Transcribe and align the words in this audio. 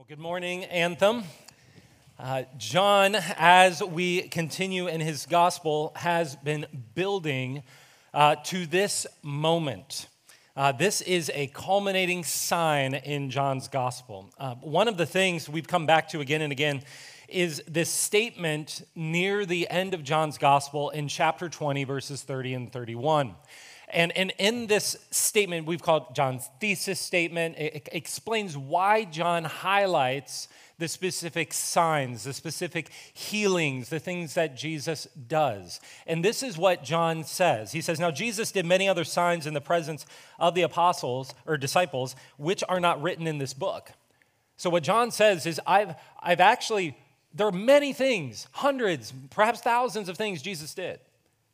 Well, 0.00 0.06
good 0.08 0.18
morning, 0.18 0.64
Anthem. 0.64 1.24
Uh, 2.18 2.44
John, 2.56 3.16
as 3.36 3.82
we 3.82 4.22
continue 4.22 4.86
in 4.86 5.02
his 5.02 5.26
gospel, 5.26 5.92
has 5.94 6.36
been 6.36 6.64
building 6.94 7.62
uh, 8.14 8.36
to 8.44 8.64
this 8.64 9.06
moment. 9.22 10.08
Uh, 10.56 10.72
this 10.72 11.02
is 11.02 11.30
a 11.34 11.48
culminating 11.48 12.24
sign 12.24 12.94
in 12.94 13.28
John's 13.28 13.68
gospel. 13.68 14.30
Uh, 14.38 14.54
one 14.62 14.88
of 14.88 14.96
the 14.96 15.04
things 15.04 15.50
we've 15.50 15.68
come 15.68 15.84
back 15.84 16.08
to 16.08 16.20
again 16.20 16.40
and 16.40 16.50
again 16.50 16.82
is 17.28 17.62
this 17.68 17.90
statement 17.90 18.80
near 18.94 19.44
the 19.44 19.68
end 19.68 19.92
of 19.92 20.02
John's 20.02 20.38
gospel 20.38 20.88
in 20.88 21.08
chapter 21.08 21.50
20, 21.50 21.84
verses 21.84 22.22
30 22.22 22.54
and 22.54 22.72
31. 22.72 23.34
And, 23.92 24.16
and 24.16 24.32
in 24.38 24.66
this 24.66 24.96
statement, 25.10 25.66
we've 25.66 25.82
called 25.82 26.14
John's 26.14 26.48
thesis 26.60 27.00
statement, 27.00 27.56
it, 27.58 27.88
explains 27.92 28.56
why 28.56 29.04
John 29.04 29.44
highlights 29.44 30.48
the 30.78 30.88
specific 30.88 31.52
signs, 31.52 32.24
the 32.24 32.32
specific 32.32 32.90
healings, 33.12 33.90
the 33.90 34.00
things 34.00 34.34
that 34.34 34.56
Jesus 34.56 35.06
does. 35.28 35.78
And 36.06 36.24
this 36.24 36.42
is 36.42 36.56
what 36.56 36.82
John 36.82 37.24
says. 37.24 37.72
He 37.72 37.82
says, 37.82 38.00
Now 38.00 38.10
Jesus 38.10 38.50
did 38.50 38.64
many 38.64 38.88
other 38.88 39.04
signs 39.04 39.46
in 39.46 39.54
the 39.54 39.60
presence 39.60 40.06
of 40.38 40.54
the 40.54 40.62
apostles 40.62 41.34
or 41.46 41.58
disciples, 41.58 42.16
which 42.38 42.64
are 42.68 42.80
not 42.80 43.02
written 43.02 43.26
in 43.26 43.38
this 43.38 43.52
book. 43.52 43.92
So 44.56 44.70
what 44.70 44.82
John 44.82 45.10
says 45.10 45.46
is, 45.46 45.60
I've, 45.66 45.94
I've 46.20 46.40
actually, 46.40 46.96
there 47.34 47.46
are 47.46 47.52
many 47.52 47.92
things, 47.92 48.46
hundreds, 48.52 49.12
perhaps 49.30 49.60
thousands 49.60 50.08
of 50.08 50.16
things 50.16 50.42
Jesus 50.42 50.74
did 50.74 51.00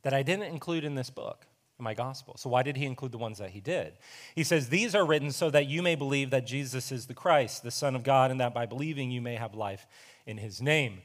that 0.03 0.13
I 0.13 0.23
didn't 0.23 0.53
include 0.53 0.85
in 0.85 0.95
this 0.95 1.09
book 1.09 1.46
in 1.79 1.83
my 1.83 1.93
gospel. 1.93 2.35
So, 2.37 2.49
why 2.49 2.63
did 2.63 2.77
he 2.77 2.85
include 2.85 3.11
the 3.11 3.17
ones 3.17 3.37
that 3.37 3.51
he 3.51 3.59
did? 3.59 3.93
He 4.35 4.43
says, 4.43 4.69
These 4.69 4.95
are 4.95 5.05
written 5.05 5.31
so 5.31 5.49
that 5.49 5.67
you 5.67 5.81
may 5.81 5.95
believe 5.95 6.31
that 6.31 6.47
Jesus 6.47 6.91
is 6.91 7.05
the 7.05 7.13
Christ, 7.13 7.63
the 7.63 7.71
Son 7.71 7.95
of 7.95 8.03
God, 8.03 8.31
and 8.31 8.39
that 8.39 8.53
by 8.53 8.65
believing 8.65 9.11
you 9.11 9.21
may 9.21 9.35
have 9.35 9.55
life 9.55 9.85
in 10.25 10.37
his 10.37 10.61
name. 10.61 11.01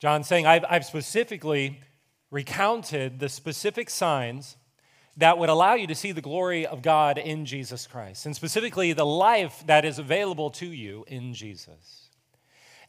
John's 0.00 0.26
saying, 0.26 0.46
I've, 0.46 0.64
I've 0.68 0.84
specifically 0.84 1.80
recounted 2.30 3.20
the 3.20 3.28
specific 3.28 3.90
signs 3.90 4.56
that 5.18 5.36
would 5.36 5.50
allow 5.50 5.74
you 5.74 5.86
to 5.86 5.94
see 5.94 6.12
the 6.12 6.22
glory 6.22 6.66
of 6.66 6.80
God 6.82 7.18
in 7.18 7.44
Jesus 7.44 7.86
Christ, 7.86 8.24
and 8.24 8.34
specifically 8.34 8.94
the 8.94 9.06
life 9.06 9.62
that 9.66 9.84
is 9.84 9.98
available 9.98 10.50
to 10.52 10.66
you 10.66 11.04
in 11.06 11.34
Jesus. 11.34 12.01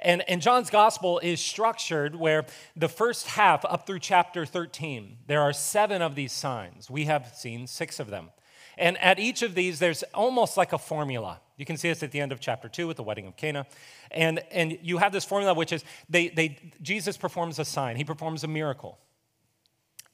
And, 0.03 0.21
and 0.29 0.41
John's 0.41 0.69
gospel 0.69 1.19
is 1.19 1.39
structured 1.39 2.15
where 2.15 2.45
the 2.75 2.89
first 2.89 3.27
half, 3.27 3.63
up 3.63 3.87
through 3.87 3.99
chapter 3.99 4.45
13, 4.45 5.17
there 5.27 5.41
are 5.41 5.53
seven 5.53 6.01
of 6.01 6.15
these 6.15 6.33
signs. 6.33 6.89
We 6.89 7.05
have 7.05 7.33
seen 7.35 7.67
six 7.67 7.99
of 7.99 8.09
them. 8.09 8.29
And 8.77 8.97
at 8.97 9.19
each 9.19 9.41
of 9.43 9.55
these, 9.55 9.79
there's 9.79 10.03
almost 10.13 10.57
like 10.57 10.73
a 10.73 10.77
formula. 10.77 11.39
You 11.57 11.65
can 11.65 11.77
see 11.77 11.89
this 11.89 12.03
at 12.03 12.11
the 12.11 12.19
end 12.19 12.31
of 12.31 12.39
chapter 12.39 12.67
2 12.67 12.87
with 12.87 12.97
the 12.97 13.03
wedding 13.03 13.27
of 13.27 13.37
Cana. 13.37 13.65
And, 14.11 14.43
and 14.51 14.77
you 14.81 14.97
have 14.97 15.13
this 15.13 15.23
formula, 15.23 15.53
which 15.53 15.71
is 15.71 15.85
they, 16.09 16.29
they, 16.29 16.57
Jesus 16.81 17.15
performs 17.15 17.59
a 17.59 17.65
sign, 17.65 17.95
he 17.95 18.03
performs 18.03 18.43
a 18.43 18.47
miracle. 18.47 18.97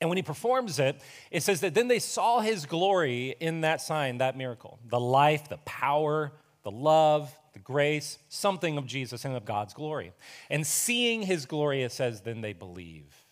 And 0.02 0.10
when 0.10 0.18
he 0.18 0.24
performs 0.24 0.80
it, 0.80 1.02
it 1.30 1.44
says 1.44 1.62
that 1.62 1.74
then 1.74 1.88
they 1.90 2.00
saw 2.00 2.40
his 2.40 2.66
glory 2.66 3.36
in 3.40 3.62
that 3.62 3.82
sign, 3.82 4.20
that 4.20 4.38
miracle 4.38 4.80
the 4.88 5.00
life, 5.00 5.50
the 5.50 5.58
power, 5.58 6.32
the 6.64 6.72
love, 6.72 7.34
the 7.60 7.64
grace, 7.64 8.18
something 8.30 8.78
of 8.78 8.86
Jesus 8.86 9.26
and 9.26 9.36
of 9.36 9.44
God's 9.44 9.74
glory. 9.74 10.14
And 10.50 10.66
seeing 10.66 11.24
his 11.24 11.46
glory, 11.46 11.84
it 11.84 11.92
says, 11.92 12.22
then 12.22 12.42
they 12.42 12.54
believe. 12.54 13.26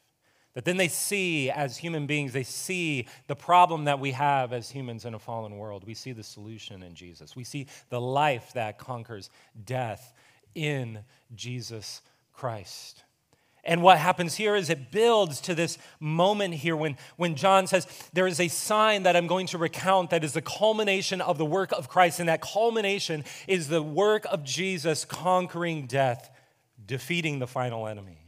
That 0.53 0.65
then 0.65 0.77
they 0.77 0.87
see, 0.87 1.49
as 1.49 1.77
human 1.77 2.07
beings, 2.07 2.33
they 2.33 2.43
see 2.43 3.07
the 3.27 3.35
problem 3.35 3.85
that 3.85 3.99
we 3.99 4.11
have 4.11 4.51
as 4.53 4.69
humans 4.69 5.05
in 5.05 5.13
a 5.13 5.19
fallen 5.19 5.57
world. 5.57 5.85
We 5.85 5.93
see 5.93 6.11
the 6.11 6.23
solution 6.23 6.83
in 6.83 6.93
Jesus. 6.93 7.35
We 7.35 7.43
see 7.43 7.67
the 7.89 8.01
life 8.01 8.51
that 8.53 8.79
conquers 8.79 9.29
death 9.65 10.13
in 10.55 10.99
Jesus 11.35 12.01
Christ. 12.33 13.03
And 13.67 13.81
what 13.81 13.99
happens 13.99 14.35
here 14.35 14.55
is 14.55 14.69
it 14.69 14.91
builds 14.91 15.41
to 15.41 15.53
this 15.53 15.77
moment 15.99 16.53
here 16.53 16.75
when, 16.75 16.97
when 17.17 17.35
John 17.35 17.67
says, 17.67 17.85
There 18.13 18.25
is 18.25 18.39
a 18.39 18.47
sign 18.47 19.03
that 19.03 19.17
I'm 19.17 19.27
going 19.27 19.45
to 19.47 19.57
recount 19.57 20.09
that 20.11 20.23
is 20.23 20.31
the 20.31 20.41
culmination 20.41 21.19
of 21.19 21.37
the 21.37 21.45
work 21.45 21.73
of 21.73 21.89
Christ. 21.89 22.21
And 22.21 22.29
that 22.29 22.41
culmination 22.41 23.25
is 23.45 23.67
the 23.67 23.83
work 23.83 24.25
of 24.31 24.45
Jesus 24.45 25.03
conquering 25.03 25.85
death, 25.85 26.29
defeating 26.85 27.39
the 27.39 27.47
final 27.47 27.87
enemy. 27.87 28.26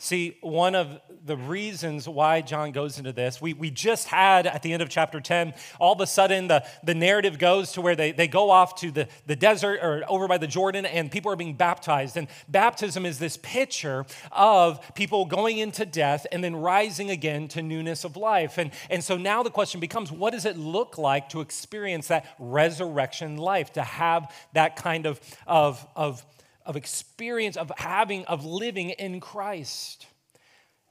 See, 0.00 0.38
one 0.42 0.76
of 0.76 1.00
the 1.24 1.36
reasons 1.36 2.08
why 2.08 2.40
John 2.40 2.70
goes 2.70 2.98
into 2.98 3.12
this, 3.12 3.42
we, 3.42 3.52
we 3.52 3.68
just 3.70 4.06
had 4.06 4.46
at 4.46 4.62
the 4.62 4.72
end 4.72 4.80
of 4.80 4.88
chapter 4.88 5.20
10, 5.20 5.54
all 5.80 5.92
of 5.92 6.00
a 6.00 6.06
sudden 6.06 6.46
the, 6.46 6.64
the 6.84 6.94
narrative 6.94 7.38
goes 7.38 7.72
to 7.72 7.80
where 7.80 7.96
they, 7.96 8.12
they 8.12 8.28
go 8.28 8.50
off 8.50 8.76
to 8.76 8.92
the, 8.92 9.08
the 9.26 9.34
desert 9.34 9.80
or 9.82 10.04
over 10.08 10.28
by 10.28 10.38
the 10.38 10.46
Jordan 10.46 10.86
and 10.86 11.10
people 11.10 11.32
are 11.32 11.36
being 11.36 11.54
baptized. 11.54 12.16
And 12.16 12.28
baptism 12.48 13.04
is 13.04 13.18
this 13.18 13.36
picture 13.38 14.06
of 14.30 14.94
people 14.94 15.24
going 15.24 15.58
into 15.58 15.84
death 15.84 16.26
and 16.30 16.44
then 16.44 16.54
rising 16.54 17.10
again 17.10 17.48
to 17.48 17.62
newness 17.62 18.04
of 18.04 18.16
life. 18.16 18.56
And, 18.56 18.70
and 18.88 19.02
so 19.02 19.16
now 19.16 19.42
the 19.42 19.50
question 19.50 19.80
becomes 19.80 20.12
what 20.12 20.32
does 20.32 20.44
it 20.44 20.56
look 20.56 20.96
like 20.96 21.28
to 21.30 21.40
experience 21.40 22.06
that 22.06 22.24
resurrection 22.38 23.36
life, 23.36 23.72
to 23.72 23.82
have 23.82 24.32
that 24.52 24.76
kind 24.76 25.06
of, 25.06 25.20
of, 25.46 25.84
of 25.96 26.24
of 26.68 26.76
experience 26.76 27.56
of 27.56 27.72
having, 27.78 28.24
of 28.26 28.44
living 28.44 28.90
in 28.90 29.18
Christ. 29.18 30.06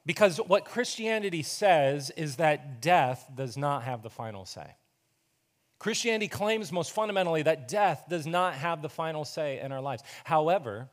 Because 0.05 0.37
what 0.37 0.65
Christianity 0.65 1.43
says 1.43 2.09
is 2.17 2.37
that 2.37 2.81
death 2.81 3.29
does 3.33 3.55
not 3.55 3.83
have 3.83 4.01
the 4.01 4.09
final 4.09 4.45
say. 4.45 4.75
Christianity 5.79 6.27
claims 6.27 6.71
most 6.71 6.91
fundamentally 6.91 7.43
that 7.43 7.67
death 7.67 8.05
does 8.09 8.25
not 8.25 8.55
have 8.55 8.81
the 8.81 8.89
final 8.89 9.23
say 9.23 9.59
in 9.59 9.71
our 9.71 9.81
lives. 9.81 10.01
However, 10.23 10.89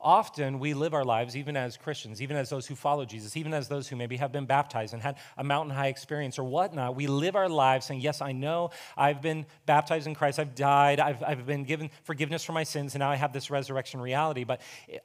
Often 0.00 0.60
we 0.60 0.74
live 0.74 0.94
our 0.94 1.04
lives, 1.04 1.36
even 1.36 1.56
as 1.56 1.76
Christians, 1.76 2.22
even 2.22 2.36
as 2.36 2.50
those 2.50 2.66
who 2.66 2.76
follow 2.76 3.04
Jesus, 3.04 3.36
even 3.36 3.52
as 3.52 3.66
those 3.68 3.88
who 3.88 3.96
maybe 3.96 4.16
have 4.16 4.30
been 4.30 4.46
baptized 4.46 4.94
and 4.94 5.02
had 5.02 5.16
a 5.36 5.42
mountain 5.42 5.74
high 5.74 5.88
experience 5.88 6.38
or 6.38 6.44
whatnot, 6.44 6.94
we 6.94 7.08
live 7.08 7.34
our 7.34 7.48
lives 7.48 7.86
saying, 7.86 8.00
Yes, 8.00 8.22
I 8.22 8.30
know 8.30 8.70
I've 8.96 9.20
been 9.20 9.44
baptized 9.66 10.06
in 10.06 10.14
Christ, 10.14 10.38
I've 10.38 10.54
died, 10.54 11.00
I've, 11.00 11.22
I've 11.22 11.46
been 11.46 11.64
given 11.64 11.90
forgiveness 12.04 12.44
for 12.44 12.52
my 12.52 12.62
sins, 12.62 12.94
and 12.94 13.00
now 13.00 13.10
I 13.10 13.16
have 13.16 13.32
this 13.32 13.50
resurrection 13.50 14.00
reality. 14.00 14.44
But 14.44 14.60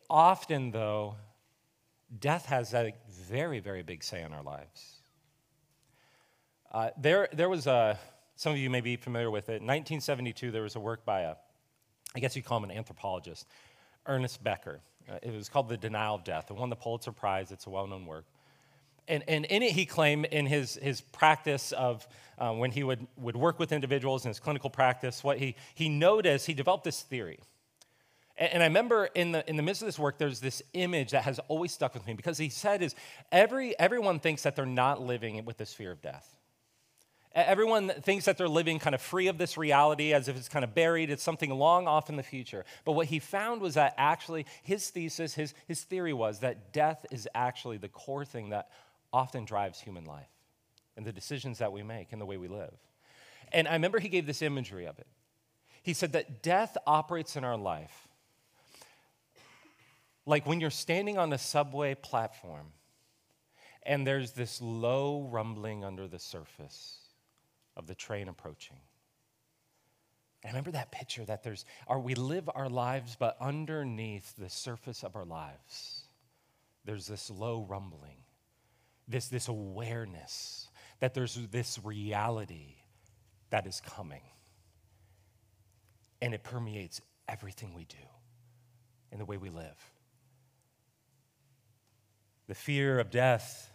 often, 0.09 0.69
though, 0.69 1.15
death 2.19 2.45
has 2.45 2.73
a 2.75 2.93
very, 3.09 3.59
very 3.59 3.81
big 3.81 4.03
say 4.03 4.21
in 4.21 4.31
our 4.31 4.43
lives. 4.43 5.01
Uh, 6.71 6.89
there, 6.97 7.29
there 7.33 7.49
was 7.49 7.67
a, 7.67 7.99
some 8.35 8.51
of 8.51 8.57
you 8.59 8.69
may 8.69 8.81
be 8.81 8.95
familiar 8.95 9.31
with 9.31 9.45
it. 9.49 9.61
In 9.61 9.67
1972, 9.67 10.51
there 10.51 10.63
was 10.63 10.75
a 10.75 10.79
work 10.79 11.05
by 11.05 11.21
a, 11.21 11.35
I 12.15 12.19
guess 12.19 12.35
you'd 12.35 12.45
call 12.45 12.57
him 12.57 12.65
an 12.65 12.71
anthropologist, 12.71 13.47
Ernest 14.05 14.43
Becker. 14.43 14.81
Uh, 15.09 15.19
it 15.21 15.33
was 15.33 15.49
called 15.49 15.69
The 15.69 15.77
Denial 15.77 16.15
of 16.15 16.23
Death. 16.23 16.49
It 16.49 16.55
won 16.55 16.69
the 16.69 16.75
Pulitzer 16.75 17.11
Prize. 17.11 17.51
It's 17.51 17.67
a 17.67 17.69
well 17.69 17.87
known 17.87 18.05
work. 18.05 18.25
And, 19.07 19.23
and 19.27 19.45
in 19.45 19.63
it, 19.63 19.71
he 19.73 19.85
claimed 19.85 20.25
in 20.25 20.45
his, 20.45 20.75
his 20.75 21.01
practice 21.01 21.73
of 21.73 22.07
uh, 22.37 22.53
when 22.53 22.71
he 22.71 22.83
would, 22.83 23.05
would 23.17 23.35
work 23.35 23.59
with 23.59 23.71
individuals 23.71 24.23
in 24.25 24.29
his 24.29 24.39
clinical 24.39 24.69
practice, 24.69 25.23
what 25.23 25.39
he, 25.39 25.55
he 25.75 25.89
noticed, 25.89 26.47
he 26.47 26.53
developed 26.53 26.85
this 26.85 27.01
theory. 27.01 27.39
And, 28.37 28.53
and 28.53 28.63
I 28.63 28.67
remember 28.67 29.05
in 29.13 29.33
the, 29.33 29.47
in 29.49 29.57
the 29.57 29.63
midst 29.63 29.81
of 29.81 29.87
this 29.87 29.99
work, 29.99 30.17
there's 30.17 30.39
this 30.39 30.61
image 30.73 31.11
that 31.11 31.23
has 31.23 31.39
always 31.49 31.73
stuck 31.73 31.93
with 31.93 32.07
me 32.07 32.13
because 32.13 32.37
he 32.37 32.49
said 32.49 32.81
is 32.81 32.95
every, 33.31 33.77
everyone 33.77 34.19
thinks 34.19 34.43
that 34.43 34.55
they're 34.55 34.65
not 34.65 35.01
living 35.01 35.43
with 35.43 35.57
this 35.57 35.73
fear 35.73 35.91
of 35.91 36.01
death. 36.01 36.37
Everyone 37.35 37.89
thinks 37.89 38.25
that 38.25 38.37
they're 38.37 38.47
living 38.47 38.77
kind 38.77 38.93
of 38.93 39.01
free 39.01 39.27
of 39.27 39.39
this 39.39 39.57
reality 39.57 40.13
as 40.13 40.27
if 40.27 40.37
it's 40.37 40.49
kind 40.49 40.63
of 40.63 40.75
buried, 40.75 41.09
it's 41.09 41.23
something 41.23 41.49
long 41.49 41.87
off 41.87 42.09
in 42.09 42.15
the 42.15 42.23
future. 42.23 42.63
But 42.85 42.91
what 42.91 43.07
he 43.07 43.17
found 43.17 43.59
was 43.59 43.73
that 43.73 43.95
actually 43.97 44.45
his 44.61 44.89
thesis, 44.91 45.33
his, 45.33 45.55
his 45.67 45.81
theory 45.81 46.13
was 46.13 46.39
that 46.39 46.71
death 46.71 47.07
is 47.09 47.27
actually 47.33 47.77
the 47.77 47.89
core 47.89 48.23
thing 48.23 48.49
that 48.49 48.69
often 49.11 49.45
drives 49.45 49.79
human 49.79 50.05
life 50.05 50.29
and 50.95 51.05
the 51.05 51.11
decisions 51.11 51.57
that 51.57 51.71
we 51.71 51.81
make 51.81 52.11
and 52.11 52.21
the 52.21 52.25
way 52.25 52.37
we 52.37 52.47
live. 52.47 52.73
And 53.51 53.67
I 53.67 53.73
remember 53.73 53.99
he 53.99 54.09
gave 54.09 54.27
this 54.27 54.43
imagery 54.43 54.85
of 54.85 54.99
it. 54.99 55.07
He 55.81 55.93
said 55.93 56.13
that 56.13 56.43
death 56.43 56.77
operates 56.85 57.35
in 57.35 57.43
our 57.43 57.57
life 57.57 58.07
like 60.25 60.45
when 60.45 60.61
you're 60.61 60.69
standing 60.69 61.17
on 61.17 61.33
a 61.33 61.37
subway 61.37 61.95
platform 61.95 62.67
and 63.85 64.05
there's 64.07 64.31
this 64.31 64.61
low 64.61 65.27
rumbling 65.29 65.83
under 65.83 66.07
the 66.07 66.19
surface 66.19 67.02
of 67.75 67.87
the 67.87 67.95
train 67.95 68.27
approaching. 68.27 68.77
And 70.43 70.49
I 70.49 70.51
remember 70.51 70.71
that 70.71 70.91
picture 70.91 71.23
that 71.25 71.43
there's, 71.43 71.65
are 71.87 71.99
we 71.99 72.15
live 72.15 72.49
our 72.53 72.69
lives, 72.69 73.15
but 73.17 73.37
underneath 73.39 74.35
the 74.37 74.49
surface 74.49 75.03
of 75.03 75.15
our 75.15 75.25
lives, 75.25 76.01
there's 76.83 77.07
this 77.07 77.29
low 77.29 77.65
rumbling, 77.67 78.17
this, 79.07 79.29
this 79.29 79.47
awareness 79.47 80.67
that 80.99 81.13
there's 81.13 81.35
this 81.51 81.79
reality 81.83 82.75
that 83.51 83.65
is 83.67 83.81
coming. 83.81 84.21
And 86.21 86.33
it 86.33 86.43
permeates 86.43 87.01
everything 87.27 87.73
we 87.73 87.85
do 87.85 87.95
and 89.11 89.19
the 89.19 89.25
way 89.25 89.37
we 89.37 89.49
live. 89.49 89.77
The 92.47 92.55
fear 92.55 92.99
of 92.99 93.09
death 93.09 93.69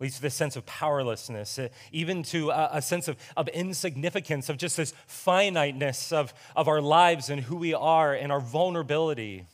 leads 0.00 0.16
to 0.16 0.22
this 0.22 0.34
sense 0.34 0.56
of 0.56 0.64
powerlessness, 0.64 1.58
uh, 1.58 1.68
even 1.92 2.22
to 2.22 2.50
a, 2.50 2.70
a, 2.74 2.82
sense 2.82 3.08
of, 3.08 3.16
of 3.36 3.48
insignificance, 3.48 4.48
of 4.48 4.56
just 4.56 4.76
this 4.76 4.94
finiteness 5.06 6.12
of, 6.12 6.32
of 6.54 6.68
our 6.68 6.80
lives 6.80 7.30
and 7.30 7.42
who 7.42 7.56
we 7.56 7.74
are 7.74 8.14
and 8.14 8.30
our 8.30 8.40
vulnerability. 8.40 9.46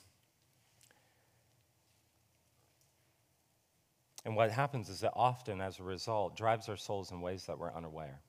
And 4.25 4.37
what 4.37 4.51
happens 4.51 4.89
is 4.89 5.01
that 5.01 5.13
often, 5.15 5.61
as 5.61 5.79
a 5.79 5.83
result, 5.83 6.37
drives 6.37 6.69
our 6.69 6.77
souls 6.77 7.11
in 7.11 7.21
ways 7.21 7.45
that 7.47 7.59
we're 7.59 7.73
unaware. 7.73 8.21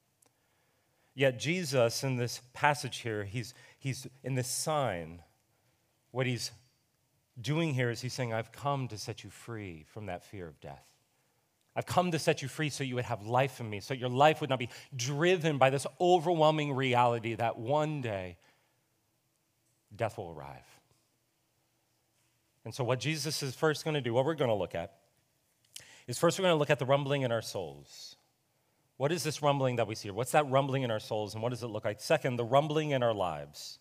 Yet, 1.14 1.40
Jesus, 1.40 2.04
in 2.04 2.18
this 2.18 2.42
passage 2.54 2.98
here, 2.98 3.24
he's, 3.24 3.54
he's 3.80 4.06
in 4.24 4.36
this 4.36 4.50
sign, 4.50 5.22
what 6.12 6.26
he's 6.26 6.52
doing 7.40 7.74
here 7.74 7.90
is 7.90 8.02
he's 8.02 8.14
saying, 8.14 8.34
I've 8.34 8.52
come 8.52 8.90
to 8.90 8.98
set 8.98 9.24
you 9.24 9.30
free 9.30 9.86
from 9.88 10.08
that 10.08 10.24
fear 10.26 10.48
of 10.48 10.60
death. 10.60 10.86
I've 11.76 11.86
come 11.86 12.12
to 12.12 12.20
set 12.20 12.42
you 12.42 12.48
free 12.48 12.70
so 12.70 12.84
you 12.84 12.96
would 12.96 13.06
have 13.06 13.26
life 13.26 13.60
in 13.60 13.70
me, 13.70 13.82
so 13.82 13.94
your 13.94 14.10
life 14.10 14.40
would 14.40 14.50
not 14.50 14.60
be 14.60 14.70
driven 14.96 15.58
by 15.58 15.70
this 15.70 15.86
overwhelming 16.00 16.74
reality 16.74 17.36
that 17.36 17.58
one 17.58 18.02
day 18.02 18.38
death 19.94 20.18
will 20.18 20.32
arrive. 20.32 20.64
And 22.64 22.74
so, 22.74 22.84
what 22.84 23.00
Jesus 23.00 23.44
is 23.44 23.54
first 23.54 23.84
going 23.84 23.94
to 23.94 24.02
do, 24.02 24.14
what 24.14 24.26
we're 24.26 24.36
going 24.36 24.50
to 24.50 24.56
look 24.56 24.74
at, 24.74 24.94
is 26.08 26.18
first 26.18 26.40
we're 26.40 26.44
going 26.44 26.56
to 26.56 26.60
look 26.60 26.70
at 26.70 26.80
the 26.80 26.86
rumbling 26.86 27.24
in 27.24 27.32
our 27.32 27.42
souls. 27.42 28.16
What 28.98 29.12
is 29.12 29.24
this 29.24 29.42
rumbling 29.42 29.76
that 29.76 29.88
we 29.88 29.96
see? 29.96 30.10
What's 30.10 30.32
that 30.32 30.50
rumbling 30.50 30.84
in 30.84 30.92
our 30.92 31.02
souls, 31.02 31.34
and 31.34 31.44
what 31.44 31.50
does 31.50 31.62
it 31.62 31.68
look 31.68 31.84
like? 31.84 32.00
Second, 32.00 32.38
the 32.38 32.46
rumbling 32.46 32.92
in 32.92 33.04
our 33.04 33.14
lives 33.14 33.80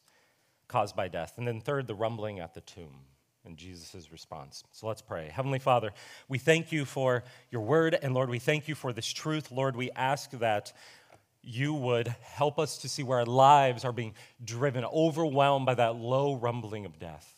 caused 0.67 0.97
by 0.97 1.07
death. 1.07 1.35
And 1.39 1.47
then 1.47 1.61
third, 1.61 1.87
the 1.87 1.95
rumbling 1.95 2.41
at 2.41 2.55
the 2.55 2.61
tomb 2.61 3.05
and 3.45 3.57
Jesus' 3.57 4.11
response. 4.11 4.65
So 4.73 4.87
let's 4.87 5.03
pray. 5.03 5.29
Heavenly 5.29 5.59
Father, 5.59 5.93
we 6.29 6.39
thank 6.39 6.73
you 6.73 6.85
for 6.85 7.25
your 7.51 7.63
word, 7.63 7.99
and 8.03 8.15
Lord, 8.15 8.31
we 8.31 8.39
thank 8.39 8.69
you 8.69 8.75
for 8.75 8.93
this 8.93 9.13
truth. 9.13 9.51
Lord, 9.51 9.77
we 9.77 9.91
ask 9.93 10.31
that 10.33 10.73
you 11.43 11.75
would 11.75 12.09
help 12.23 12.59
us 12.59 12.79
to 12.79 12.89
see 12.89 13.03
where 13.03 13.19
our 13.19 13.27
lives 13.27 13.85
are 13.85 13.93
being 13.93 14.15
driven, 14.43 14.85
overwhelmed 14.85 15.67
by 15.67 15.75
that 15.75 15.97
low 15.97 16.35
rumbling 16.35 16.87
of 16.87 16.99
death. 16.99 17.31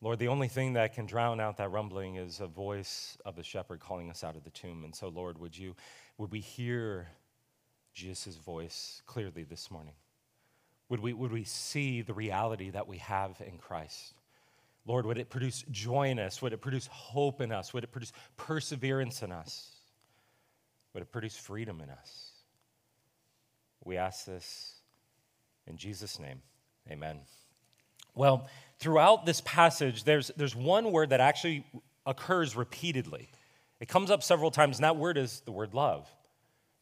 Lord, 0.00 0.18
the 0.18 0.28
only 0.28 0.48
thing 0.48 0.72
that 0.72 0.94
can 0.94 1.06
drown 1.06 1.38
out 1.38 1.58
that 1.58 1.70
rumbling 1.70 2.16
is 2.16 2.40
a 2.40 2.48
voice 2.48 3.16
of 3.24 3.36
the 3.36 3.44
shepherd 3.44 3.78
calling 3.78 4.10
us 4.10 4.24
out 4.24 4.34
of 4.34 4.42
the 4.42 4.50
tomb. 4.50 4.82
And 4.82 4.92
so, 4.92 5.06
Lord, 5.08 5.38
would 5.38 5.56
you, 5.56 5.76
would 6.18 6.32
we 6.32 6.40
hear 6.40 7.06
Jesus' 7.94 8.36
voice 8.36 9.00
clearly 9.06 9.44
this 9.44 9.70
morning? 9.70 9.94
Would 10.92 11.00
we, 11.00 11.14
would 11.14 11.32
we 11.32 11.44
see 11.44 12.02
the 12.02 12.12
reality 12.12 12.68
that 12.68 12.86
we 12.86 12.98
have 12.98 13.40
in 13.40 13.56
Christ? 13.56 14.12
Lord, 14.84 15.06
would 15.06 15.16
it 15.16 15.30
produce 15.30 15.64
joy 15.70 16.10
in 16.10 16.18
us? 16.18 16.42
Would 16.42 16.52
it 16.52 16.60
produce 16.60 16.86
hope 16.88 17.40
in 17.40 17.50
us? 17.50 17.72
Would 17.72 17.82
it 17.82 17.90
produce 17.90 18.12
perseverance 18.36 19.22
in 19.22 19.32
us? 19.32 19.70
Would 20.92 21.04
it 21.04 21.10
produce 21.10 21.34
freedom 21.34 21.80
in 21.80 21.88
us? 21.88 22.32
We 23.82 23.96
ask 23.96 24.26
this 24.26 24.74
in 25.66 25.78
Jesus' 25.78 26.20
name. 26.20 26.42
Amen. 26.90 27.20
Well, 28.14 28.46
throughout 28.78 29.24
this 29.24 29.40
passage, 29.40 30.04
there's, 30.04 30.30
there's 30.36 30.54
one 30.54 30.92
word 30.92 31.08
that 31.08 31.20
actually 31.20 31.64
occurs 32.04 32.54
repeatedly. 32.54 33.30
It 33.80 33.88
comes 33.88 34.10
up 34.10 34.22
several 34.22 34.50
times, 34.50 34.76
and 34.76 34.84
that 34.84 34.96
word 34.96 35.16
is 35.16 35.40
the 35.46 35.52
word 35.52 35.72
love. 35.72 36.06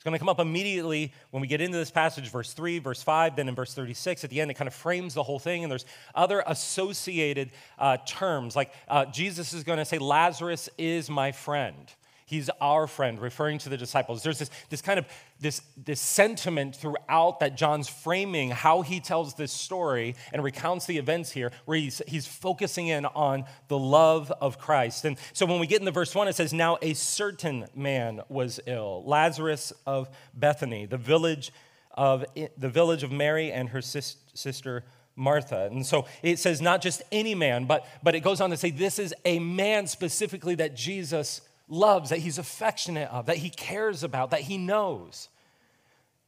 It's 0.01 0.05
going 0.07 0.15
to 0.15 0.19
come 0.19 0.31
up 0.31 0.41
immediately 0.41 1.13
when 1.31 1.43
we 1.43 1.47
get 1.47 1.61
into 1.61 1.77
this 1.77 1.91
passage, 1.91 2.31
verse 2.31 2.55
3, 2.55 2.79
verse 2.79 3.03
5, 3.03 3.37
then 3.37 3.51
in 3.51 3.55
verse 3.55 3.75
36. 3.75 4.25
At 4.25 4.31
the 4.31 4.41
end, 4.41 4.51
it 4.51 4.55
kind 4.55 4.67
of 4.67 4.73
frames 4.73 5.13
the 5.13 5.23
whole 5.23 5.39
thing, 5.39 5.63
and 5.63 5.71
there's 5.71 5.85
other 6.15 6.43
associated 6.47 7.51
uh, 7.79 7.99
terms. 8.07 8.57
Like 8.57 8.73
uh, 8.89 9.05
Jesus 9.05 9.53
is 9.53 9.63
going 9.63 9.79
to 9.79 9.85
say, 9.85 9.99
Lazarus 9.99 10.71
is 10.79 11.11
my 11.11 11.33
friend. 11.33 11.93
He's 12.25 12.49
our 12.63 12.87
friend, 12.87 13.21
referring 13.21 13.59
to 13.59 13.69
the 13.69 13.77
disciples. 13.77 14.23
There's 14.23 14.39
this, 14.39 14.51
this 14.71 14.81
kind 14.81 14.99
of 14.99 15.07
this, 15.41 15.63
this 15.77 16.01
sentiment 16.01 16.77
throughout 16.77 17.41
that 17.41 17.57
John's 17.57 17.89
framing 17.89 18.51
how 18.51 18.83
he 18.83 19.01
tells 19.01 19.35
this 19.35 19.53
story 19.53 20.15
and 20.33 20.45
recounts 20.45 20.87
the 20.87 20.99
events 20.99 21.31
here, 21.31 21.51
where 21.65 21.79
he's, 21.79 22.03
he's 22.07 22.27
focusing 22.27 22.89
in 22.89 23.07
on 23.07 23.45
the 23.69 23.79
love 23.79 24.31
of 24.41 24.59
Christ. 24.59 25.05
And 25.05 25.17
so 25.33 25.47
when 25.47 25.59
we 25.59 25.67
get 25.67 25.81
into 25.81 25.93
verse 25.93 26.15
1, 26.15 26.29
it 26.29 26.37
says, 26.37 26.53
Now 26.53 26.79
a 26.83 26.95
certain 26.95 27.67
man 27.75 28.21
was 28.29 28.61
ill, 28.67 29.03
Lazarus 29.07 29.73
of 29.87 30.11
Bethany, 30.35 30.87
the 30.87 30.99
village 30.99 31.53
of, 31.93 32.25
the 32.57 32.69
village 32.69 33.03
of 33.03 33.11
Mary 33.11 33.51
and 33.51 33.71
her 33.71 33.81
sis, 33.81 34.17
sister 34.35 34.85
Martha. 35.17 35.69
And 35.71 35.85
so 35.85 36.07
it 36.23 36.39
says 36.39 36.61
not 36.61 36.81
just 36.83 37.03
any 37.11 37.35
man, 37.35 37.65
but, 37.65 37.87
but 38.03 38.15
it 38.15 38.21
goes 38.21 38.41
on 38.41 38.51
to 38.51 38.57
say 38.57 38.71
this 38.71 38.99
is 38.99 39.15
a 39.25 39.39
man 39.39 39.87
specifically 39.87 40.55
that 40.57 40.75
Jesus 40.75 41.43
loves, 41.71 42.11
that 42.11 42.19
he's 42.19 42.37
affectionate 42.37 43.09
of, 43.11 43.27
that 43.27 43.39
he 43.39 43.49
cares 43.49 44.03
about, 44.03 44.31
that 44.31 44.43
he 44.43 44.59
knows. 44.59 45.29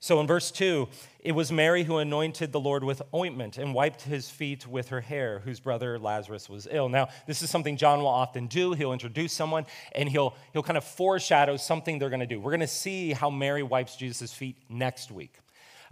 So 0.03 0.19
in 0.19 0.27
verse 0.27 0.50
2, 0.50 0.89
it 1.21 1.31
was 1.31 1.53
Mary 1.53 1.85
who 1.85 1.99
anointed 1.99 2.50
the 2.50 2.59
Lord 2.59 2.83
with 2.83 3.03
ointment 3.15 3.56
and 3.56 3.73
wiped 3.73 4.03
his 4.03 4.29
feet 4.29 4.67
with 4.67 4.89
her 4.89 5.00
hair, 5.00 5.39
whose 5.44 5.61
brother 5.61 5.97
Lazarus 5.97 6.49
was 6.49 6.67
ill. 6.69 6.89
Now, 6.89 7.09
this 7.29 7.41
is 7.41 7.50
something 7.50 7.77
John 7.77 8.00
will 8.00 8.09
often 8.09 8.49
do. 8.49 8.73
He'll 8.73 8.93
introduce 8.93 9.33
someone 9.33 9.65
and 9.94 10.09
he'll, 10.09 10.35
he'll 10.53 10.65
kind 10.65 10.77
of 10.77 10.83
foreshadow 10.83 11.56
something 11.56 12.00
they're 12.00 12.11
going 12.11 12.19
to 12.19 12.27
do. 12.27 12.41
We're 12.41 12.50
going 12.50 12.61
to 12.61 12.67
see 12.67 13.12
how 13.12 13.31
Mary 13.31 13.62
wipes 13.62 13.94
Jesus' 13.94 14.33
feet 14.33 14.56
next 14.69 15.12
week. 15.12 15.39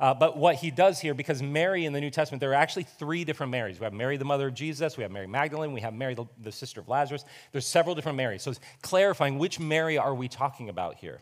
Uh, 0.00 0.14
but 0.14 0.38
what 0.38 0.56
he 0.56 0.70
does 0.70 0.98
here, 0.98 1.12
because 1.12 1.42
Mary 1.42 1.84
in 1.84 1.92
the 1.92 2.00
New 2.00 2.10
Testament, 2.10 2.40
there 2.40 2.50
are 2.50 2.54
actually 2.54 2.84
three 2.84 3.22
different 3.22 3.52
Marys. 3.52 3.78
We 3.78 3.84
have 3.84 3.92
Mary, 3.92 4.16
the 4.16 4.24
mother 4.24 4.48
of 4.48 4.54
Jesus, 4.54 4.96
we 4.96 5.02
have 5.02 5.12
Mary 5.12 5.26
Magdalene, 5.26 5.72
we 5.72 5.82
have 5.82 5.92
Mary, 5.92 6.14
the, 6.14 6.24
the 6.42 6.50
sister 6.50 6.80
of 6.80 6.88
Lazarus. 6.88 7.24
There's 7.52 7.66
several 7.66 7.94
different 7.94 8.16
Marys. 8.16 8.42
So 8.42 8.50
it's 8.50 8.60
clarifying 8.80 9.38
which 9.38 9.60
Mary 9.60 9.98
are 9.98 10.14
we 10.14 10.26
talking 10.26 10.70
about 10.70 10.96
here. 10.96 11.20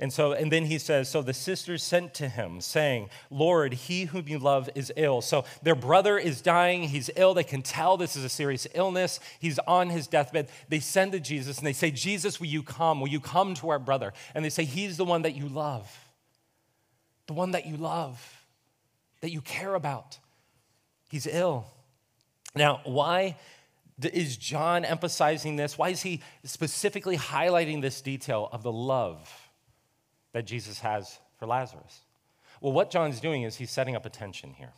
And 0.00 0.12
so, 0.12 0.32
and 0.32 0.50
then 0.50 0.64
he 0.64 0.80
says, 0.80 1.08
So 1.08 1.22
the 1.22 1.32
sisters 1.32 1.80
sent 1.84 2.14
to 2.14 2.28
him, 2.28 2.60
saying, 2.60 3.10
Lord, 3.30 3.72
he 3.72 4.06
whom 4.06 4.26
you 4.26 4.40
love 4.40 4.68
is 4.74 4.92
ill. 4.96 5.20
So 5.20 5.44
their 5.62 5.76
brother 5.76 6.18
is 6.18 6.40
dying. 6.40 6.88
He's 6.88 7.10
ill. 7.14 7.32
They 7.32 7.44
can 7.44 7.62
tell 7.62 7.96
this 7.96 8.16
is 8.16 8.24
a 8.24 8.28
serious 8.28 8.66
illness. 8.74 9.20
He's 9.38 9.60
on 9.60 9.90
his 9.90 10.08
deathbed. 10.08 10.48
They 10.68 10.80
send 10.80 11.12
to 11.12 11.20
Jesus 11.20 11.58
and 11.58 11.66
they 11.66 11.72
say, 11.72 11.92
Jesus, 11.92 12.40
will 12.40 12.48
you 12.48 12.64
come? 12.64 13.00
Will 13.00 13.08
you 13.08 13.20
come 13.20 13.54
to 13.54 13.68
our 13.68 13.78
brother? 13.78 14.12
And 14.34 14.44
they 14.44 14.50
say, 14.50 14.64
He's 14.64 14.96
the 14.96 15.04
one 15.04 15.22
that 15.22 15.36
you 15.36 15.48
love 15.48 16.03
the 17.26 17.32
one 17.32 17.52
that 17.52 17.66
you 17.66 17.76
love, 17.76 18.44
that 19.20 19.30
you 19.30 19.40
care 19.40 19.74
about. 19.74 20.18
He's 21.10 21.26
ill. 21.26 21.66
Now, 22.54 22.80
why 22.84 23.36
is 24.02 24.36
John 24.36 24.84
emphasizing 24.84 25.56
this? 25.56 25.78
Why 25.78 25.90
is 25.90 26.02
he 26.02 26.20
specifically 26.44 27.16
highlighting 27.16 27.80
this 27.80 28.00
detail 28.00 28.48
of 28.52 28.62
the 28.62 28.72
love 28.72 29.30
that 30.32 30.44
Jesus 30.44 30.80
has 30.80 31.18
for 31.38 31.46
Lazarus? 31.46 32.00
Well, 32.60 32.72
what 32.72 32.90
John's 32.90 33.20
doing 33.20 33.42
is 33.42 33.56
he's 33.56 33.70
setting 33.70 33.96
up 33.96 34.06
attention 34.06 34.54
here. 34.54 34.72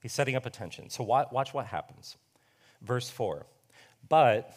He's 0.00 0.12
setting 0.12 0.36
up 0.36 0.46
attention. 0.46 0.90
So, 0.90 1.04
watch 1.04 1.52
what 1.52 1.66
happens. 1.66 2.16
Verse 2.82 3.10
4 3.10 3.46
But 4.08 4.52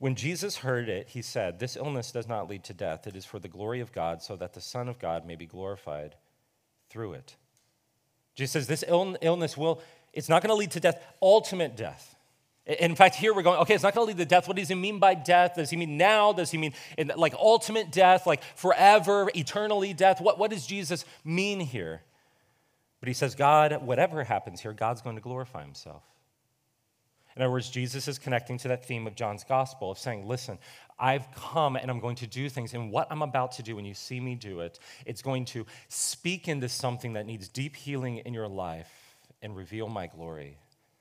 when 0.00 0.14
Jesus 0.14 0.56
heard 0.56 0.88
it, 0.88 1.10
he 1.10 1.20
said, 1.20 1.58
This 1.58 1.76
illness 1.76 2.10
does 2.10 2.26
not 2.26 2.48
lead 2.48 2.64
to 2.64 2.74
death. 2.74 3.06
It 3.06 3.14
is 3.14 3.26
for 3.26 3.38
the 3.38 3.48
glory 3.48 3.80
of 3.80 3.92
God, 3.92 4.22
so 4.22 4.34
that 4.36 4.54
the 4.54 4.60
Son 4.60 4.88
of 4.88 4.98
God 4.98 5.26
may 5.26 5.36
be 5.36 5.44
glorified 5.44 6.16
through 6.88 7.12
it. 7.12 7.36
Jesus 8.34 8.52
says, 8.52 8.66
This 8.66 8.82
illness 8.88 9.58
will, 9.58 9.82
it's 10.14 10.30
not 10.30 10.42
going 10.42 10.48
to 10.48 10.54
lead 10.54 10.70
to 10.70 10.80
death, 10.80 11.04
ultimate 11.20 11.76
death. 11.76 12.16
In 12.64 12.94
fact, 12.94 13.16
here 13.16 13.34
we're 13.34 13.42
going, 13.42 13.58
okay, 13.60 13.74
it's 13.74 13.82
not 13.82 13.94
going 13.94 14.06
to 14.06 14.08
lead 14.08 14.18
to 14.22 14.24
death. 14.24 14.48
What 14.48 14.56
does 14.56 14.68
he 14.68 14.74
mean 14.74 15.00
by 15.00 15.14
death? 15.14 15.56
Does 15.56 15.68
he 15.68 15.76
mean 15.76 15.98
now? 15.98 16.32
Does 16.32 16.50
he 16.50 16.56
mean 16.56 16.72
like 17.16 17.34
ultimate 17.34 17.92
death, 17.92 18.26
like 18.26 18.42
forever, 18.56 19.30
eternally 19.34 19.92
death? 19.92 20.20
What, 20.20 20.38
what 20.38 20.50
does 20.50 20.66
Jesus 20.66 21.04
mean 21.24 21.60
here? 21.60 22.02
But 23.00 23.08
he 23.08 23.14
says, 23.14 23.34
God, 23.34 23.82
whatever 23.82 24.24
happens 24.24 24.60
here, 24.60 24.72
God's 24.72 25.02
going 25.02 25.16
to 25.16 25.22
glorify 25.22 25.62
himself. 25.62 26.04
In 27.36 27.42
other 27.42 27.50
words, 27.50 27.70
Jesus 27.70 28.08
is 28.08 28.18
connecting 28.18 28.58
to 28.58 28.68
that 28.68 28.84
theme 28.84 29.06
of 29.06 29.14
John's 29.14 29.44
gospel 29.44 29.90
of 29.90 29.98
saying, 29.98 30.26
listen, 30.26 30.58
I've 30.98 31.26
come 31.34 31.76
and 31.76 31.90
I'm 31.90 32.00
going 32.00 32.16
to 32.16 32.26
do 32.26 32.48
things. 32.48 32.74
And 32.74 32.90
what 32.90 33.06
I'm 33.10 33.22
about 33.22 33.52
to 33.52 33.62
do, 33.62 33.76
when 33.76 33.84
you 33.84 33.94
see 33.94 34.20
me 34.20 34.34
do 34.34 34.60
it, 34.60 34.78
it's 35.06 35.22
going 35.22 35.44
to 35.46 35.64
speak 35.88 36.48
into 36.48 36.68
something 36.68 37.14
that 37.14 37.26
needs 37.26 37.48
deep 37.48 37.76
healing 37.76 38.18
in 38.18 38.34
your 38.34 38.48
life 38.48 38.90
and 39.42 39.56
reveal 39.56 39.88
my 39.88 40.06
glory. 40.06 40.58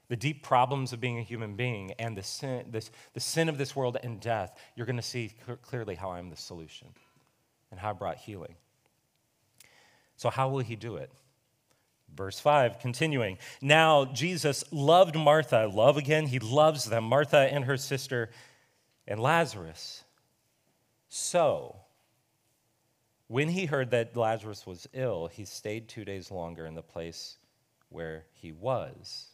The 0.08 0.16
deep 0.16 0.44
problems 0.44 0.94
of 0.94 1.02
being 1.02 1.20
a 1.20 1.24
human 1.24 1.56
being 1.56 1.92
and 2.00 2.18
the 2.18 2.24
sin, 2.24 2.66
this, 2.70 2.90
the 3.14 3.20
sin 3.20 3.50
of 3.50 3.58
this 3.58 3.76
world 3.76 3.98
and 4.02 4.20
death, 4.20 4.58
you're 4.76 4.88
going 4.88 4.96
to 4.96 5.02
see 5.02 5.34
clearly 5.62 5.96
how 5.96 6.12
I'm 6.12 6.30
the 6.30 6.36
solution 6.36 6.88
and 7.70 7.80
how 7.80 7.92
I 7.92 7.94
brought 7.94 8.18
healing. 8.18 8.56
So, 10.16 10.30
how 10.30 10.50
will 10.50 10.60
he 10.60 10.76
do 10.76 10.96
it? 10.96 11.12
Verse 12.16 12.40
5, 12.40 12.80
continuing. 12.80 13.38
Now, 13.62 14.06
Jesus 14.06 14.64
loved 14.72 15.16
Martha. 15.16 15.70
Love 15.72 15.98
again, 15.98 16.28
he 16.28 16.40
loves 16.40 16.86
them, 16.86 17.06
Martha 17.06 17.38
and 17.38 17.66
her 17.66 17.78
sister, 17.78 18.30
and 19.08 19.20
Lazarus. 19.20 20.04
So, 21.08 21.78
when 23.28 23.50
he 23.50 23.66
heard 23.66 23.92
that 23.92 24.18
Lazarus 24.18 24.66
was 24.66 24.88
ill, 24.94 25.28
he 25.28 25.46
stayed 25.46 25.88
two 25.88 26.04
days 26.04 26.32
longer 26.32 26.66
in 26.66 26.76
the 26.76 26.82
place 26.82 27.38
where 27.90 28.26
he 28.34 28.52
was. 28.52 29.28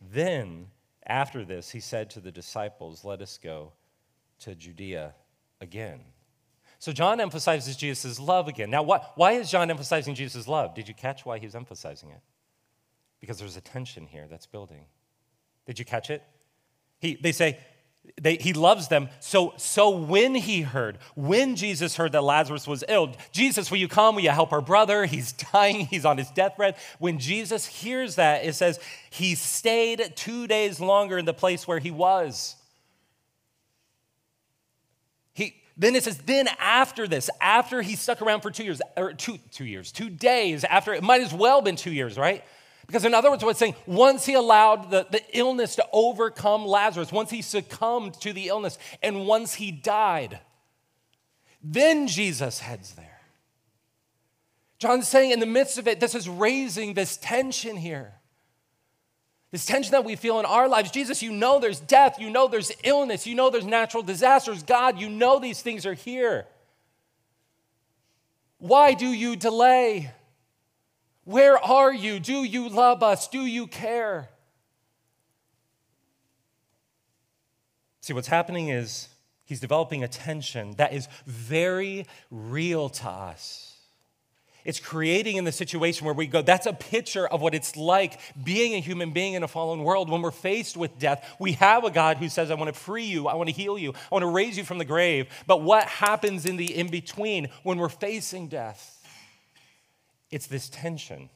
Then, 0.00 0.68
after 1.06 1.44
this, 1.44 1.70
he 1.70 1.80
said 1.80 2.10
to 2.10 2.20
the 2.20 2.32
disciples, 2.32 3.04
Let 3.04 3.22
us 3.22 3.38
go 3.38 3.72
to 4.40 4.54
Judea 4.54 5.14
again. 5.60 6.00
So 6.82 6.90
John 6.90 7.20
emphasizes 7.20 7.76
Jesus' 7.76 8.18
love 8.18 8.48
again. 8.48 8.68
Now, 8.68 8.82
what, 8.82 9.12
why 9.14 9.34
is 9.34 9.48
John 9.48 9.70
emphasizing 9.70 10.16
Jesus' 10.16 10.48
love? 10.48 10.74
Did 10.74 10.88
you 10.88 10.94
catch 10.94 11.24
why 11.24 11.38
he's 11.38 11.54
emphasizing 11.54 12.10
it? 12.10 12.18
Because 13.20 13.38
there's 13.38 13.56
a 13.56 13.60
tension 13.60 14.04
here 14.04 14.26
that's 14.28 14.46
building. 14.46 14.86
Did 15.64 15.78
you 15.78 15.84
catch 15.84 16.10
it? 16.10 16.24
He, 16.98 17.14
they 17.14 17.30
say, 17.30 17.60
they, 18.20 18.34
he 18.34 18.52
loves 18.52 18.88
them. 18.88 19.10
So, 19.20 19.54
so 19.58 19.90
when 19.90 20.34
he 20.34 20.62
heard, 20.62 20.98
when 21.14 21.54
Jesus 21.54 21.94
heard 21.94 22.10
that 22.10 22.24
Lazarus 22.24 22.66
was 22.66 22.82
ill, 22.88 23.14
Jesus, 23.30 23.70
will 23.70 23.78
you 23.78 23.86
come? 23.86 24.16
Will 24.16 24.22
you 24.22 24.30
help 24.30 24.52
our 24.52 24.60
brother? 24.60 25.04
He's 25.04 25.30
dying. 25.52 25.86
He's 25.86 26.04
on 26.04 26.18
his 26.18 26.32
deathbed. 26.32 26.74
When 26.98 27.20
Jesus 27.20 27.64
hears 27.64 28.16
that, 28.16 28.44
it 28.44 28.56
says 28.56 28.80
he 29.08 29.36
stayed 29.36 30.14
two 30.16 30.48
days 30.48 30.80
longer 30.80 31.16
in 31.16 31.26
the 31.26 31.32
place 31.32 31.64
where 31.64 31.78
he 31.78 31.92
was. 31.92 32.56
He, 35.32 35.61
then 35.76 35.96
it 35.96 36.04
says, 36.04 36.18
then 36.18 36.48
after 36.58 37.08
this, 37.08 37.30
after 37.40 37.82
he 37.82 37.96
stuck 37.96 38.20
around 38.20 38.42
for 38.42 38.50
two 38.50 38.64
years, 38.64 38.82
or 38.96 39.12
two, 39.12 39.38
two 39.50 39.64
years, 39.64 39.90
two 39.90 40.10
days 40.10 40.64
after, 40.64 40.92
it 40.92 41.02
might 41.02 41.22
as 41.22 41.32
well 41.32 41.62
been 41.62 41.76
two 41.76 41.92
years, 41.92 42.18
right? 42.18 42.44
Because, 42.86 43.04
in 43.04 43.14
other 43.14 43.30
words, 43.30 43.42
what 43.42 43.50
it's 43.50 43.58
saying, 43.58 43.76
once 43.86 44.26
he 44.26 44.34
allowed 44.34 44.90
the, 44.90 45.06
the 45.10 45.22
illness 45.32 45.76
to 45.76 45.86
overcome 45.92 46.66
Lazarus, 46.66 47.10
once 47.10 47.30
he 47.30 47.40
succumbed 47.40 48.14
to 48.20 48.32
the 48.32 48.48
illness, 48.48 48.76
and 49.02 49.26
once 49.26 49.54
he 49.54 49.70
died, 49.70 50.40
then 51.62 52.06
Jesus 52.06 52.58
heads 52.58 52.94
there. 52.94 53.20
John's 54.78 55.08
saying, 55.08 55.30
in 55.30 55.40
the 55.40 55.46
midst 55.46 55.78
of 55.78 55.86
it, 55.88 56.00
this 56.00 56.14
is 56.14 56.28
raising 56.28 56.92
this 56.94 57.16
tension 57.16 57.76
here. 57.76 58.14
This 59.52 59.66
tension 59.66 59.92
that 59.92 60.06
we 60.06 60.16
feel 60.16 60.40
in 60.40 60.46
our 60.46 60.66
lives. 60.66 60.90
Jesus, 60.90 61.22
you 61.22 61.30
know 61.30 61.60
there's 61.60 61.78
death, 61.78 62.18
you 62.18 62.30
know 62.30 62.48
there's 62.48 62.72
illness, 62.82 63.26
you 63.26 63.34
know 63.34 63.50
there's 63.50 63.66
natural 63.66 64.02
disasters. 64.02 64.62
God, 64.62 64.98
you 64.98 65.10
know 65.10 65.38
these 65.38 65.60
things 65.60 65.84
are 65.84 65.94
here. 65.94 66.46
Why 68.58 68.94
do 68.94 69.06
you 69.06 69.36
delay? 69.36 70.10
Where 71.24 71.58
are 71.58 71.92
you? 71.92 72.18
Do 72.18 72.44
you 72.44 72.70
love 72.70 73.02
us? 73.02 73.28
Do 73.28 73.44
you 73.44 73.66
care? 73.66 74.30
See, 78.00 78.14
what's 78.14 78.28
happening 78.28 78.68
is 78.68 79.08
he's 79.44 79.60
developing 79.60 80.02
a 80.02 80.08
tension 80.08 80.72
that 80.76 80.94
is 80.94 81.08
very 81.26 82.06
real 82.30 82.88
to 82.88 83.08
us. 83.08 83.71
It's 84.64 84.78
creating 84.80 85.36
in 85.36 85.44
the 85.44 85.52
situation 85.52 86.04
where 86.04 86.14
we 86.14 86.26
go, 86.26 86.42
that's 86.42 86.66
a 86.66 86.72
picture 86.72 87.26
of 87.26 87.40
what 87.40 87.54
it's 87.54 87.76
like 87.76 88.20
being 88.42 88.74
a 88.74 88.78
human 88.78 89.12
being 89.12 89.34
in 89.34 89.42
a 89.42 89.48
fallen 89.48 89.82
world. 89.82 90.08
When 90.08 90.22
we're 90.22 90.30
faced 90.30 90.76
with 90.76 90.98
death, 90.98 91.36
we 91.38 91.52
have 91.52 91.84
a 91.84 91.90
God 91.90 92.18
who 92.18 92.28
says, 92.28 92.50
I 92.50 92.54
want 92.54 92.72
to 92.72 92.78
free 92.78 93.04
you, 93.04 93.28
I 93.28 93.34
want 93.34 93.48
to 93.48 93.54
heal 93.54 93.78
you, 93.78 93.92
I 93.92 94.14
want 94.14 94.22
to 94.22 94.28
raise 94.28 94.56
you 94.56 94.64
from 94.64 94.78
the 94.78 94.84
grave. 94.84 95.28
But 95.46 95.62
what 95.62 95.84
happens 95.84 96.46
in 96.46 96.56
the 96.56 96.76
in 96.76 96.88
between 96.88 97.48
when 97.62 97.78
we're 97.78 97.88
facing 97.88 98.48
death? 98.48 98.98
It's 100.30 100.46
this 100.46 100.68
tension 100.68 101.28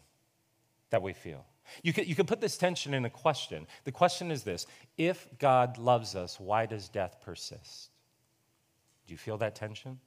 that 0.90 1.02
we 1.02 1.12
feel. 1.12 1.44
You 1.82 1.92
could, 1.92 2.06
you 2.06 2.14
could 2.14 2.28
put 2.28 2.40
this 2.40 2.56
tension 2.56 2.94
in 2.94 3.04
a 3.04 3.10
question. 3.10 3.66
The 3.84 3.92
question 3.92 4.30
is 4.30 4.42
this 4.42 4.66
If 4.96 5.26
God 5.38 5.78
loves 5.78 6.14
us, 6.14 6.38
why 6.40 6.66
does 6.66 6.88
death 6.88 7.18
persist? 7.22 7.90
Do 9.06 9.14
you 9.14 9.18
feel 9.18 9.38
that 9.38 9.54
tension? 9.54 10.00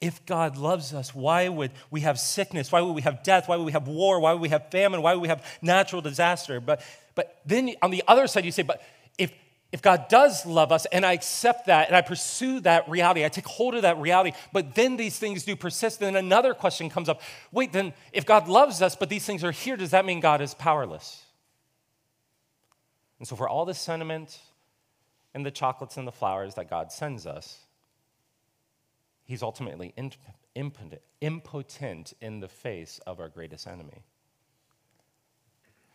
If 0.00 0.26
God 0.26 0.56
loves 0.56 0.92
us, 0.92 1.14
why 1.14 1.48
would 1.48 1.70
we 1.90 2.00
have 2.00 2.18
sickness? 2.18 2.70
Why 2.70 2.80
would 2.80 2.92
we 2.92 3.02
have 3.02 3.22
death? 3.22 3.48
Why 3.48 3.56
would 3.56 3.64
we 3.64 3.72
have 3.72 3.88
war? 3.88 4.20
Why 4.20 4.32
would 4.32 4.42
we 4.42 4.50
have 4.50 4.70
famine? 4.70 5.02
Why 5.02 5.14
would 5.14 5.22
we 5.22 5.28
have 5.28 5.44
natural 5.62 6.02
disaster? 6.02 6.60
But, 6.60 6.82
but 7.14 7.40
then 7.46 7.70
on 7.80 7.90
the 7.90 8.02
other 8.06 8.26
side, 8.26 8.44
you 8.44 8.52
say, 8.52 8.62
but 8.62 8.82
if, 9.18 9.32
if 9.72 9.80
God 9.80 10.08
does 10.08 10.44
love 10.44 10.72
us 10.72 10.86
and 10.86 11.06
I 11.06 11.12
accept 11.12 11.66
that 11.66 11.88
and 11.88 11.96
I 11.96 12.02
pursue 12.02 12.60
that 12.60 12.88
reality, 12.88 13.24
I 13.24 13.28
take 13.28 13.46
hold 13.46 13.74
of 13.74 13.82
that 13.82 13.98
reality, 13.98 14.36
but 14.52 14.74
then 14.74 14.96
these 14.96 15.18
things 15.18 15.44
do 15.44 15.56
persist, 15.56 16.00
then 16.00 16.16
another 16.16 16.54
question 16.54 16.90
comes 16.90 17.08
up 17.08 17.22
wait, 17.50 17.72
then 17.72 17.92
if 18.12 18.26
God 18.26 18.48
loves 18.48 18.82
us, 18.82 18.96
but 18.96 19.08
these 19.08 19.24
things 19.24 19.42
are 19.42 19.52
here, 19.52 19.76
does 19.76 19.92
that 19.92 20.04
mean 20.04 20.20
God 20.20 20.40
is 20.40 20.54
powerless? 20.54 21.24
And 23.18 23.28
so, 23.28 23.36
for 23.36 23.48
all 23.48 23.64
the 23.64 23.74
sentiment 23.74 24.38
and 25.32 25.46
the 25.46 25.50
chocolates 25.50 25.96
and 25.96 26.06
the 26.06 26.12
flowers 26.12 26.56
that 26.56 26.68
God 26.68 26.92
sends 26.92 27.26
us, 27.26 27.63
He's 29.24 29.42
ultimately 29.42 29.94
impotent, 30.54 31.00
impotent 31.20 32.12
in 32.20 32.40
the 32.40 32.48
face 32.48 33.00
of 33.06 33.20
our 33.20 33.28
greatest 33.28 33.66
enemy. 33.66 34.04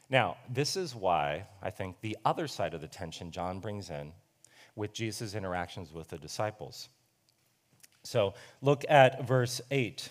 Now, 0.10 0.38
this 0.50 0.76
is 0.76 0.96
why 0.96 1.46
I 1.62 1.70
think 1.70 2.02
the 2.02 2.18
other 2.26 2.48
side 2.48 2.74
of 2.74 2.82
the 2.82 2.88
tension 2.88 3.32
John 3.32 3.60
brings 3.60 3.92
in 3.92 4.12
with 4.76 4.94
Jesus' 4.94 5.36
interactions 5.36 5.94
with 5.94 6.08
the 6.08 6.18
disciples. 6.18 6.90
So 8.04 8.34
look 8.62 8.84
at 8.90 9.28
verse 9.28 9.62
8. 9.70 10.10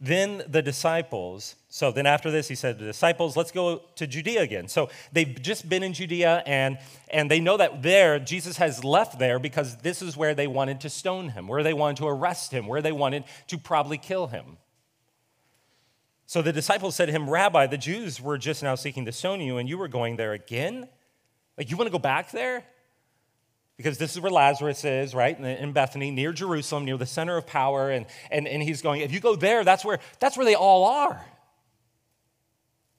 Then 0.00 0.42
the 0.48 0.62
disciples, 0.62 1.56
so 1.68 1.90
then 1.90 2.06
after 2.06 2.30
this, 2.30 2.48
he 2.48 2.54
said 2.54 2.78
to 2.78 2.84
the 2.84 2.90
disciples, 2.90 3.36
let's 3.36 3.50
go 3.50 3.82
to 3.96 4.06
Judea 4.06 4.42
again. 4.42 4.68
So 4.68 4.90
they've 5.12 5.40
just 5.40 5.68
been 5.68 5.82
in 5.82 5.92
Judea, 5.92 6.42
and, 6.46 6.78
and 7.10 7.30
they 7.30 7.40
know 7.40 7.56
that 7.56 7.82
there, 7.82 8.18
Jesus 8.18 8.58
has 8.58 8.84
left 8.84 9.18
there 9.18 9.38
because 9.38 9.76
this 9.78 10.02
is 10.02 10.16
where 10.16 10.34
they 10.34 10.46
wanted 10.46 10.80
to 10.82 10.90
stone 10.90 11.30
him, 11.30 11.48
where 11.48 11.62
they 11.62 11.74
wanted 11.74 11.96
to 11.98 12.06
arrest 12.06 12.52
him, 12.52 12.66
where 12.66 12.82
they 12.82 12.92
wanted 12.92 13.24
to 13.48 13.58
probably 13.58 13.98
kill 13.98 14.26
him. 14.26 14.58
So 16.26 16.42
the 16.42 16.52
disciples 16.52 16.94
said 16.94 17.06
to 17.06 17.12
him, 17.12 17.28
Rabbi, 17.28 17.66
the 17.66 17.78
Jews 17.78 18.20
were 18.20 18.38
just 18.38 18.62
now 18.62 18.76
seeking 18.76 19.04
to 19.06 19.12
stone 19.12 19.40
you, 19.40 19.58
and 19.58 19.68
you 19.68 19.76
were 19.76 19.88
going 19.88 20.16
there 20.16 20.32
again? 20.32 20.88
Like, 21.58 21.70
you 21.70 21.76
want 21.76 21.88
to 21.88 21.92
go 21.92 21.98
back 21.98 22.30
there? 22.30 22.64
Because 23.80 23.96
this 23.96 24.14
is 24.14 24.20
where 24.20 24.30
Lazarus 24.30 24.84
is, 24.84 25.14
right? 25.14 25.40
In 25.40 25.72
Bethany, 25.72 26.10
near 26.10 26.34
Jerusalem, 26.34 26.84
near 26.84 26.98
the 26.98 27.06
center 27.06 27.38
of 27.38 27.46
power. 27.46 27.90
And, 27.90 28.04
and, 28.30 28.46
and 28.46 28.62
he's 28.62 28.82
going, 28.82 29.00
if 29.00 29.10
you 29.10 29.20
go 29.20 29.36
there, 29.36 29.64
that's 29.64 29.86
where, 29.86 30.00
that's 30.18 30.36
where 30.36 30.44
they 30.44 30.54
all 30.54 30.84
are. 30.84 31.24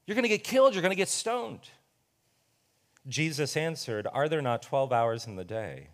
You're 0.07 0.15
going 0.15 0.23
to 0.23 0.29
get 0.29 0.43
killed, 0.43 0.73
you're 0.73 0.81
going 0.81 0.91
to 0.91 0.95
get 0.95 1.07
stoned. 1.07 1.69
Jesus 3.07 3.55
answered, 3.55 4.07
Are 4.11 4.27
there 4.27 4.41
not 4.41 4.63
12 4.63 4.91
hours 4.91 5.27
in 5.27 5.35
the 5.35 5.45
day? 5.45 5.89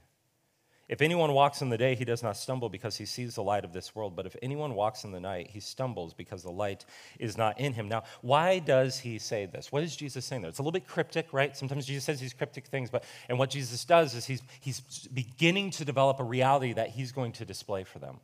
If 0.90 1.02
anyone 1.02 1.34
walks 1.34 1.62
in 1.62 1.70
the 1.70 1.78
day, 1.78 1.96
he 1.96 2.06
does 2.06 2.24
not 2.24 2.38
stumble 2.38 2.70
because 2.70 2.96
he 2.96 3.06
sees 3.06 3.36
the 3.36 3.44
light 3.44 3.66
of 3.66 3.74
this 3.74 3.94
world. 3.94 4.16
But 4.16 4.26
if 4.26 4.38
anyone 4.42 4.74
walks 4.74 5.04
in 5.04 5.12
the 5.12 5.20
night, 5.20 5.50
he 5.50 5.60
stumbles 5.60 6.14
because 6.14 6.44
the 6.44 6.52
light 6.52 6.86
is 7.20 7.38
not 7.38 7.60
in 7.60 7.74
him. 7.74 7.90
Now, 7.90 8.04
why 8.22 8.60
does 8.60 9.00
he 9.00 9.20
say 9.20 9.46
this? 9.46 9.70
What 9.70 9.84
is 9.84 9.96
Jesus 9.96 10.26
saying 10.26 10.44
there? 10.44 10.50
It's 10.50 10.60
a 10.60 10.62
little 10.62 10.72
bit 10.72 10.88
cryptic, 10.88 11.34
right? 11.34 11.58
Sometimes 11.58 11.86
Jesus 11.86 12.06
says 12.06 12.22
these 12.22 12.34
cryptic 12.34 12.68
things, 12.68 12.90
but 12.90 13.04
and 13.28 13.38
what 13.38 13.50
Jesus 13.50 13.84
does 13.84 14.16
is 14.16 14.26
he's, 14.26 14.42
he's 14.62 14.80
beginning 15.14 15.72
to 15.72 15.84
develop 15.84 16.22
a 16.22 16.24
reality 16.24 16.72
that 16.74 16.90
he's 16.90 17.12
going 17.12 17.34
to 17.34 17.46
display 17.46 17.84
for 17.84 18.00
them. 18.00 18.20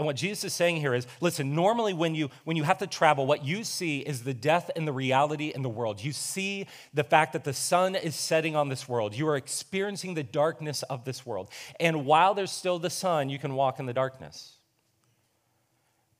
And 0.00 0.06
what 0.06 0.16
Jesus 0.16 0.44
is 0.44 0.54
saying 0.54 0.76
here 0.76 0.94
is 0.94 1.06
listen, 1.20 1.54
normally 1.54 1.92
when 1.92 2.14
you, 2.14 2.30
when 2.44 2.56
you 2.56 2.62
have 2.62 2.78
to 2.78 2.86
travel, 2.86 3.26
what 3.26 3.44
you 3.44 3.64
see 3.64 3.98
is 3.98 4.22
the 4.22 4.32
death 4.32 4.70
and 4.74 4.88
the 4.88 4.94
reality 4.94 5.52
in 5.54 5.60
the 5.60 5.68
world. 5.68 6.02
You 6.02 6.12
see 6.12 6.68
the 6.94 7.04
fact 7.04 7.34
that 7.34 7.44
the 7.44 7.52
sun 7.52 7.94
is 7.94 8.14
setting 8.14 8.56
on 8.56 8.70
this 8.70 8.88
world. 8.88 9.14
You 9.14 9.28
are 9.28 9.36
experiencing 9.36 10.14
the 10.14 10.22
darkness 10.22 10.82
of 10.84 11.04
this 11.04 11.26
world. 11.26 11.50
And 11.78 12.06
while 12.06 12.32
there's 12.32 12.50
still 12.50 12.78
the 12.78 12.88
sun, 12.88 13.28
you 13.28 13.38
can 13.38 13.52
walk 13.52 13.78
in 13.78 13.84
the 13.84 13.92
darkness. 13.92 14.54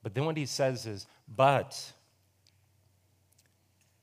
But 0.03 0.13
then 0.13 0.27
what 0.27 0.37
he 0.37 0.45
says 0.45 0.85
is, 0.85 1.07
but 1.27 1.91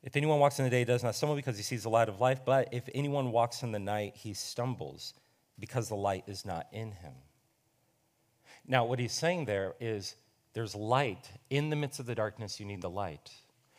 if 0.02 0.16
anyone 0.16 0.40
walks 0.40 0.58
in 0.58 0.64
the 0.64 0.72
day, 0.72 0.80
he 0.80 0.86
does 0.86 1.04
not 1.04 1.14
stumble 1.14 1.36
because 1.36 1.56
he 1.56 1.62
sees 1.62 1.84
the 1.84 1.88
light 1.88 2.08
of 2.08 2.20
life. 2.20 2.40
But 2.44 2.70
if 2.72 2.88
anyone 2.96 3.30
walks 3.30 3.62
in 3.62 3.70
the 3.70 3.78
night, 3.78 4.16
he 4.16 4.34
stumbles 4.34 5.14
because 5.56 5.88
the 5.88 5.94
light 5.94 6.24
is 6.26 6.44
not 6.44 6.66
in 6.72 6.90
him. 6.90 7.12
Now, 8.68 8.84
what 8.84 8.98
he's 8.98 9.12
saying 9.12 9.46
there 9.46 9.74
is 9.80 10.14
there's 10.52 10.74
light. 10.74 11.30
In 11.50 11.70
the 11.70 11.76
midst 11.76 11.98
of 11.98 12.06
the 12.06 12.14
darkness, 12.14 12.60
you 12.60 12.66
need 12.66 12.82
the 12.82 12.90
light. 12.90 13.30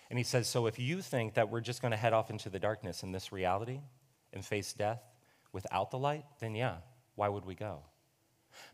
And 0.09 0.17
he 0.17 0.23
says, 0.23 0.47
so 0.47 0.65
if 0.65 0.79
you 0.79 1.01
think 1.01 1.35
that 1.35 1.49
we're 1.49 1.61
just 1.61 1.81
going 1.81 1.91
to 1.91 1.97
head 1.97 2.13
off 2.13 2.31
into 2.31 2.49
the 2.49 2.59
darkness 2.59 3.03
in 3.03 3.11
this 3.11 3.31
reality 3.31 3.79
and 4.33 4.43
face 4.43 4.73
death 4.73 5.01
without 5.53 5.91
the 5.91 5.99
light, 5.99 6.25
then 6.39 6.55
yeah, 6.55 6.77
why 7.15 7.29
would 7.29 7.45
we 7.45 7.53
go? 7.53 7.83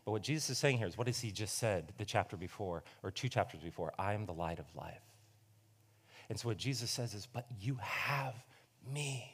But 0.06 0.12
what 0.12 0.22
Jesus 0.22 0.50
is 0.50 0.58
saying 0.58 0.78
here 0.78 0.86
is 0.86 0.96
what 0.96 1.06
has 1.06 1.20
he 1.20 1.30
just 1.30 1.58
said 1.58 1.92
the 1.98 2.06
chapter 2.06 2.36
before, 2.38 2.82
or 3.02 3.10
two 3.10 3.28
chapters 3.28 3.60
before? 3.60 3.92
I 3.98 4.14
am 4.14 4.24
the 4.24 4.32
light 4.32 4.58
of 4.58 4.74
life. 4.74 5.02
And 6.30 6.40
so 6.40 6.48
what 6.48 6.56
Jesus 6.56 6.90
says 6.90 7.12
is, 7.12 7.26
but 7.26 7.46
you 7.60 7.76
have 7.82 8.34
me. 8.90 9.30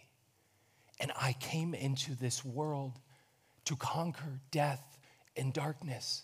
And 0.99 1.12
I 1.21 1.35
came 1.35 1.75
into 1.75 2.15
this 2.17 2.45
world 2.45 2.99
to 3.67 3.77
conquer 3.77 4.41
death 4.51 4.99
and 5.37 5.53
darkness 5.53 6.23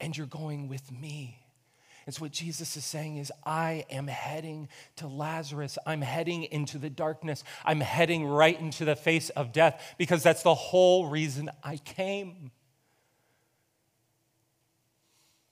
and 0.00 0.16
you're 0.16 0.26
going 0.26 0.68
with 0.68 0.90
me. 0.92 1.38
So, 2.10 2.20
what 2.20 2.32
Jesus 2.32 2.76
is 2.76 2.84
saying 2.84 3.16
is, 3.16 3.32
I 3.46 3.86
am 3.90 4.08
heading 4.08 4.68
to 4.96 5.06
Lazarus. 5.06 5.78
I'm 5.86 6.02
heading 6.02 6.44
into 6.44 6.76
the 6.76 6.90
darkness. 6.90 7.42
I'm 7.64 7.80
heading 7.80 8.26
right 8.26 8.58
into 8.60 8.84
the 8.84 8.94
face 8.94 9.30
of 9.30 9.52
death 9.52 9.94
because 9.96 10.22
that's 10.22 10.42
the 10.42 10.54
whole 10.54 11.06
reason 11.08 11.50
I 11.62 11.78
came. 11.78 12.50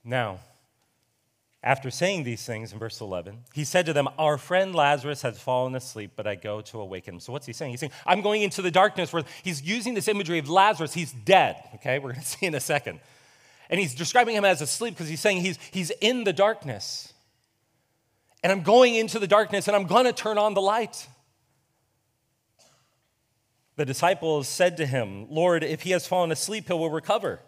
Now, 0.03 0.39
After 1.65 1.89
saying 1.89 2.25
these 2.25 2.45
things 2.45 2.73
in 2.73 2.77
verse 2.77 2.99
11, 2.99 3.37
he 3.53 3.63
said 3.63 3.85
to 3.85 3.93
them, 3.93 4.09
Our 4.19 4.37
friend 4.37 4.75
Lazarus 4.75 5.21
has 5.21 5.39
fallen 5.39 5.75
asleep, 5.75 6.11
but 6.17 6.27
I 6.27 6.35
go 6.35 6.59
to 6.59 6.81
awaken 6.81 7.15
him. 7.15 7.19
So, 7.21 7.31
what's 7.31 7.45
he 7.45 7.53
saying? 7.53 7.71
He's 7.71 7.79
saying, 7.79 7.93
I'm 8.05 8.21
going 8.21 8.41
into 8.41 8.61
the 8.61 8.69
darkness 8.69 9.13
where 9.13 9.23
he's 9.43 9.61
using 9.61 9.93
this 9.93 10.09
imagery 10.09 10.39
of 10.39 10.49
Lazarus. 10.49 10.93
He's 10.93 11.13
dead, 11.13 11.55
okay? 11.75 11.99
We're 11.99 12.11
going 12.11 12.21
to 12.21 12.27
see 12.27 12.45
in 12.45 12.53
a 12.53 12.59
second. 12.59 12.99
And 13.73 13.79
he's 13.79 13.95
describing 13.95 14.35
him 14.35 14.45
as 14.45 14.61
asleep 14.61 14.93
because 14.93 15.09
he's 15.09 15.19
saying 15.19 15.41
he's, 15.41 15.57
he's 15.71 15.89
in 15.99 16.25
the 16.25 16.31
darkness. 16.31 17.11
And 18.43 18.51
I'm 18.51 18.61
going 18.61 18.93
into 18.93 19.17
the 19.17 19.25
darkness 19.25 19.67
and 19.67 19.75
I'm 19.75 19.87
going 19.87 20.05
to 20.05 20.13
turn 20.13 20.37
on 20.37 20.53
the 20.53 20.61
light. 20.61 21.07
The 23.75 23.83
disciples 23.83 24.47
said 24.47 24.77
to 24.77 24.85
him, 24.85 25.25
Lord, 25.31 25.63
if 25.63 25.81
he 25.81 25.89
has 25.89 26.05
fallen 26.05 26.31
asleep, 26.31 26.67
he 26.67 26.73
will 26.73 26.91
recover. 26.91 27.39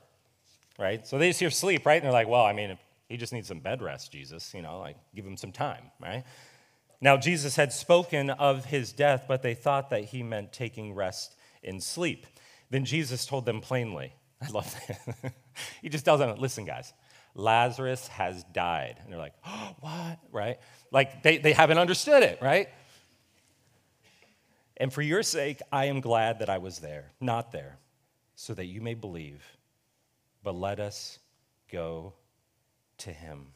Right? 0.80 1.06
So 1.06 1.20
they 1.20 1.30
just 1.30 1.40
hear 1.40 1.52
sleep, 1.52 1.86
right? 1.86 1.98
And 1.98 2.06
they're 2.06 2.12
like, 2.12 2.28
well, 2.28 2.44
I 2.44 2.54
mean, 2.54 2.76
he 3.08 3.18
just 3.18 3.32
needs 3.32 3.48
some 3.48 3.60
bed 3.60 3.84
rest, 3.84 4.12
Jesus, 4.12 4.52
you 4.56 4.64
know, 4.64 4.80
like 4.80 4.98
give 5.14 5.28
him 5.28 5.38
some 5.38 5.52
time, 5.52 5.92
right? 6.02 6.24
Now, 7.02 7.18
Jesus 7.18 7.56
had 7.56 7.72
spoken 7.72 8.32
of 8.32 8.66
his 8.66 8.94
death, 8.94 9.26
but 9.28 9.44
they 9.44 9.54
thought 9.54 9.92
that 9.92 10.06
he 10.06 10.24
meant 10.24 10.54
taking 10.54 10.96
rest 10.96 11.36
in 11.62 11.80
sleep. 11.80 12.26
Then 12.72 12.84
Jesus 12.84 13.28
told 13.28 13.46
them 13.46 13.62
plainly, 13.62 14.16
I 14.42 14.50
love 14.50 14.76
that. 14.88 15.34
he 15.82 15.90
just 15.90 16.06
tells 16.06 16.20
them, 16.20 16.38
listen, 16.38 16.66
guys, 16.66 16.94
Lazarus 17.36 18.08
has 18.08 18.44
died. 18.46 18.98
And 19.04 19.12
they're 19.12 19.20
like, 19.20 19.36
oh, 19.46 19.76
what? 19.80 20.20
Right? 20.32 20.60
Like 20.92 21.24
they, 21.24 21.38
they 21.38 21.54
haven't 21.54 21.78
understood 21.78 22.24
it, 22.24 22.40
right? 22.42 22.70
And 24.78 24.92
for 24.92 25.02
your 25.02 25.24
sake, 25.24 25.62
I 25.72 25.86
am 25.86 26.02
glad 26.02 26.40
that 26.40 26.50
I 26.50 26.58
was 26.58 26.80
there, 26.80 27.12
not 27.22 27.52
there, 27.52 27.78
so 28.36 28.54
that 28.54 28.66
you 28.66 28.82
may 28.82 28.94
believe. 28.94 29.44
But 30.44 30.56
let 30.56 30.80
us 30.80 31.20
go 31.72 32.14
to 33.00 33.12
him. 33.12 33.48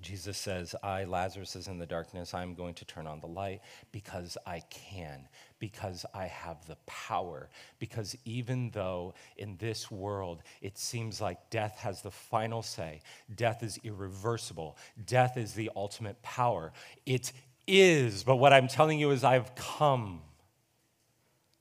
Jesus 0.00 0.38
says, 0.38 0.74
I, 0.82 1.04
Lazarus, 1.04 1.56
is 1.56 1.68
in 1.68 1.78
the 1.78 1.86
darkness. 1.86 2.34
I'm 2.34 2.54
going 2.54 2.74
to 2.74 2.84
turn 2.84 3.06
on 3.06 3.20
the 3.20 3.26
light 3.26 3.60
because 3.92 4.36
I 4.46 4.60
can, 4.70 5.28
because 5.60 6.04
I 6.12 6.26
have 6.26 6.66
the 6.66 6.76
power. 6.86 7.48
Because 7.78 8.16
even 8.24 8.70
though 8.70 9.14
in 9.36 9.56
this 9.58 9.90
world 9.90 10.42
it 10.60 10.76
seems 10.76 11.20
like 11.20 11.50
death 11.50 11.78
has 11.78 12.02
the 12.02 12.10
final 12.10 12.62
say, 12.62 13.02
death 13.36 13.62
is 13.62 13.78
irreversible, 13.84 14.76
death 15.06 15.36
is 15.36 15.54
the 15.54 15.70
ultimate 15.76 16.20
power, 16.22 16.72
it 17.06 17.32
is. 17.68 18.24
But 18.24 18.36
what 18.36 18.52
I'm 18.52 18.66
telling 18.66 18.98
you 18.98 19.12
is, 19.12 19.22
I've 19.22 19.54
come 19.54 20.22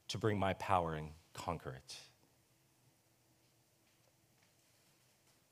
to 0.07 0.17
bring 0.17 0.39
my 0.39 0.53
power 0.53 0.95
and 0.95 1.09
conquer 1.33 1.71
it. 1.71 1.95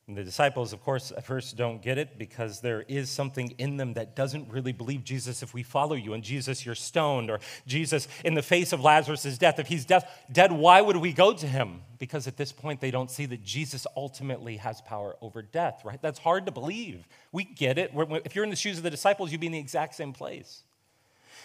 And 0.07 0.15
the 0.15 0.23
disciples, 0.23 0.71
of 0.71 0.81
course, 0.81 1.11
at 1.11 1.25
first 1.25 1.57
don't 1.57 1.81
get 1.81 1.97
it 1.97 2.17
because 2.17 2.61
there 2.61 2.83
is 2.87 3.09
something 3.09 3.53
in 3.57 3.75
them 3.75 3.93
that 3.95 4.15
doesn't 4.15 4.49
really 4.49 4.71
believe 4.71 5.03
Jesus 5.03 5.43
if 5.43 5.53
we 5.53 5.63
follow 5.63 5.95
you. 5.95 6.13
And 6.13 6.23
Jesus, 6.23 6.65
you're 6.65 6.75
stoned. 6.75 7.29
Or 7.29 7.41
Jesus, 7.65 8.07
in 8.23 8.33
the 8.33 8.41
face 8.41 8.71
of 8.71 8.79
Lazarus' 8.79 9.37
death, 9.37 9.59
if 9.59 9.67
he's 9.67 9.83
death, 9.83 10.09
dead, 10.31 10.53
why 10.53 10.79
would 10.79 10.95
we 10.95 11.11
go 11.11 11.33
to 11.33 11.45
him? 11.45 11.81
Because 11.99 12.25
at 12.25 12.37
this 12.37 12.53
point, 12.53 12.79
they 12.79 12.89
don't 12.89 13.11
see 13.11 13.25
that 13.25 13.43
Jesus 13.43 13.85
ultimately 13.97 14.55
has 14.57 14.79
power 14.79 15.17
over 15.21 15.41
death, 15.41 15.83
right? 15.83 16.01
That's 16.01 16.19
hard 16.19 16.45
to 16.45 16.53
believe. 16.53 17.05
We 17.33 17.43
get 17.43 17.77
it. 17.77 17.91
If 17.93 18.33
you're 18.33 18.45
in 18.45 18.49
the 18.49 18.55
shoes 18.55 18.77
of 18.77 18.83
the 18.83 18.89
disciples, 18.89 19.33
you'd 19.33 19.41
be 19.41 19.47
in 19.47 19.53
the 19.53 19.59
exact 19.59 19.95
same 19.95 20.13
place. 20.13 20.63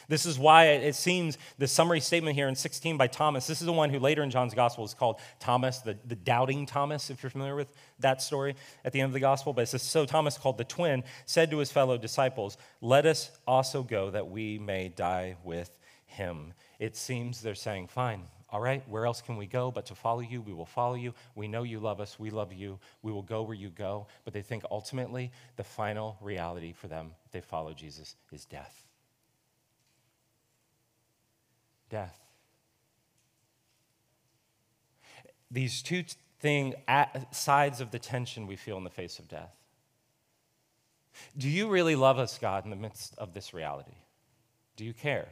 This 0.08 0.26
is 0.26 0.38
why 0.38 0.66
it 0.66 0.94
seems 0.94 1.38
the 1.58 1.68
summary 1.68 2.00
statement 2.00 2.36
here 2.36 2.48
in 2.48 2.54
16 2.54 2.96
by 2.96 3.06
Thomas, 3.06 3.46
this 3.46 3.60
is 3.60 3.66
the 3.66 3.72
one 3.72 3.90
who 3.90 3.98
later 3.98 4.22
in 4.22 4.30
John's 4.30 4.54
gospel 4.54 4.84
is 4.84 4.94
called 4.94 5.20
Thomas, 5.38 5.78
the, 5.78 5.96
the 6.06 6.16
doubting 6.16 6.66
Thomas, 6.66 7.10
if 7.10 7.22
you're 7.22 7.30
familiar 7.30 7.56
with 7.56 7.68
that 8.00 8.20
story 8.22 8.56
at 8.84 8.92
the 8.92 9.00
end 9.00 9.08
of 9.08 9.12
the 9.12 9.20
gospel. 9.20 9.52
But 9.52 9.62
it 9.62 9.66
says, 9.68 9.82
So 9.82 10.04
Thomas, 10.04 10.38
called 10.38 10.58
the 10.58 10.64
twin, 10.64 11.04
said 11.26 11.50
to 11.50 11.58
his 11.58 11.70
fellow 11.70 11.98
disciples, 11.98 12.56
Let 12.80 13.06
us 13.06 13.30
also 13.46 13.82
go 13.82 14.10
that 14.10 14.28
we 14.28 14.58
may 14.58 14.88
die 14.88 15.36
with 15.44 15.70
him. 16.04 16.52
It 16.78 16.96
seems 16.96 17.40
they're 17.40 17.54
saying, 17.54 17.88
Fine, 17.88 18.24
all 18.50 18.60
right, 18.60 18.86
where 18.88 19.06
else 19.06 19.22
can 19.22 19.36
we 19.36 19.46
go 19.46 19.70
but 19.70 19.86
to 19.86 19.94
follow 19.94 20.20
you? 20.20 20.42
We 20.42 20.52
will 20.52 20.66
follow 20.66 20.94
you. 20.94 21.14
We 21.34 21.48
know 21.48 21.62
you 21.62 21.80
love 21.80 22.00
us. 22.00 22.18
We 22.18 22.30
love 22.30 22.52
you. 22.52 22.78
We 23.00 23.12
will 23.12 23.22
go 23.22 23.42
where 23.42 23.56
you 23.56 23.70
go. 23.70 24.08
But 24.24 24.34
they 24.34 24.42
think 24.42 24.64
ultimately 24.70 25.32
the 25.56 25.64
final 25.64 26.18
reality 26.20 26.72
for 26.72 26.88
them, 26.88 27.12
if 27.24 27.32
they 27.32 27.40
follow 27.40 27.72
Jesus, 27.72 28.16
is 28.30 28.44
death 28.44 28.81
death. 31.92 32.18
These 35.50 35.82
two 35.82 36.04
thing, 36.40 36.74
sides 37.30 37.82
of 37.82 37.90
the 37.90 37.98
tension 37.98 38.46
we 38.46 38.56
feel 38.56 38.78
in 38.78 38.84
the 38.84 38.90
face 38.90 39.18
of 39.18 39.28
death. 39.28 39.54
Do 41.36 41.50
you 41.50 41.68
really 41.68 41.94
love 41.94 42.18
us, 42.18 42.38
God, 42.38 42.64
in 42.64 42.70
the 42.70 42.76
midst 42.76 43.14
of 43.18 43.34
this 43.34 43.52
reality? 43.52 43.98
Do 44.76 44.86
you 44.86 44.94
care? 44.94 45.28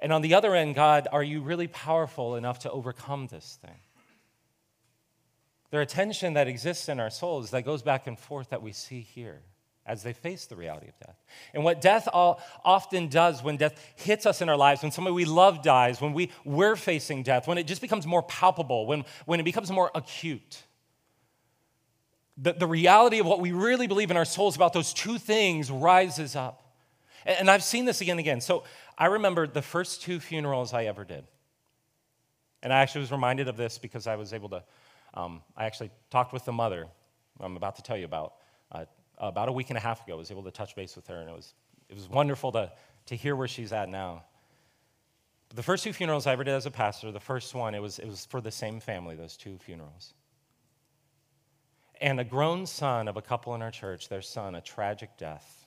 And 0.00 0.12
on 0.12 0.22
the 0.22 0.34
other 0.34 0.56
end, 0.56 0.74
God, 0.74 1.06
are 1.12 1.22
you 1.22 1.40
really 1.40 1.68
powerful 1.68 2.34
enough 2.34 2.58
to 2.60 2.70
overcome 2.70 3.28
this 3.28 3.56
thing? 3.62 3.78
There 5.70 5.80
are 5.80 5.86
tension 5.86 6.34
that 6.34 6.48
exists 6.48 6.88
in 6.88 6.98
our 6.98 7.10
souls 7.10 7.50
that 7.52 7.62
goes 7.62 7.82
back 7.82 8.08
and 8.08 8.18
forth 8.18 8.50
that 8.50 8.62
we 8.62 8.72
see 8.72 9.00
here 9.00 9.42
as 9.86 10.02
they 10.02 10.12
face 10.12 10.46
the 10.46 10.56
reality 10.56 10.88
of 10.88 10.98
death. 10.98 11.16
And 11.52 11.62
what 11.62 11.80
death 11.80 12.08
often 12.12 13.08
does 13.08 13.42
when 13.42 13.56
death 13.56 13.78
hits 13.96 14.24
us 14.24 14.40
in 14.40 14.48
our 14.48 14.56
lives, 14.56 14.82
when 14.82 14.92
somebody 14.92 15.14
we 15.14 15.24
love 15.24 15.62
dies, 15.62 16.00
when 16.00 16.14
we, 16.14 16.30
we're 16.44 16.76
facing 16.76 17.22
death, 17.22 17.46
when 17.46 17.58
it 17.58 17.66
just 17.66 17.82
becomes 17.82 18.06
more 18.06 18.22
palpable, 18.22 18.86
when, 18.86 19.04
when 19.26 19.40
it 19.40 19.42
becomes 19.42 19.70
more 19.70 19.90
acute, 19.94 20.62
the, 22.36 22.52
the 22.52 22.66
reality 22.66 23.18
of 23.18 23.26
what 23.26 23.40
we 23.40 23.52
really 23.52 23.86
believe 23.86 24.10
in 24.10 24.16
our 24.16 24.24
souls 24.24 24.56
about 24.56 24.72
those 24.72 24.92
two 24.92 25.18
things 25.18 25.70
rises 25.70 26.34
up. 26.34 26.72
And, 27.26 27.40
and 27.40 27.50
I've 27.50 27.62
seen 27.62 27.84
this 27.84 28.00
again 28.00 28.14
and 28.14 28.20
again. 28.20 28.40
So 28.40 28.64
I 28.96 29.06
remember 29.06 29.46
the 29.46 29.62
first 29.62 30.02
two 30.02 30.18
funerals 30.18 30.72
I 30.72 30.84
ever 30.84 31.04
did. 31.04 31.24
And 32.62 32.72
I 32.72 32.80
actually 32.80 33.02
was 33.02 33.12
reminded 33.12 33.48
of 33.48 33.58
this 33.58 33.76
because 33.78 34.06
I 34.06 34.16
was 34.16 34.32
able 34.32 34.48
to, 34.48 34.62
um, 35.12 35.42
I 35.56 35.66
actually 35.66 35.90
talked 36.10 36.32
with 36.32 36.46
the 36.46 36.52
mother 36.52 36.88
I'm 37.40 37.56
about 37.56 37.76
to 37.76 37.82
tell 37.82 37.96
you 37.96 38.04
about. 38.04 38.34
About 39.28 39.48
a 39.48 39.52
week 39.52 39.70
and 39.70 39.76
a 39.76 39.80
half 39.80 40.04
ago. 40.04 40.14
I 40.14 40.16
was 40.16 40.30
able 40.30 40.42
to 40.44 40.50
touch 40.50 40.76
base 40.76 40.96
with 40.96 41.06
her, 41.06 41.16
and 41.16 41.30
it 41.30 41.32
was, 41.32 41.54
it 41.88 41.94
was 41.94 42.08
wonderful 42.08 42.52
to, 42.52 42.70
to 43.06 43.16
hear 43.16 43.34
where 43.34 43.48
she's 43.48 43.72
at 43.72 43.88
now. 43.88 44.24
But 45.48 45.56
the 45.56 45.62
first 45.62 45.84
two 45.84 45.92
funerals 45.92 46.26
I 46.26 46.32
ever 46.32 46.44
did 46.44 46.54
as 46.54 46.66
a 46.66 46.70
pastor, 46.70 47.10
the 47.10 47.20
first 47.20 47.54
one, 47.54 47.74
it 47.74 47.80
was, 47.80 47.98
it 47.98 48.06
was 48.06 48.26
for 48.26 48.40
the 48.40 48.50
same 48.50 48.80
family, 48.80 49.16
those 49.16 49.36
two 49.36 49.58
funerals. 49.58 50.12
And 52.00 52.20
a 52.20 52.24
grown 52.24 52.66
son 52.66 53.08
of 53.08 53.16
a 53.16 53.22
couple 53.22 53.54
in 53.54 53.62
our 53.62 53.70
church, 53.70 54.08
their 54.08 54.22
son, 54.22 54.54
a 54.54 54.60
tragic 54.60 55.16
death. 55.16 55.66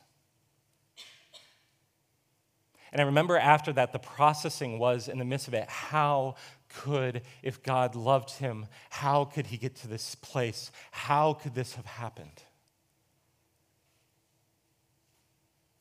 And 2.92 3.02
I 3.02 3.06
remember 3.06 3.38
after 3.38 3.74
that, 3.74 3.92
the 3.92 4.00
processing 4.00 4.80
was 4.80 5.08
in 5.08 5.18
the 5.18 5.26
midst 5.26 5.48
of 5.48 5.54
it 5.54 5.68
how 5.68 6.36
could, 6.70 7.22
if 7.42 7.64
God 7.64 7.96
loved 7.96 8.32
him, 8.32 8.68
how 8.90 9.26
could 9.26 9.48
he 9.48 9.58
get 9.58 9.76
to 9.78 9.88
this 9.88 10.16
place? 10.16 10.72
How 10.92 11.34
could 11.34 11.56
this 11.56 11.76
have 11.76 11.86
happened? 11.86 12.44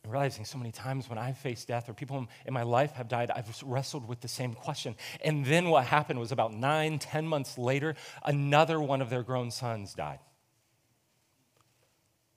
Realizing 0.08 0.44
so 0.44 0.56
many 0.56 0.70
times 0.70 1.08
when 1.08 1.18
I've 1.18 1.36
faced 1.36 1.66
death 1.66 1.88
or 1.88 1.94
people 1.94 2.28
in 2.46 2.54
my 2.54 2.62
life 2.62 2.92
have 2.92 3.08
died, 3.08 3.30
I've 3.30 3.50
wrestled 3.64 4.06
with 4.06 4.20
the 4.20 4.28
same 4.28 4.54
question. 4.54 4.94
And 5.24 5.44
then 5.44 5.68
what 5.68 5.84
happened 5.84 6.20
was 6.20 6.30
about 6.30 6.54
nine, 6.54 6.98
ten 6.98 7.26
months 7.26 7.58
later, 7.58 7.96
another 8.24 8.80
one 8.80 9.02
of 9.02 9.10
their 9.10 9.22
grown 9.22 9.50
sons 9.50 9.94
died. 9.94 10.20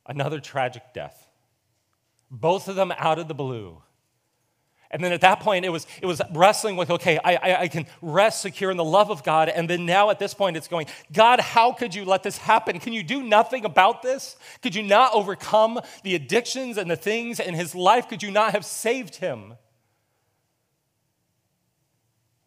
Another 0.05 0.39
tragic 0.39 0.81
death. 0.93 1.27
Both 2.31 2.67
of 2.67 2.75
them 2.75 2.91
out 2.97 3.19
of 3.19 3.27
the 3.27 3.35
blue. 3.35 3.83
And 4.91 5.03
then 5.03 5.11
at 5.11 5.21
that 5.21 5.39
point, 5.39 5.65
it 5.65 5.69
was, 5.69 5.85
it 6.01 6.07
was 6.07 6.19
wrestling 6.33 6.75
with, 6.75 6.89
okay, 6.89 7.19
I, 7.23 7.61
I, 7.61 7.67
can 7.67 7.85
rest 8.01 8.41
secure 8.41 8.71
in 8.71 8.77
the 8.77 8.83
love 8.83 9.11
of 9.11 9.23
God. 9.23 9.47
And 9.47 9.69
then 9.69 9.85
now 9.85 10.09
at 10.09 10.17
this 10.17 10.33
point, 10.33 10.57
it's 10.57 10.67
going, 10.67 10.87
God, 11.13 11.39
how 11.39 11.73
could 11.73 11.93
you 11.93 12.05
let 12.05 12.23
this 12.23 12.37
happen? 12.37 12.79
Can 12.79 12.93
you 12.93 13.03
do 13.03 13.21
nothing 13.21 13.65
about 13.65 14.01
this? 14.01 14.35
Could 14.63 14.73
you 14.73 14.81
not 14.81 15.13
overcome 15.13 15.79
the 16.03 16.15
addictions 16.15 16.77
and 16.77 16.89
the 16.89 16.95
things 16.95 17.39
in 17.39 17.53
his 17.53 17.75
life? 17.75 18.07
Could 18.07 18.23
you 18.23 18.31
not 18.31 18.53
have 18.53 18.65
saved 18.65 19.15
him? 19.15 19.53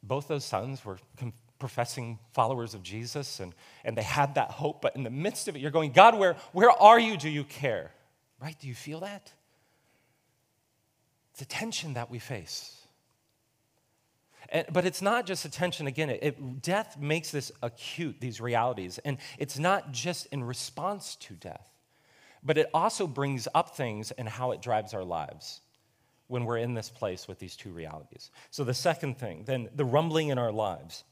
Both 0.03 0.27
those 0.27 0.45
sons 0.45 0.85
were 0.85 0.99
professing 1.61 2.19
followers 2.33 2.75
of 2.75 2.83
Jesus, 2.83 3.39
and, 3.39 3.55
and 3.85 3.97
they 3.97 4.03
had 4.03 4.35
that 4.35 4.51
hope. 4.51 4.83
But 4.83 4.97
in 4.97 5.05
the 5.05 5.11
midst 5.11 5.47
of 5.47 5.55
it, 5.55 5.61
you're 5.61 5.71
going, 5.71 5.93
God, 5.93 6.19
where, 6.19 6.35
where 6.51 6.73
are 6.73 6.99
you? 6.99 7.17
Do 7.17 7.29
you 7.29 7.45
care? 7.45 7.93
Right? 8.41 8.59
Do 8.59 8.67
you 8.67 8.75
feel 8.75 8.99
that? 9.01 9.33
It's 11.33 11.43
a 11.43 11.47
tension 11.47 11.95
that 11.95 12.11
we 12.11 12.19
face. 12.19 12.79
And, 14.49 14.67
but 14.71 14.85
it's 14.85 15.01
not 15.01 15.27
just 15.27 15.45
a 15.45 15.51
tension, 15.51 15.87
again, 15.87 16.11
it, 16.11 16.19
it, 16.23 16.63
death 16.63 16.99
makes 17.01 17.31
this 17.31 17.51
acute, 17.63 18.17
these 18.21 18.41
realities. 18.41 18.99
And 18.99 19.19
it's 19.39 19.59
not 19.59 19.93
just 19.93 20.27
in 20.27 20.45
response 20.45 21.17
to 21.17 21.35
death, 21.35 21.69
but 22.43 22.59
it 22.59 22.69
also 22.75 23.07
brings 23.07 23.49
up 23.55 23.77
things 23.77 24.11
and 24.11 24.29
how 24.29 24.51
it 24.51 24.61
drives 24.61 24.93
our 24.93 25.05
lives 25.05 25.63
when 26.27 26.45
we're 26.45 26.59
in 26.59 26.75
this 26.75 26.91
place 26.91 27.27
with 27.27 27.39
these 27.39 27.57
two 27.57 27.71
realities. 27.71 28.31
So, 28.51 28.65
the 28.65 28.75
second 28.75 29.19
thing, 29.19 29.45
then 29.45 29.69
the 29.75 29.85
rumbling 29.85 30.29
in 30.29 30.39
our 30.39 30.53
lives. 30.53 31.05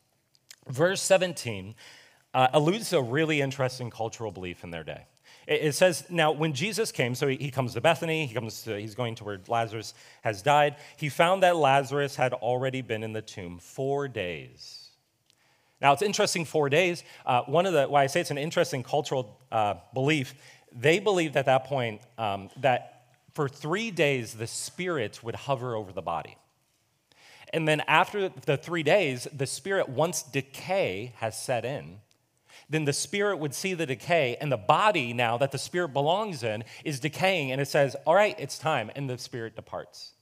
Verse 0.69 1.01
17 1.03 1.75
uh, 2.33 2.49
alludes 2.53 2.91
to 2.91 2.99
a 2.99 3.03
really 3.03 3.41
interesting 3.41 3.91
cultural 3.91 4.31
belief 4.31 4.65
in 4.65 4.71
their 4.71 4.85
day. 4.85 5.07
It 5.51 5.75
says, 5.75 6.05
now 6.09 6.31
when 6.31 6.53
Jesus 6.53 6.93
came, 6.93 7.17
so 7.17 7.27
he 7.27 7.51
comes 7.51 7.75
to 7.75 7.81
Bethany, 7.81 8.25
he 8.25 8.33
comes 8.33 8.63
to, 8.63 8.81
he's 8.81 8.95
going 8.95 9.17
to 9.17 9.25
where 9.25 9.41
Lazarus 9.49 9.95
has 10.23 10.43
died. 10.43 10.77
He 10.97 11.09
found 11.09 11.43
that 11.43 11.57
Lazarus 11.57 12.15
had 12.15 12.33
already 12.35 12.83
been 12.83 13.03
in 13.03 13.13
the 13.13 13.21
tomb 13.21 13.59
four 13.59 14.07
days. 14.07 14.91
Now 15.83 15.93
it's 15.93 16.03
interesting, 16.03 16.45
four 16.45 16.69
days. 16.69 17.03
Uh, 17.27 17.43
one 17.47 17.67
of 17.67 17.73
the, 17.73 17.87
why 17.87 18.05
I 18.05 18.07
say 18.07 18.21
it's 18.21 18.31
an 18.31 18.39
interesting 18.39 18.85
cultural 18.85 19.41
uh, 19.51 19.75
belief, 19.93 20.35
they 20.71 21.01
believed 21.01 21.37
at 21.37 21.47
that 21.47 21.65
point 21.65 22.01
um, 22.17 22.49
that 22.59 23.07
for 23.35 23.49
three 23.49 23.91
days 23.91 24.35
the 24.35 24.47
spirit 24.47 25.25
would 25.25 25.35
hover 25.35 25.75
over 25.75 25.93
the 25.93 26.03
body. 26.03 26.37
And 27.53 27.67
then 27.67 27.81
after 27.89 28.29
the 28.29 28.57
three 28.57 28.85
days, 28.85 29.27
the 29.37 29.47
spirit, 29.47 29.89
once 29.89 30.23
decay 30.23 31.13
has 31.17 31.37
set 31.37 31.65
in, 31.65 31.97
then 32.71 32.85
the 32.85 32.93
spirit 32.93 33.39
would 33.39 33.53
see 33.53 33.75
the 33.75 33.85
decay, 33.85 34.37
and 34.41 34.51
the 34.51 34.57
body 34.57 35.13
now 35.13 35.37
that 35.37 35.51
the 35.51 35.59
spirit 35.59 35.89
belongs 35.89 36.45
in 36.45 36.63
is 36.85 37.01
decaying, 37.01 37.51
and 37.51 37.61
it 37.61 37.67
says, 37.67 37.97
All 38.07 38.15
right, 38.15 38.37
it's 38.39 38.59
time, 38.59 38.91
and 38.95 39.11
the 39.11 39.19
spirit 39.19 39.57
departs. 39.57 40.13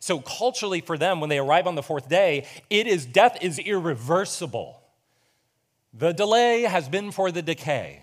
So, 0.00 0.18
culturally, 0.18 0.82
for 0.82 0.98
them, 0.98 1.18
when 1.18 1.30
they 1.30 1.38
arrive 1.38 1.66
on 1.66 1.76
the 1.76 1.82
fourth 1.82 2.10
day, 2.10 2.46
it 2.68 2.86
is 2.86 3.06
death 3.06 3.38
is 3.40 3.58
irreversible. 3.58 4.82
The 5.94 6.12
delay 6.12 6.62
has 6.62 6.90
been 6.90 7.10
for 7.10 7.32
the 7.32 7.40
decay. 7.40 8.02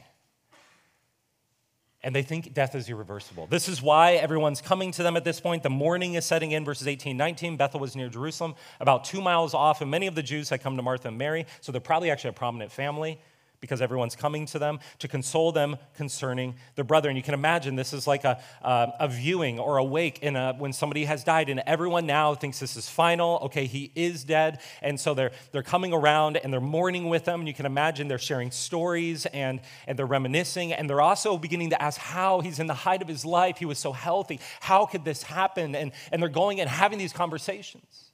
And 2.03 2.15
they 2.15 2.23
think 2.23 2.55
death 2.55 2.73
is 2.73 2.89
irreversible. 2.89 3.45
This 3.45 3.69
is 3.69 3.79
why 3.79 4.13
everyone's 4.13 4.61
coming 4.61 4.91
to 4.93 5.03
them 5.03 5.15
at 5.15 5.23
this 5.23 5.39
point. 5.39 5.61
The 5.61 5.69
mourning 5.69 6.15
is 6.15 6.25
setting 6.25 6.49
in, 6.49 6.65
verses 6.65 6.87
18, 6.87 7.15
19. 7.15 7.57
Bethany 7.57 7.79
was 7.79 7.95
near 7.95 8.09
Jerusalem, 8.09 8.55
about 8.79 9.03
two 9.03 9.21
miles 9.21 9.53
off, 9.53 9.81
and 9.81 9.91
many 9.91 10.07
of 10.07 10.15
the 10.15 10.23
Jews 10.23 10.49
had 10.49 10.63
come 10.63 10.77
to 10.77 10.81
Martha 10.81 11.09
and 11.09 11.17
Mary, 11.19 11.45
so 11.59 11.71
they're 11.71 11.79
probably 11.79 12.09
actually 12.09 12.31
a 12.31 12.33
prominent 12.33 12.71
family 12.71 13.19
because 13.61 13.81
everyone's 13.81 14.15
coming 14.15 14.45
to 14.47 14.59
them 14.59 14.79
to 14.99 15.07
console 15.07 15.51
them 15.51 15.77
concerning 15.95 16.55
their 16.75 16.83
brother. 16.83 17.07
And 17.09 17.17
you 17.17 17.23
can 17.23 17.33
imagine 17.33 17.75
this 17.75 17.93
is 17.93 18.07
like 18.07 18.23
a, 18.23 18.41
uh, 18.61 18.87
a 18.99 19.07
viewing 19.07 19.59
or 19.59 19.77
a 19.77 19.83
wake 19.83 20.19
in 20.19 20.35
a, 20.35 20.53
when 20.57 20.73
somebody 20.73 21.05
has 21.05 21.23
died, 21.23 21.49
and 21.49 21.61
everyone 21.65 22.05
now 22.05 22.35
thinks 22.35 22.59
this 22.59 22.75
is 22.75 22.89
final. 22.89 23.39
Okay, 23.43 23.67
he 23.67 23.91
is 23.95 24.23
dead. 24.23 24.59
And 24.81 24.99
so 24.99 25.13
they're, 25.13 25.31
they're 25.51 25.63
coming 25.63 25.93
around 25.93 26.37
and 26.37 26.51
they're 26.51 26.59
mourning 26.59 27.07
with 27.07 27.25
them. 27.25 27.41
And 27.41 27.47
you 27.47 27.53
can 27.53 27.65
imagine 27.65 28.07
they're 28.07 28.17
sharing 28.17 28.51
stories 28.51 29.25
and, 29.27 29.61
and 29.87 29.97
they're 29.97 30.05
reminiscing. 30.05 30.73
And 30.73 30.89
they're 30.89 31.01
also 31.01 31.37
beginning 31.37 31.69
to 31.69 31.81
ask 31.81 31.99
how 31.99 32.41
he's 32.41 32.59
in 32.59 32.67
the 32.67 32.73
height 32.73 33.01
of 33.01 33.07
his 33.07 33.23
life. 33.23 33.57
He 33.57 33.65
was 33.65 33.77
so 33.77 33.91
healthy. 33.91 34.39
How 34.59 34.87
could 34.87 35.05
this 35.05 35.23
happen? 35.23 35.75
And, 35.75 35.91
and 36.11 36.21
they're 36.21 36.29
going 36.29 36.59
and 36.59 36.69
having 36.69 36.97
these 36.97 37.13
conversations. 37.13 38.10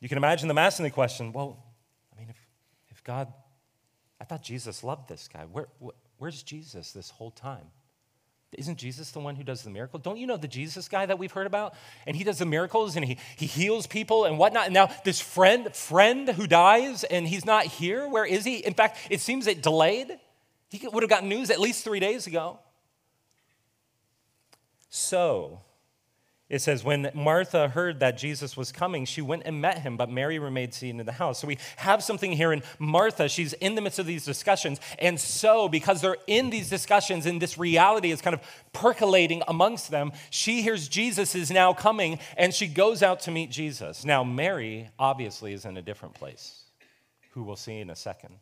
You 0.00 0.08
can 0.08 0.18
imagine 0.18 0.48
them 0.48 0.58
asking 0.58 0.84
the 0.84 0.90
question 0.90 1.32
well, 1.32 1.62
I 2.14 2.18
mean, 2.18 2.30
if, 2.30 2.36
if 2.88 3.04
God, 3.04 3.32
I 4.20 4.24
thought 4.24 4.42
Jesus 4.42 4.82
loved 4.82 5.08
this 5.08 5.28
guy. 5.32 5.44
Where, 5.44 5.68
where's 6.18 6.42
Jesus 6.42 6.92
this 6.92 7.10
whole 7.10 7.30
time? 7.30 7.66
Isn't 8.52 8.78
Jesus 8.78 9.12
the 9.12 9.20
one 9.20 9.36
who 9.36 9.44
does 9.44 9.62
the 9.62 9.70
miracle? 9.70 10.00
Don't 10.00 10.18
you 10.18 10.26
know 10.26 10.36
the 10.36 10.48
Jesus 10.48 10.88
guy 10.88 11.06
that 11.06 11.18
we've 11.20 11.30
heard 11.30 11.46
about? 11.46 11.74
And 12.04 12.16
he 12.16 12.24
does 12.24 12.38
the 12.38 12.46
miracles 12.46 12.96
and 12.96 13.04
he, 13.04 13.16
he 13.36 13.46
heals 13.46 13.86
people 13.86 14.24
and 14.24 14.38
whatnot. 14.38 14.64
And 14.66 14.74
now 14.74 14.90
this 15.04 15.20
friend, 15.20 15.72
friend 15.74 16.28
who 16.28 16.48
dies 16.48 17.04
and 17.04 17.28
he's 17.28 17.44
not 17.44 17.66
here, 17.66 18.08
where 18.08 18.24
is 18.24 18.44
he? 18.44 18.56
In 18.56 18.74
fact, 18.74 18.98
it 19.08 19.20
seems 19.20 19.46
it 19.46 19.62
delayed. 19.62 20.18
He 20.68 20.86
would 20.88 21.02
have 21.04 21.10
gotten 21.10 21.28
news 21.28 21.50
at 21.50 21.60
least 21.60 21.84
three 21.84 22.00
days 22.00 22.26
ago. 22.26 22.58
So, 24.88 25.60
it 26.50 26.60
says, 26.60 26.82
when 26.82 27.12
Martha 27.14 27.68
heard 27.68 28.00
that 28.00 28.18
Jesus 28.18 28.56
was 28.56 28.72
coming, 28.72 29.04
she 29.04 29.22
went 29.22 29.44
and 29.46 29.60
met 29.60 29.78
him, 29.78 29.96
but 29.96 30.10
Mary 30.10 30.40
remained 30.40 30.74
seated 30.74 30.98
in 30.98 31.06
the 31.06 31.12
house. 31.12 31.38
So 31.38 31.46
we 31.46 31.58
have 31.76 32.02
something 32.02 32.32
here 32.32 32.52
in 32.52 32.64
Martha. 32.80 33.28
She's 33.28 33.52
in 33.52 33.76
the 33.76 33.80
midst 33.80 34.00
of 34.00 34.06
these 34.06 34.24
discussions. 34.24 34.80
And 34.98 35.18
so, 35.20 35.68
because 35.68 36.00
they're 36.00 36.16
in 36.26 36.50
these 36.50 36.68
discussions 36.68 37.24
and 37.24 37.40
this 37.40 37.56
reality 37.56 38.10
is 38.10 38.20
kind 38.20 38.34
of 38.34 38.40
percolating 38.72 39.44
amongst 39.46 39.92
them, 39.92 40.10
she 40.30 40.60
hears 40.60 40.88
Jesus 40.88 41.36
is 41.36 41.52
now 41.52 41.72
coming 41.72 42.18
and 42.36 42.52
she 42.52 42.66
goes 42.66 43.00
out 43.00 43.20
to 43.20 43.30
meet 43.30 43.52
Jesus. 43.52 44.04
Now, 44.04 44.24
Mary 44.24 44.90
obviously 44.98 45.52
is 45.52 45.64
in 45.64 45.76
a 45.76 45.82
different 45.82 46.14
place, 46.16 46.64
who 47.30 47.44
we'll 47.44 47.54
see 47.54 47.78
in 47.78 47.90
a 47.90 47.96
second. 47.96 48.34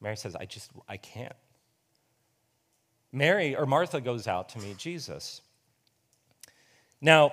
Mary 0.00 0.16
says, 0.16 0.36
I 0.36 0.44
just, 0.44 0.70
I 0.88 0.96
can't. 0.96 1.34
Mary 3.10 3.56
or 3.56 3.66
Martha 3.66 4.00
goes 4.00 4.28
out 4.28 4.50
to 4.50 4.60
meet 4.60 4.78
Jesus. 4.78 5.40
Now, 7.00 7.32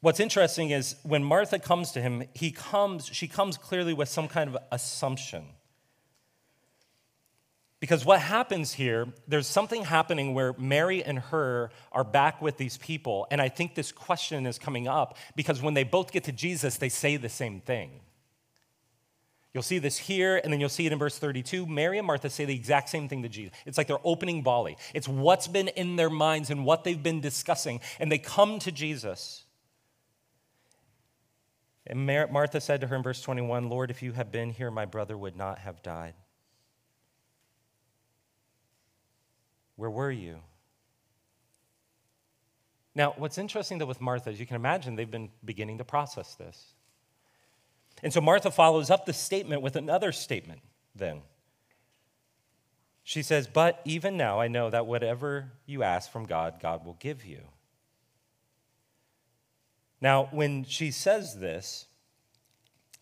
what's 0.00 0.20
interesting 0.20 0.70
is 0.70 0.96
when 1.02 1.24
Martha 1.24 1.58
comes 1.58 1.92
to 1.92 2.02
him, 2.02 2.24
he 2.34 2.50
comes, 2.50 3.06
she 3.06 3.28
comes 3.28 3.56
clearly 3.56 3.94
with 3.94 4.08
some 4.08 4.28
kind 4.28 4.50
of 4.50 4.58
assumption. 4.70 5.44
Because 7.78 8.04
what 8.04 8.20
happens 8.20 8.72
here, 8.72 9.06
there's 9.28 9.46
something 9.46 9.84
happening 9.84 10.32
where 10.32 10.54
Mary 10.58 11.04
and 11.04 11.18
her 11.18 11.70
are 11.92 12.04
back 12.04 12.40
with 12.40 12.56
these 12.56 12.78
people. 12.78 13.26
And 13.30 13.40
I 13.40 13.48
think 13.48 13.74
this 13.74 13.92
question 13.92 14.46
is 14.46 14.58
coming 14.58 14.88
up 14.88 15.16
because 15.36 15.60
when 15.60 15.74
they 15.74 15.84
both 15.84 16.10
get 16.10 16.24
to 16.24 16.32
Jesus, 16.32 16.78
they 16.78 16.88
say 16.88 17.16
the 17.16 17.28
same 17.28 17.60
thing. 17.60 18.00
You'll 19.56 19.62
see 19.62 19.78
this 19.78 19.96
here, 19.96 20.38
and 20.44 20.52
then 20.52 20.60
you'll 20.60 20.68
see 20.68 20.84
it 20.84 20.92
in 20.92 20.98
verse 20.98 21.16
32. 21.16 21.64
Mary 21.64 21.96
and 21.96 22.06
Martha 22.06 22.28
say 22.28 22.44
the 22.44 22.54
exact 22.54 22.90
same 22.90 23.08
thing 23.08 23.22
to 23.22 23.30
Jesus. 23.30 23.54
It's 23.64 23.78
like 23.78 23.86
they're 23.86 23.96
opening 24.04 24.42
volley. 24.42 24.76
It's 24.92 25.08
what's 25.08 25.48
been 25.48 25.68
in 25.68 25.96
their 25.96 26.10
minds 26.10 26.50
and 26.50 26.66
what 26.66 26.84
they've 26.84 27.02
been 27.02 27.22
discussing, 27.22 27.80
and 27.98 28.12
they 28.12 28.18
come 28.18 28.58
to 28.58 28.70
Jesus. 28.70 29.46
And 31.86 32.06
Martha 32.06 32.60
said 32.60 32.82
to 32.82 32.86
her 32.86 32.96
in 32.96 33.02
verse 33.02 33.22
21, 33.22 33.70
Lord, 33.70 33.90
if 33.90 34.02
you 34.02 34.12
had 34.12 34.30
been 34.30 34.50
here, 34.50 34.70
my 34.70 34.84
brother 34.84 35.16
would 35.16 35.36
not 35.36 35.60
have 35.60 35.82
died. 35.82 36.12
Where 39.76 39.88
were 39.88 40.10
you? 40.10 40.40
Now, 42.94 43.14
what's 43.16 43.38
interesting 43.38 43.78
though 43.78 43.86
with 43.86 44.02
Martha 44.02 44.28
is 44.28 44.38
you 44.38 44.44
can 44.44 44.56
imagine 44.56 44.96
they've 44.96 45.10
been 45.10 45.30
beginning 45.42 45.78
to 45.78 45.84
process 45.84 46.34
this. 46.34 46.74
And 48.02 48.12
so 48.12 48.20
Martha 48.20 48.50
follows 48.50 48.90
up 48.90 49.06
the 49.06 49.12
statement 49.12 49.62
with 49.62 49.76
another 49.76 50.12
statement 50.12 50.60
then. 50.94 51.22
She 53.02 53.22
says, 53.22 53.46
But 53.46 53.80
even 53.84 54.16
now 54.16 54.40
I 54.40 54.48
know 54.48 54.68
that 54.70 54.86
whatever 54.86 55.52
you 55.64 55.82
ask 55.82 56.10
from 56.10 56.26
God, 56.26 56.60
God 56.60 56.84
will 56.84 56.96
give 56.98 57.24
you. 57.24 57.40
Now, 60.00 60.28
when 60.30 60.64
she 60.64 60.90
says 60.90 61.38
this, 61.38 61.86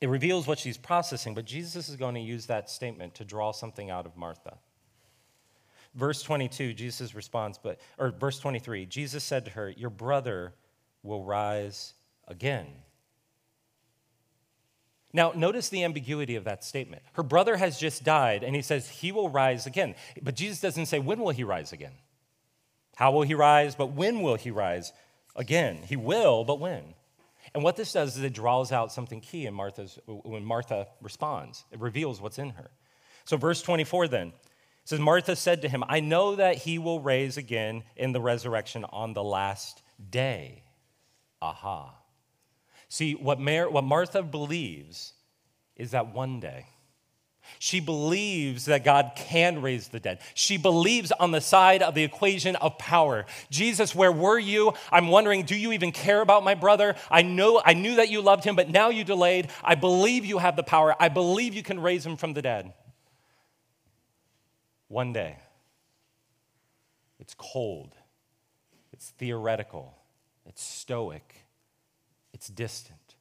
it 0.00 0.09
reveals 0.09 0.46
what 0.46 0.59
she's 0.59 0.76
processing, 0.76 1.35
but 1.35 1.44
Jesus 1.44 1.88
is 1.88 1.96
going 1.96 2.14
to 2.14 2.20
use 2.20 2.46
that 2.46 2.68
statement 2.68 3.14
to 3.14 3.24
draw 3.24 3.52
something 3.52 3.90
out 3.90 4.07
of 4.07 4.16
Martha. 4.16 4.59
Verse 5.94 6.22
22, 6.22 6.74
Jesus 6.74 7.14
responds, 7.14 7.59
but, 7.59 7.80
or 7.98 8.11
verse 8.11 8.38
23, 8.38 8.87
Jesus 8.87 9.24
said 9.24 9.44
to 9.46 9.50
her, 9.52 9.70
Your 9.70 9.90
brother 9.90 10.52
will 11.02 11.24
rise 11.24 11.94
again. 12.28 12.66
Now, 15.14 15.33
notice 15.35 15.68
the 15.68 15.85
ambiguity 15.85 16.35
of 16.35 16.42
that 16.44 16.64
statement. 16.64 17.03
Her 17.12 17.22
brother 17.22 17.57
has 17.57 17.79
just 17.79 18.03
died, 18.03 18.42
and 18.42 18.55
he 18.55 18.62
says, 18.62 18.88
He 18.88 19.12
will 19.12 19.31
rise 19.31 19.64
again. 19.64 19.94
But 20.20 20.35
Jesus 20.35 20.61
doesn't 20.61 20.87
say, 20.87 20.98
When 20.98 21.20
will 21.20 21.31
he 21.31 21.44
rise 21.44 21.72
again? 21.72 21.92
How 22.96 23.12
will 23.12 23.22
he 23.22 23.35
rise? 23.35 23.77
But 23.77 23.92
when 23.92 24.22
will 24.22 24.35
he 24.35 24.50
rise 24.50 24.92
again? 25.37 25.79
He 25.87 25.94
will, 25.94 26.44
but 26.44 26.59
when? 26.59 26.83
And 27.55 27.62
what 27.62 27.77
this 27.77 27.92
does 27.92 28.16
is 28.16 28.24
it 28.24 28.33
draws 28.33 28.72
out 28.72 28.92
something 28.92 29.20
key 29.20 29.46
in 29.46 29.55
Martha's, 29.55 30.00
when 30.07 30.44
Martha 30.44 30.88
responds. 31.00 31.64
It 31.70 31.79
reveals 31.79 32.20
what's 32.20 32.40
in 32.40 32.50
her. 32.50 32.70
So, 33.24 33.37
verse 33.37 33.62
24 33.62 34.09
then 34.09 34.33
says, 34.85 34.98
Martha 34.98 35.37
said 35.37 35.62
to 35.62 35.68
him, 35.68 35.85
I 35.88 36.00
know 36.00 36.35
that 36.35 36.59
he 36.59 36.79
will 36.79 37.00
raise 37.00 37.37
again 37.37 37.85
in 37.94 38.11
the 38.11 38.20
resurrection 38.20 38.85
on 38.90 39.12
the 39.12 39.22
last 39.22 39.81
day. 40.11 40.64
Aha. 41.40 41.94
See, 42.94 43.14
what, 43.14 43.40
Mar- 43.40 43.70
what 43.70 43.83
Martha 43.83 44.22
believes 44.22 45.14
is 45.74 45.90
that 45.90 46.14
one 46.14 46.38
day, 46.38 46.66
she 47.59 47.80
believes 47.80 48.66
that 48.66 48.85
God 48.85 49.14
can 49.16 49.62
raise 49.62 49.88
the 49.88 49.98
dead. 49.98 50.20
She 50.35 50.59
believes 50.59 51.11
on 51.11 51.33
the 51.33 51.40
side 51.40 51.83
of 51.83 51.96
the 51.96 52.04
equation 52.04 52.54
of 52.54 52.78
power. 52.78 53.26
Jesus, 53.50 53.96
where 53.96 54.12
were 54.12 54.38
you? 54.38 54.74
I'm 54.92 55.09
wondering, 55.09 55.42
do 55.42 55.57
you 55.57 55.72
even 55.72 55.90
care 55.90 56.20
about 56.20 56.44
my 56.44 56.54
brother? 56.54 56.94
I 57.11 57.22
know 57.22 57.61
I 57.64 57.74
knew 57.74 57.96
that 57.96 58.11
you 58.11 58.22
loved 58.22 58.44
him, 58.44 58.54
but 58.54 58.70
now 58.70 58.90
you 58.90 59.02
delayed. 59.02 59.48
I 59.64 59.74
believe 59.74 60.24
you 60.24 60.38
have 60.38 60.54
the 60.54 60.62
power. 60.62 60.94
I 61.00 61.09
believe 61.09 61.52
you 61.52 61.64
can 61.64 61.80
raise 61.80 62.07
him 62.07 62.16
from 62.16 62.33
the 62.33 62.42
dead. 62.42 62.72
One 64.87 65.12
day. 65.12 65.38
It's 67.18 67.35
cold. 67.37 67.92
It's 68.92 69.11
theoretical. 69.11 69.98
It's 70.46 70.62
stoic. 70.62 71.43
It's 72.35 72.49
distant. 72.49 73.14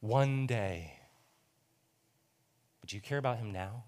One 0.00 0.46
day. 0.46 0.94
But 2.80 2.90
do 2.90 2.96
you 2.96 3.02
care 3.02 3.18
about 3.18 3.38
him 3.38 3.52
now? 3.52 3.84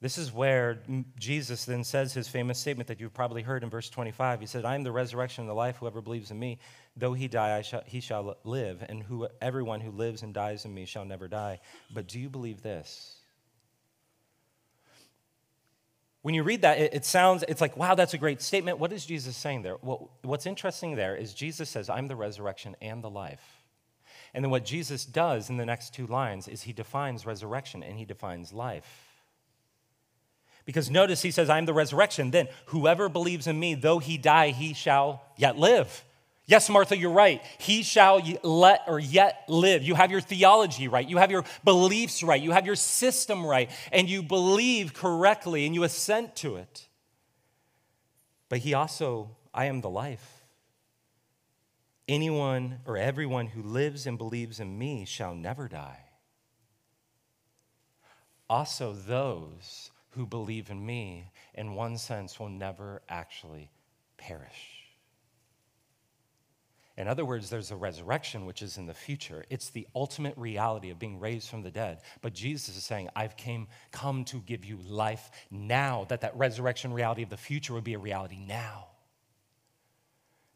This 0.00 0.16
is 0.16 0.32
where 0.32 0.78
Jesus 1.18 1.66
then 1.66 1.84
says 1.84 2.14
his 2.14 2.26
famous 2.26 2.58
statement 2.58 2.88
that 2.88 3.00
you've 3.00 3.12
probably 3.12 3.42
heard 3.42 3.62
in 3.62 3.68
verse 3.68 3.90
25. 3.90 4.40
He 4.40 4.46
said, 4.46 4.64
I 4.64 4.76
am 4.76 4.82
the 4.82 4.92
resurrection 4.92 5.42
and 5.42 5.50
the 5.50 5.54
life. 5.54 5.76
Whoever 5.76 6.00
believes 6.00 6.30
in 6.30 6.38
me, 6.38 6.58
though 6.96 7.12
he 7.12 7.28
die, 7.28 7.60
shall, 7.60 7.82
he 7.84 8.00
shall 8.00 8.38
live. 8.44 8.82
And 8.88 9.02
who, 9.02 9.28
everyone 9.42 9.82
who 9.82 9.90
lives 9.90 10.22
and 10.22 10.32
dies 10.32 10.64
in 10.64 10.72
me 10.72 10.86
shall 10.86 11.04
never 11.04 11.28
die. 11.28 11.60
But 11.92 12.08
do 12.08 12.18
you 12.18 12.30
believe 12.30 12.62
this? 12.62 13.19
When 16.22 16.34
you 16.34 16.42
read 16.42 16.62
that, 16.62 16.78
it, 16.78 16.94
it 16.94 17.04
sounds, 17.04 17.44
it's 17.48 17.60
like, 17.60 17.76
wow, 17.76 17.94
that's 17.94 18.14
a 18.14 18.18
great 18.18 18.42
statement. 18.42 18.78
What 18.78 18.92
is 18.92 19.06
Jesus 19.06 19.36
saying 19.36 19.62
there? 19.62 19.76
Well, 19.82 20.10
what's 20.22 20.46
interesting 20.46 20.96
there 20.96 21.16
is 21.16 21.32
Jesus 21.32 21.70
says, 21.70 21.88
I'm 21.88 22.08
the 22.08 22.16
resurrection 22.16 22.76
and 22.82 23.02
the 23.02 23.10
life. 23.10 23.42
And 24.34 24.44
then 24.44 24.50
what 24.50 24.64
Jesus 24.64 25.04
does 25.04 25.50
in 25.50 25.56
the 25.56 25.66
next 25.66 25.94
two 25.94 26.06
lines 26.06 26.46
is 26.46 26.62
he 26.62 26.72
defines 26.72 27.26
resurrection 27.26 27.82
and 27.82 27.98
he 27.98 28.04
defines 28.04 28.52
life. 28.52 29.06
Because 30.66 30.90
notice 30.90 31.22
he 31.22 31.30
says, 31.30 31.50
I 31.50 31.58
am 31.58 31.64
the 31.64 31.74
resurrection. 31.74 32.30
Then 32.30 32.48
whoever 32.66 33.08
believes 33.08 33.46
in 33.46 33.58
me, 33.58 33.74
though 33.74 33.98
he 33.98 34.18
die, 34.18 34.50
he 34.50 34.74
shall 34.74 35.22
yet 35.36 35.58
live. 35.58 36.04
Yes, 36.50 36.68
Martha, 36.68 36.96
you're 36.96 37.12
right. 37.12 37.40
He 37.58 37.84
shall 37.84 38.20
let 38.42 38.82
or 38.88 38.98
yet 38.98 39.44
live. 39.46 39.84
You 39.84 39.94
have 39.94 40.10
your 40.10 40.20
theology 40.20 40.88
right. 40.88 41.08
You 41.08 41.18
have 41.18 41.30
your 41.30 41.44
beliefs 41.62 42.24
right. 42.24 42.42
You 42.42 42.50
have 42.50 42.66
your 42.66 42.74
system 42.74 43.46
right. 43.46 43.70
And 43.92 44.10
you 44.10 44.20
believe 44.20 44.92
correctly 44.92 45.64
and 45.64 45.76
you 45.76 45.84
assent 45.84 46.34
to 46.36 46.56
it. 46.56 46.88
But 48.48 48.58
he 48.58 48.74
also, 48.74 49.36
I 49.54 49.66
am 49.66 49.80
the 49.80 49.88
life. 49.88 50.42
Anyone 52.08 52.80
or 52.84 52.96
everyone 52.96 53.46
who 53.46 53.62
lives 53.62 54.08
and 54.08 54.18
believes 54.18 54.58
in 54.58 54.76
me 54.76 55.04
shall 55.04 55.36
never 55.36 55.68
die. 55.68 56.04
Also, 58.48 58.92
those 58.92 59.92
who 60.16 60.26
believe 60.26 60.68
in 60.68 60.84
me, 60.84 61.30
in 61.54 61.76
one 61.76 61.96
sense, 61.96 62.40
will 62.40 62.48
never 62.48 63.02
actually 63.08 63.70
perish. 64.16 64.79
In 67.00 67.08
other 67.08 67.24
words, 67.24 67.48
there's 67.48 67.70
a 67.70 67.76
resurrection 67.76 68.44
which 68.44 68.60
is 68.60 68.76
in 68.76 68.84
the 68.84 68.92
future. 68.92 69.42
It's 69.48 69.70
the 69.70 69.88
ultimate 69.94 70.36
reality 70.36 70.90
of 70.90 70.98
being 70.98 71.18
raised 71.18 71.48
from 71.48 71.62
the 71.62 71.70
dead. 71.70 72.02
But 72.20 72.34
Jesus 72.34 72.76
is 72.76 72.84
saying, 72.84 73.08
I've 73.16 73.38
came, 73.38 73.68
come 73.90 74.22
to 74.26 74.40
give 74.40 74.66
you 74.66 74.78
life 74.86 75.30
now, 75.50 76.04
that 76.10 76.20
that 76.20 76.36
resurrection 76.36 76.92
reality 76.92 77.22
of 77.22 77.30
the 77.30 77.38
future 77.38 77.72
would 77.72 77.84
be 77.84 77.94
a 77.94 77.98
reality 77.98 78.38
now. 78.46 78.88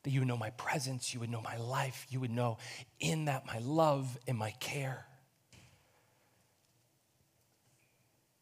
That 0.02 0.10
you 0.10 0.20
would 0.20 0.28
know 0.28 0.36
my 0.36 0.50
presence, 0.50 1.14
you 1.14 1.20
would 1.20 1.30
know 1.30 1.40
my 1.40 1.56
life, 1.56 2.06
you 2.10 2.20
would 2.20 2.30
know 2.30 2.58
in 3.00 3.24
that 3.24 3.46
my 3.46 3.60
love 3.60 4.18
and 4.28 4.36
my 4.36 4.50
care. 4.60 5.06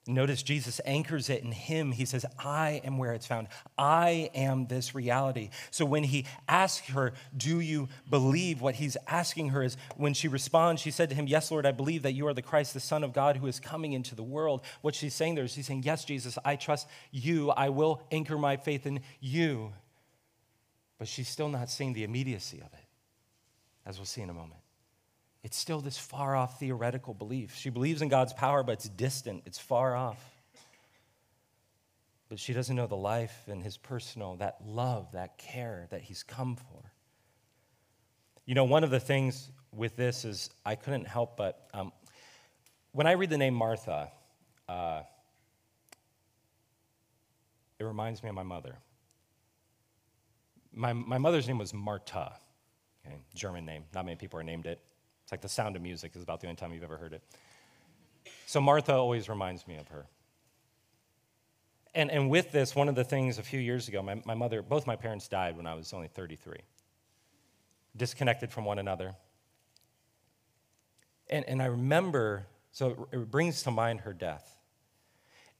Notice 0.06 0.42
Jesus 0.42 0.80
anchors 0.84 1.30
it 1.30 1.44
in 1.44 1.52
Him. 1.52 1.92
He 1.92 2.06
says, 2.06 2.26
I 2.36 2.80
am 2.84 2.98
where 2.98 3.12
it's 3.12 3.26
found. 3.26 3.46
I 3.78 4.30
am 4.34 4.66
this 4.66 4.96
reality. 4.96 5.50
So 5.70 5.84
when 5.84 6.02
he 6.02 6.26
asks 6.48 6.88
her, 6.88 7.12
Do 7.36 7.60
you 7.60 7.88
believe? 8.10 8.60
What 8.60 8.74
he's 8.74 8.96
asking 9.06 9.50
her 9.50 9.62
is, 9.62 9.76
when 9.96 10.12
she 10.12 10.26
responds, 10.26 10.82
she 10.82 10.90
said 10.90 11.08
to 11.10 11.14
him, 11.14 11.28
Yes, 11.28 11.52
Lord, 11.52 11.66
I 11.66 11.70
believe 11.70 12.02
that 12.02 12.14
you 12.14 12.26
are 12.26 12.34
the 12.34 12.42
Christ, 12.42 12.74
the 12.74 12.80
Son 12.80 13.04
of 13.04 13.12
God, 13.12 13.36
who 13.36 13.46
is 13.46 13.60
coming 13.60 13.92
into 13.92 14.16
the 14.16 14.24
world. 14.24 14.62
What 14.80 14.96
she's 14.96 15.14
saying 15.14 15.36
there 15.36 15.44
is, 15.44 15.52
she's 15.52 15.68
saying, 15.68 15.84
Yes, 15.84 16.04
Jesus, 16.04 16.36
I 16.44 16.56
trust 16.56 16.88
you. 17.12 17.50
I 17.50 17.68
will 17.68 18.02
anchor 18.10 18.38
my 18.38 18.56
faith 18.56 18.86
in 18.86 19.00
you. 19.20 19.72
But 20.98 21.06
she's 21.06 21.28
still 21.28 21.48
not 21.48 21.70
seeing 21.70 21.92
the 21.92 22.02
immediacy 22.02 22.58
of 22.58 22.72
it, 22.72 22.86
as 23.86 23.98
we'll 23.98 24.06
see 24.06 24.22
in 24.22 24.30
a 24.30 24.34
moment. 24.34 24.61
It's 25.42 25.56
still 25.56 25.80
this 25.80 25.98
far 25.98 26.36
off 26.36 26.60
theoretical 26.60 27.14
belief. 27.14 27.56
She 27.56 27.68
believes 27.68 28.00
in 28.00 28.08
God's 28.08 28.32
power, 28.32 28.62
but 28.62 28.72
it's 28.72 28.88
distant, 28.88 29.42
it's 29.44 29.58
far 29.58 29.96
off. 29.96 30.22
But 32.28 32.38
she 32.38 32.52
doesn't 32.52 32.74
know 32.74 32.86
the 32.86 32.96
life 32.96 33.48
and 33.48 33.62
his 33.62 33.76
personal, 33.76 34.36
that 34.36 34.58
love, 34.64 35.12
that 35.12 35.36
care 35.38 35.88
that 35.90 36.00
he's 36.00 36.22
come 36.22 36.56
for. 36.56 36.92
You 38.46 38.54
know, 38.54 38.64
one 38.64 38.84
of 38.84 38.90
the 38.90 39.00
things 39.00 39.50
with 39.72 39.96
this 39.96 40.24
is 40.24 40.50
I 40.64 40.76
couldn't 40.76 41.06
help 41.06 41.36
but, 41.36 41.68
um, 41.74 41.92
when 42.92 43.06
I 43.06 43.12
read 43.12 43.30
the 43.30 43.38
name 43.38 43.54
Martha, 43.54 44.10
uh, 44.68 45.02
it 47.78 47.84
reminds 47.84 48.22
me 48.22 48.28
of 48.28 48.34
my 48.34 48.42
mother. 48.42 48.76
My, 50.72 50.92
my 50.92 51.18
mother's 51.18 51.48
name 51.48 51.58
was 51.58 51.74
Marta, 51.74 52.32
okay, 53.04 53.16
German 53.34 53.66
name. 53.66 53.84
Not 53.94 54.04
many 54.04 54.16
people 54.16 54.38
are 54.38 54.44
named 54.44 54.66
it. 54.66 54.80
Like 55.32 55.40
the 55.40 55.48
sound 55.48 55.76
of 55.76 55.82
music 55.82 56.14
is 56.14 56.22
about 56.22 56.40
the 56.42 56.46
only 56.46 56.56
time 56.56 56.74
you've 56.74 56.82
ever 56.84 56.98
heard 56.98 57.14
it. 57.14 57.22
So 58.44 58.60
Martha 58.60 58.94
always 58.94 59.30
reminds 59.30 59.66
me 59.66 59.76
of 59.76 59.88
her. 59.88 60.04
And, 61.94 62.10
and 62.10 62.28
with 62.28 62.52
this, 62.52 62.76
one 62.76 62.88
of 62.88 62.94
the 62.94 63.04
things 63.04 63.38
a 63.38 63.42
few 63.42 63.58
years 63.58 63.88
ago, 63.88 64.02
my, 64.02 64.20
my 64.26 64.34
mother, 64.34 64.60
both 64.60 64.86
my 64.86 64.94
parents 64.94 65.28
died 65.28 65.56
when 65.56 65.66
I 65.66 65.74
was 65.74 65.92
only 65.94 66.08
33, 66.08 66.58
disconnected 67.96 68.50
from 68.50 68.66
one 68.66 68.78
another. 68.78 69.14
And, 71.30 71.46
and 71.46 71.62
I 71.62 71.66
remember, 71.66 72.46
so 72.70 73.08
it 73.10 73.30
brings 73.30 73.62
to 73.62 73.70
mind 73.70 74.00
her 74.00 74.12
death. 74.12 74.58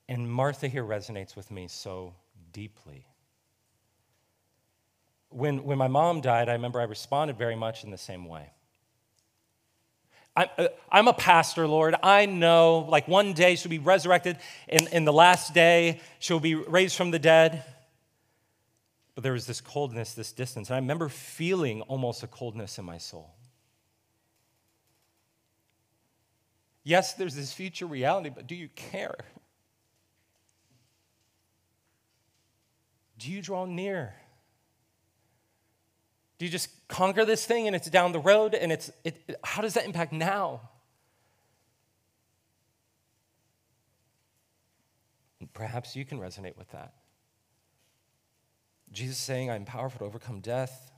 And 0.06 0.30
Martha 0.30 0.68
here 0.68 0.84
resonates 0.84 1.34
with 1.34 1.50
me 1.50 1.66
so 1.66 2.14
deeply. 2.52 3.06
When, 5.30 5.64
when 5.64 5.78
my 5.78 5.88
mom 5.88 6.20
died, 6.20 6.50
I 6.50 6.52
remember 6.52 6.78
I 6.78 6.84
responded 6.84 7.38
very 7.38 7.56
much 7.56 7.84
in 7.84 7.90
the 7.90 7.98
same 7.98 8.26
way. 8.26 8.50
Uh, 10.34 10.68
I'm 10.90 11.08
a 11.08 11.12
pastor, 11.12 11.66
Lord. 11.66 11.94
I 12.02 12.26
know, 12.26 12.86
like 12.88 13.06
one 13.06 13.34
day 13.34 13.54
she'll 13.54 13.70
be 13.70 13.78
resurrected, 13.78 14.38
and 14.68 14.88
in 14.88 15.04
the 15.04 15.12
last 15.12 15.52
day 15.52 16.00
she'll 16.18 16.40
be 16.40 16.54
raised 16.54 16.96
from 16.96 17.10
the 17.10 17.18
dead. 17.18 17.64
But 19.14 19.24
there 19.24 19.34
was 19.34 19.46
this 19.46 19.60
coldness, 19.60 20.14
this 20.14 20.32
distance. 20.32 20.70
And 20.70 20.76
I 20.76 20.78
remember 20.78 21.10
feeling 21.10 21.82
almost 21.82 22.22
a 22.22 22.26
coldness 22.26 22.78
in 22.78 22.84
my 22.84 22.96
soul. 22.96 23.34
Yes, 26.82 27.12
there's 27.14 27.34
this 27.34 27.52
future 27.52 27.86
reality, 27.86 28.30
but 28.30 28.46
do 28.46 28.54
you 28.54 28.68
care? 28.68 29.16
Do 33.18 33.30
you 33.30 33.42
draw 33.42 33.66
near? 33.66 34.14
Do 36.42 36.46
you 36.46 36.50
just 36.50 36.88
conquer 36.88 37.24
this 37.24 37.46
thing 37.46 37.68
and 37.68 37.76
it's 37.76 37.88
down 37.88 38.10
the 38.10 38.18
road 38.18 38.56
and 38.56 38.72
it's 38.72 38.90
it, 39.04 39.38
how 39.44 39.62
does 39.62 39.74
that 39.74 39.84
impact 39.84 40.12
now? 40.12 40.60
Perhaps 45.54 45.94
you 45.94 46.04
can 46.04 46.18
resonate 46.18 46.58
with 46.58 46.68
that. 46.72 46.94
Jesus 48.90 49.18
saying, 49.18 49.52
I'm 49.52 49.64
powerful 49.64 50.00
to 50.00 50.04
overcome 50.04 50.40
death, 50.40 50.90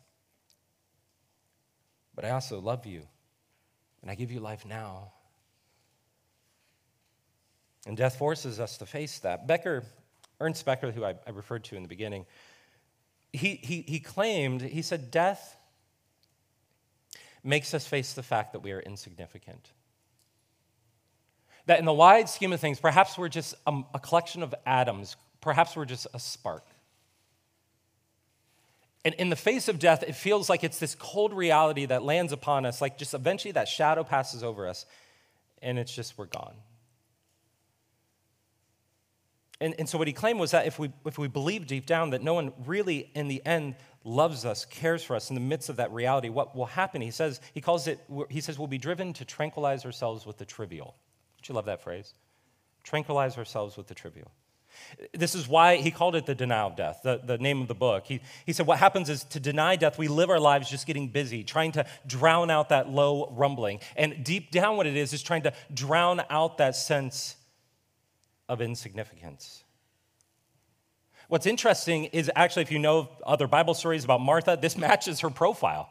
but 2.14 2.24
I 2.24 2.30
also 2.30 2.59
love 2.59 2.87
you, 2.87 3.02
and 4.00 4.11
I 4.11 4.14
give 4.14 4.33
you 4.33 4.40
life 4.40 4.64
now. 4.64 5.12
And 7.87 7.98
death 7.98 8.16
forces 8.16 8.61
us 8.61 8.78
to 8.78 8.87
face 8.87 9.18
that. 9.18 9.46
Becker, 9.46 9.85
Ernst 10.40 10.64
Becker, 10.64 10.90
who 10.90 11.04
I, 11.04 11.16
I 11.26 11.30
referred 11.33 11.64
to 11.64 11.76
in 11.76 11.83
the 11.83 11.88
beginning, 11.88 12.24
he, 13.35 13.57
he, 13.57 13.83
he 13.83 14.01
claimed, 14.01 14.62
he 14.62 14.83
said, 14.83 15.11
death 15.11 15.57
makes 17.42 17.75
us 17.75 17.87
face 17.87 18.14
the 18.14 18.23
fact 18.23 18.53
that 18.53 18.61
we 18.61 18.73
are 18.73 18.81
insignificant. 18.81 19.70
That 21.66 21.79
in 21.79 21.85
the 21.85 21.92
wide 21.92 22.29
scheme 22.29 22.53
of 22.53 22.61
things, 22.61 22.79
perhaps 22.79 23.18
we're 23.18 23.29
just 23.29 23.55
a, 23.66 23.83
a 23.94 23.99
collection 23.99 24.42
of 24.42 24.55
atoms, 24.64 25.16
perhaps 25.40 25.77
we're 25.77 25.85
just 25.85 26.07
a 26.14 26.18
spark. 26.18 26.64
And 29.05 29.14
in 29.16 29.29
the 29.29 29.37
face 29.37 29.68
of 29.68 29.79
death, 29.79 30.03
it 30.03 30.14
feels 30.14 30.49
like 30.49 30.64
it's 30.64 30.79
this 30.79 30.94
cold 30.94 31.35
reality 31.35 31.85
that 31.87 32.03
lands 32.03 32.33
upon 32.33 32.64
us, 32.64 32.81
like 32.81 32.97
just 32.97 33.12
eventually 33.12 33.53
that 33.53 33.68
shadow 33.68 34.05
passes 34.05 34.42
over 34.42 34.66
us, 34.66 34.87
and 35.61 35.79
it's 35.79 35.94
just 35.94 36.16
we're 36.16 36.27
gone. 36.27 36.55
And, 39.61 39.75
and 39.79 39.88
so 39.88 39.99
what 39.99 40.09
he 40.09 40.12
claimed 40.12 40.40
was 40.40 40.51
that 40.51 40.67
if 40.67 40.79
we, 40.79 40.93
if 41.05 41.17
we 41.17 41.29
believe 41.29 41.67
deep 41.67 41.87
down 41.87 42.11
that 42.11 42.23
no 42.23 42.35
one 42.35 42.53
really, 42.67 43.11
in 43.14 43.29
the 43.29 43.45
end, 43.47 43.77
loves 44.03 44.45
us, 44.45 44.64
cares 44.64 45.03
for 45.03 45.14
us 45.14 45.31
in 45.31 45.35
the 45.35 45.40
midst 45.40 45.69
of 45.69 45.77
that 45.77 45.93
reality, 45.93 46.29
what 46.29 46.57
will 46.57 46.67
happen? 46.67 47.01
He 47.01 47.11
says, 47.11 47.40
he 47.53 47.61
calls 47.61 47.87
it, 47.87 48.01
he 48.29 48.40
says, 48.40 48.59
we'll 48.59 48.69
be 48.69 48.79
driven 48.79 49.12
to 49.14 49.25
tranquilize 49.25 49.85
ourselves 49.85 50.27
with 50.27 50.38
the 50.38 50.45
trivial. 50.45 50.97
Don't 51.37 51.49
you 51.49 51.55
love 51.55 51.67
that 51.67 51.83
phrase? 51.83 52.14
Tranquilize 52.83 53.38
ourselves 53.38 53.77
with 53.77 53.87
the 53.87 53.95
trivial. 53.95 54.31
This 55.12 55.37
is 55.37 55.47
why 55.47 55.77
he 55.77 55.93
called 55.93 56.17
it 56.17 56.27
the 56.27 56.35
denial 56.35 56.67
of 56.67 56.77
death, 56.77 57.01
the, 57.05 57.21
the 57.25 57.38
name 57.38 57.61
of 57.62 57.69
the 57.69 57.77
book. 57.77 58.07
He, 58.07 58.21
he 58.45 58.53
said, 58.53 58.67
What 58.67 58.81
happens 58.81 59.09
is 59.09 59.23
to 59.25 59.38
deny 59.38 59.77
death, 59.77 59.99
we 59.99 60.09
live 60.09 60.31
our 60.31 60.40
lives 60.40 60.69
just 60.69 60.85
getting 60.85 61.07
busy, 61.09 61.45
trying 61.45 61.71
to 61.73 61.87
drown 62.09 62.51
out 62.51 62.71
that 62.71 62.90
low 62.90 63.33
rumbling. 63.37 63.79
And 63.97 64.25
deep 64.25 64.51
down, 64.51 64.77
what 64.77 64.88
it 64.88 64.97
is, 64.97 65.12
is 65.12 65.23
trying 65.23 65.43
to 65.43 65.53
drown 65.73 66.23
out 66.29 66.59
that 66.59 66.75
sense 66.75 67.37
of 68.48 68.61
insignificance. 68.61 69.64
What's 71.28 71.46
interesting 71.46 72.04
is 72.07 72.30
actually, 72.37 72.62
if 72.62 72.70
you 72.70 72.78
know 72.78 73.09
other 73.24 73.46
Bible 73.46 73.74
stories 73.74 74.04
about 74.04 74.20
Martha, 74.20 74.59
this 74.61 74.76
matches 74.78 75.20
her 75.20 75.30
profile. 75.30 75.90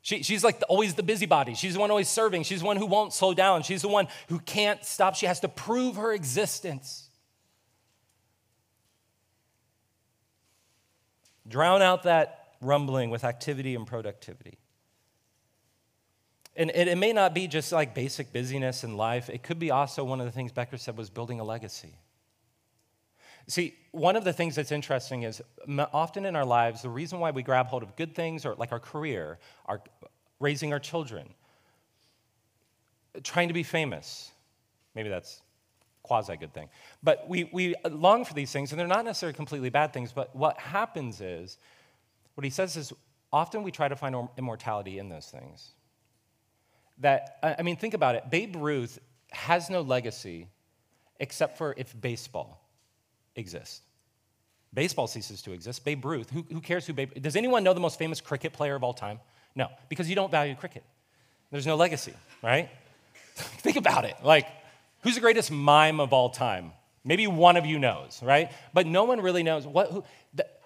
She, 0.00 0.22
she's 0.22 0.42
like 0.42 0.58
the, 0.58 0.66
always 0.66 0.94
the 0.94 1.02
busybody. 1.02 1.54
She's 1.54 1.74
the 1.74 1.80
one 1.80 1.90
always 1.90 2.08
serving. 2.08 2.42
She's 2.42 2.60
the 2.60 2.66
one 2.66 2.76
who 2.76 2.86
won't 2.86 3.12
slow 3.12 3.34
down. 3.34 3.62
She's 3.62 3.82
the 3.82 3.88
one 3.88 4.08
who 4.28 4.40
can't 4.40 4.84
stop. 4.84 5.14
She 5.14 5.26
has 5.26 5.40
to 5.40 5.48
prove 5.48 5.96
her 5.96 6.12
existence. 6.12 7.08
Drown 11.46 11.82
out 11.82 12.04
that 12.04 12.54
rumbling 12.60 13.10
with 13.10 13.24
activity 13.24 13.74
and 13.74 13.86
productivity. 13.86 14.58
And 16.54 16.70
it, 16.74 16.88
it, 16.88 16.98
may 16.98 17.12
not 17.12 17.34
be 17.34 17.46
just 17.46 17.72
like 17.72 17.94
basic 17.94 18.32
busyness 18.32 18.84
in 18.84 18.96
life. 18.96 19.30
It 19.30 19.42
could 19.42 19.58
be 19.58 19.70
also 19.70 20.04
one 20.04 20.20
of 20.20 20.26
the 20.26 20.32
things 20.32 20.52
Becker 20.52 20.76
said 20.76 20.98
was 20.98 21.08
building 21.08 21.40
a 21.40 21.44
legacy. 21.44 21.94
See, 23.46 23.74
one 23.90 24.16
of 24.16 24.24
the 24.24 24.32
things 24.32 24.54
that's 24.54 24.70
interesting 24.70 25.22
is 25.22 25.42
often 25.92 26.26
in 26.26 26.36
our 26.36 26.44
lives, 26.44 26.82
the 26.82 26.90
reason 26.90 27.20
why 27.20 27.30
we 27.30 27.42
grab 27.42 27.66
hold 27.66 27.82
of 27.82 27.96
good 27.96 28.14
things 28.14 28.44
or 28.44 28.54
like 28.54 28.70
our 28.70 28.78
career, 28.78 29.38
our 29.66 29.80
raising 30.40 30.72
our 30.72 30.78
children, 30.78 31.28
trying 33.22 33.48
to 33.48 33.54
be 33.54 33.62
famous, 33.62 34.30
maybe 34.94 35.08
that's 35.08 35.40
quasi 36.02 36.36
good 36.36 36.52
thing. 36.52 36.68
But 37.02 37.28
we, 37.28 37.48
we 37.52 37.74
long 37.90 38.24
for 38.24 38.34
these 38.34 38.52
things, 38.52 38.72
and 38.72 38.78
they're 38.78 38.86
not 38.86 39.04
necessarily 39.04 39.34
completely 39.34 39.70
bad 39.70 39.92
things. 39.92 40.12
But 40.12 40.34
what 40.34 40.58
happens 40.58 41.20
is, 41.20 41.58
what 42.34 42.44
he 42.44 42.50
says 42.50 42.76
is, 42.76 42.92
often 43.32 43.62
we 43.62 43.70
try 43.70 43.88
to 43.88 43.96
find 43.96 44.28
immortality 44.36 44.98
in 44.98 45.08
those 45.08 45.26
things. 45.26 45.72
That, 47.02 47.38
I 47.42 47.62
mean, 47.62 47.76
think 47.76 47.94
about 47.94 48.14
it. 48.14 48.30
Babe 48.30 48.56
Ruth 48.56 48.98
has 49.30 49.70
no 49.70 49.82
legacy 49.82 50.48
except 51.20 51.58
for 51.58 51.74
if 51.76 51.94
baseball 52.00 52.60
exists. 53.36 53.80
Baseball 54.74 55.06
ceases 55.06 55.42
to 55.42 55.52
exist. 55.52 55.84
Babe 55.84 56.04
Ruth, 56.04 56.30
who, 56.30 56.44
who 56.50 56.60
cares 56.60 56.86
who 56.86 56.94
Babe 56.94 57.12
Does 57.20 57.36
anyone 57.36 57.62
know 57.62 57.74
the 57.74 57.80
most 57.80 57.98
famous 57.98 58.20
cricket 58.20 58.52
player 58.52 58.74
of 58.74 58.82
all 58.82 58.94
time? 58.94 59.20
No, 59.54 59.68
because 59.88 60.08
you 60.08 60.16
don't 60.16 60.30
value 60.30 60.54
cricket. 60.54 60.82
There's 61.50 61.66
no 61.66 61.76
legacy, 61.76 62.14
right? 62.42 62.70
think 63.34 63.76
about 63.76 64.06
it. 64.06 64.16
Like, 64.22 64.46
Who's 65.02 65.16
the 65.16 65.20
greatest 65.20 65.50
mime 65.50 66.00
of 66.00 66.12
all 66.12 66.30
time? 66.30 66.72
Maybe 67.04 67.26
one 67.26 67.56
of 67.56 67.66
you 67.66 67.78
knows, 67.78 68.20
right? 68.22 68.52
But 68.72 68.86
no 68.86 69.04
one 69.04 69.20
really 69.20 69.42
knows 69.42 69.66
what. 69.66 69.90
Who, 69.90 70.04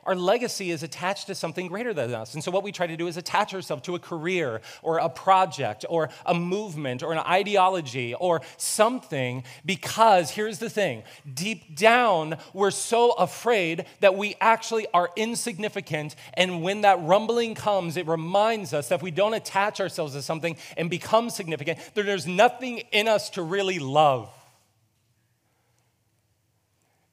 our 0.07 0.14
legacy 0.14 0.71
is 0.71 0.83
attached 0.83 1.27
to 1.27 1.35
something 1.35 1.66
greater 1.66 1.92
than 1.92 2.14
us. 2.14 2.35
And 2.35 2.42
so, 2.42 2.51
what 2.51 2.62
we 2.62 2.73
try 2.73 2.87
to 2.87 2.97
do 2.97 3.09
is 3.09 3.16
attach 3.16 3.53
ourselves 3.53 3.83
to 3.83 3.95
a 3.95 3.99
career 3.99 4.61
or 4.83 4.99
a 4.99 5.09
project 5.09 5.85
or 5.88 6.09
a 6.25 6.35
movement 6.35 7.03
or 7.03 7.12
an 7.12 7.19
ideology 7.19 8.14
or 8.14 8.40
something 8.57 9.45
because 9.64 10.31
here's 10.31 10.59
the 10.59 10.71
thing 10.71 11.03
deep 11.35 11.77
down, 11.77 12.37
we're 12.55 12.71
so 12.71 13.12
afraid 13.12 13.85
that 14.01 14.16
we 14.16 14.37
actually 14.40 14.87
are 14.95 15.11
insignificant. 15.16 16.14
And 16.35 16.62
when 16.62 16.83
that 16.83 17.03
rumbling 17.03 17.55
comes, 17.55 17.97
it 17.97 18.07
reminds 18.07 18.73
us 18.73 18.88
that 18.88 18.97
if 18.97 19.03
we 19.03 19.11
don't 19.11 19.35
attach 19.35 19.81
ourselves 19.81 20.12
to 20.14 20.23
something 20.23 20.57
and 20.77 20.88
become 20.88 21.31
significant, 21.31 21.79
there's 21.95 22.27
nothing 22.27 22.79
in 22.92 23.09
us 23.09 23.31
to 23.31 23.42
really 23.42 23.79
love. 23.79 24.31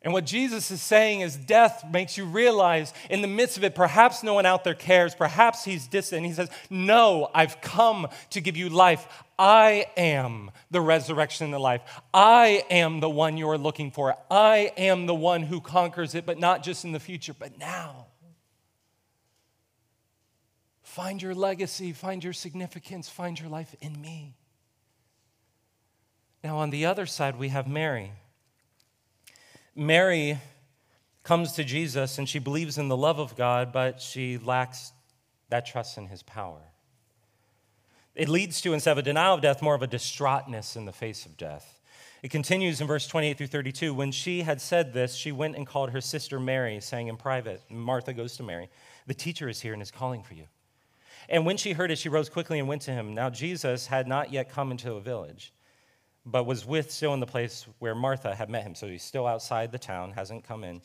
And 0.04 0.12
what 0.12 0.26
Jesus 0.26 0.70
is 0.70 0.82
saying 0.82 1.22
is 1.22 1.38
death 1.38 1.86
makes 1.89 2.18
you 2.18 2.26
realize 2.26 2.94
in 3.10 3.22
the 3.22 3.28
midst 3.28 3.56
of 3.56 3.63
it, 3.63 3.74
perhaps 3.74 4.22
no 4.22 4.34
one 4.34 4.46
out 4.46 4.66
there 4.66 4.74
cares, 4.74 5.16
perhaps 5.16 5.63
he's 5.63 5.88
distant. 5.88 6.26
He 6.26 6.34
says, 6.34 6.50
No, 6.70 7.30
I've 7.34 7.62
come 7.62 8.08
to 8.32 8.42
give 8.42 8.58
you 8.58 8.68
life. 8.68 9.08
I 9.39 9.86
am 9.96 10.52
the 10.70 10.82
resurrection 10.82 11.46
and 11.46 11.54
the 11.54 11.60
life. 11.60 11.82
I 12.13 12.66
am 12.70 13.00
the 13.00 13.10
one 13.10 13.38
you 13.38 13.50
are 13.50 13.58
looking 13.58 13.92
for. 13.92 14.16
I 14.30 14.74
am 14.76 15.06
the 15.06 15.16
one 15.16 15.44
who 15.44 15.62
conquers 15.62 16.16
it, 16.16 16.26
but 16.26 16.38
not 16.38 16.63
just 16.63 16.84
in 16.84 16.92
the 16.92 17.00
future, 17.00 17.34
but 17.34 17.58
now. 17.58 18.08
Find 20.82 21.22
your 21.22 21.34
legacy, 21.34 21.94
find 21.94 22.22
your 22.24 22.34
significance, 22.34 23.08
find 23.08 23.39
your 23.39 23.50
life 23.50 23.74
in 23.80 24.00
me. 24.00 24.36
Now, 26.44 26.58
on 26.58 26.72
the 26.72 26.86
other 26.86 27.06
side, 27.06 27.39
we 27.39 27.50
have 27.50 27.68
Mary. 27.68 28.12
Mary 29.76 30.40
comes 31.24 31.54
to 31.54 31.64
Jesus 31.64 32.18
and 32.18 32.28
she 32.28 32.40
believes 32.40 32.78
in 32.78 32.90
the 32.90 32.98
love 32.98 33.20
of 33.20 33.36
God, 33.36 33.72
but 33.72 34.02
she 34.02 34.38
lacks 34.38 34.92
that 35.50 35.66
trust 35.66 35.98
in 35.98 36.08
his 36.08 36.22
power. 36.24 36.62
It 38.16 38.30
leads 38.30 38.62
to, 38.62 38.74
instead 38.74 38.92
of 38.92 38.98
a 39.00 39.04
denial 39.04 39.36
of 39.36 39.42
death, 39.42 39.62
more 39.62 39.74
of 39.74 39.82
a 39.82 39.88
distraughtness 39.88 40.76
in 40.76 40.86
the 40.86 40.92
face 40.92 41.26
of 41.26 41.36
death. 41.38 41.80
It 42.22 42.30
continues 42.30 42.80
in 42.80 42.88
verse 42.88 43.08
28 43.08 43.38
through 43.38 43.48
32. 43.48 43.94
When 43.94 44.12
she 44.12 44.44
had 44.44 44.62
said 44.62 44.94
this, 44.94 45.16
she 45.16 45.32
went 45.32 45.56
and 45.56 45.66
called 45.66 45.90
her 45.90 46.02
sister 46.02 46.40
Mary, 46.40 46.80
saying 46.80 47.08
in 47.08 47.18
private, 47.18 47.62
Martha 47.70 48.14
goes 48.14 48.38
to 48.38 48.44
Mary, 48.44 48.70
The 49.08 49.14
teacher 49.14 49.50
is 49.50 49.62
here 49.62 49.74
and 49.74 49.82
is 49.82 49.92
calling 49.92 50.24
for 50.24 50.36
you. 50.36 50.46
And 51.28 51.46
when 51.46 51.58
she 51.58 51.74
heard 51.74 51.92
it, 51.92 51.98
she 51.98 52.10
rose 52.10 52.30
quickly 52.30 52.60
and 52.60 52.68
went 52.68 52.84
to 52.84 52.92
him. 52.92 53.14
Now, 53.14 53.30
Jesus 53.30 53.88
had 53.88 54.08
not 54.08 54.32
yet 54.32 54.50
come 54.50 54.72
into 54.72 54.94
a 54.94 55.02
village 55.02 55.52
but 56.26 56.46
was 56.46 56.66
with 56.66 56.92
still 56.92 57.14
in 57.14 57.20
the 57.20 57.26
place 57.26 57.66
where 57.80 57.96
Martha 57.96 58.34
had 58.34 58.50
met 58.50 58.64
him. 58.64 58.76
So 58.76 58.88
he's 58.88 59.04
still 59.04 59.28
outside 59.28 59.72
the 59.72 59.80
town, 59.80 60.12
hasn't 60.12 60.44
come 60.44 60.64
in. 60.64 60.82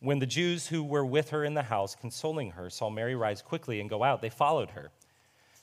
When 0.00 0.18
the 0.18 0.26
Jews 0.26 0.66
who 0.66 0.84
were 0.84 1.06
with 1.06 1.30
her 1.30 1.44
in 1.44 1.54
the 1.54 1.62
house, 1.62 1.94
consoling 1.94 2.50
her, 2.50 2.68
saw 2.68 2.90
Mary 2.90 3.14
rise 3.14 3.40
quickly 3.40 3.80
and 3.80 3.88
go 3.88 4.02
out, 4.02 4.20
they 4.20 4.28
followed 4.28 4.70
her, 4.70 4.90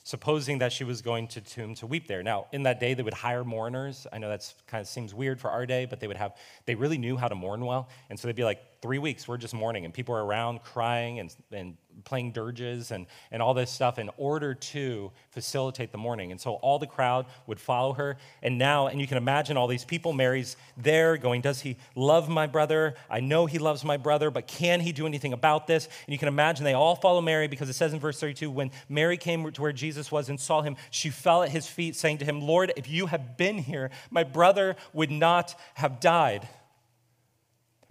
supposing 0.02 0.58
that 0.58 0.72
she 0.72 0.82
was 0.82 1.00
going 1.00 1.28
to 1.28 1.40
tomb 1.40 1.76
to 1.76 1.86
weep 1.86 2.08
there. 2.08 2.22
Now, 2.24 2.46
in 2.52 2.64
that 2.64 2.80
day, 2.80 2.94
they 2.94 3.04
would 3.04 3.14
hire 3.14 3.44
mourners. 3.44 4.08
I 4.12 4.18
know 4.18 4.28
that 4.28 4.52
kind 4.66 4.80
of 4.80 4.88
seems 4.88 5.14
weird 5.14 5.40
for 5.40 5.50
our 5.50 5.64
day, 5.64 5.86
but 5.86 6.00
they 6.00 6.08
would 6.08 6.16
have, 6.16 6.36
they 6.66 6.74
really 6.74 6.98
knew 6.98 7.16
how 7.16 7.28
to 7.28 7.36
mourn 7.36 7.64
well. 7.64 7.88
And 8.10 8.18
so 8.18 8.26
they'd 8.26 8.34
be 8.34 8.42
like, 8.42 8.60
three 8.82 8.98
weeks, 8.98 9.28
we're 9.28 9.36
just 9.36 9.54
mourning, 9.54 9.84
and 9.84 9.94
people 9.94 10.16
are 10.16 10.24
around 10.24 10.64
crying 10.64 11.20
and, 11.20 11.34
and 11.52 11.76
playing 12.04 12.32
dirges 12.32 12.90
and, 12.90 13.06
and 13.30 13.40
all 13.42 13.54
this 13.54 13.70
stuff 13.70 13.98
in 13.98 14.10
order 14.16 14.54
to 14.54 15.12
facilitate 15.30 15.92
the 15.92 15.98
mourning. 15.98 16.32
And 16.32 16.40
so 16.40 16.54
all 16.54 16.78
the 16.78 16.86
crowd 16.86 17.26
would 17.46 17.60
follow 17.60 17.92
her. 17.94 18.16
And 18.42 18.58
now, 18.58 18.88
and 18.88 19.00
you 19.00 19.06
can 19.06 19.16
imagine 19.16 19.56
all 19.56 19.68
these 19.68 19.84
people, 19.84 20.12
Mary's 20.12 20.56
there 20.76 21.16
going, 21.16 21.40
Does 21.40 21.60
he 21.60 21.76
love 21.94 22.28
my 22.28 22.46
brother? 22.46 22.94
I 23.08 23.20
know 23.20 23.46
he 23.46 23.58
loves 23.58 23.84
my 23.84 23.96
brother, 23.96 24.30
but 24.30 24.46
can 24.46 24.80
he 24.80 24.92
do 24.92 25.06
anything 25.06 25.32
about 25.32 25.66
this? 25.66 25.86
And 26.06 26.12
you 26.12 26.18
can 26.18 26.28
imagine 26.28 26.64
they 26.64 26.74
all 26.74 26.96
follow 26.96 27.20
Mary 27.20 27.48
because 27.48 27.68
it 27.68 27.74
says 27.74 27.92
in 27.92 28.00
verse 28.00 28.18
32 28.18 28.50
when 28.50 28.70
Mary 28.88 29.16
came 29.16 29.50
to 29.50 29.62
where 29.62 29.72
Jesus 29.72 30.10
was 30.10 30.28
and 30.28 30.38
saw 30.40 30.62
him, 30.62 30.76
she 30.90 31.10
fell 31.10 31.42
at 31.42 31.50
his 31.50 31.66
feet, 31.66 31.96
saying 31.96 32.18
to 32.18 32.24
him, 32.24 32.40
Lord, 32.40 32.72
if 32.76 32.88
you 32.88 33.06
had 33.06 33.36
been 33.36 33.58
here, 33.58 33.90
my 34.10 34.24
brother 34.24 34.76
would 34.92 35.10
not 35.10 35.54
have 35.74 36.00
died. 36.00 36.48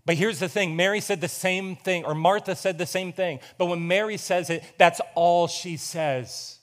But 0.05 0.15
here's 0.15 0.39
the 0.39 0.49
thing 0.49 0.75
Mary 0.75 0.99
said 0.99 1.21
the 1.21 1.27
same 1.27 1.75
thing, 1.75 2.03
or 2.05 2.13
Martha 2.13 2.55
said 2.55 2.77
the 2.77 2.85
same 2.85 3.13
thing. 3.13 3.39
But 3.57 3.67
when 3.67 3.87
Mary 3.87 4.17
says 4.17 4.49
it, 4.49 4.63
that's 4.77 4.99
all 5.15 5.47
she 5.47 5.77
says. 5.77 6.59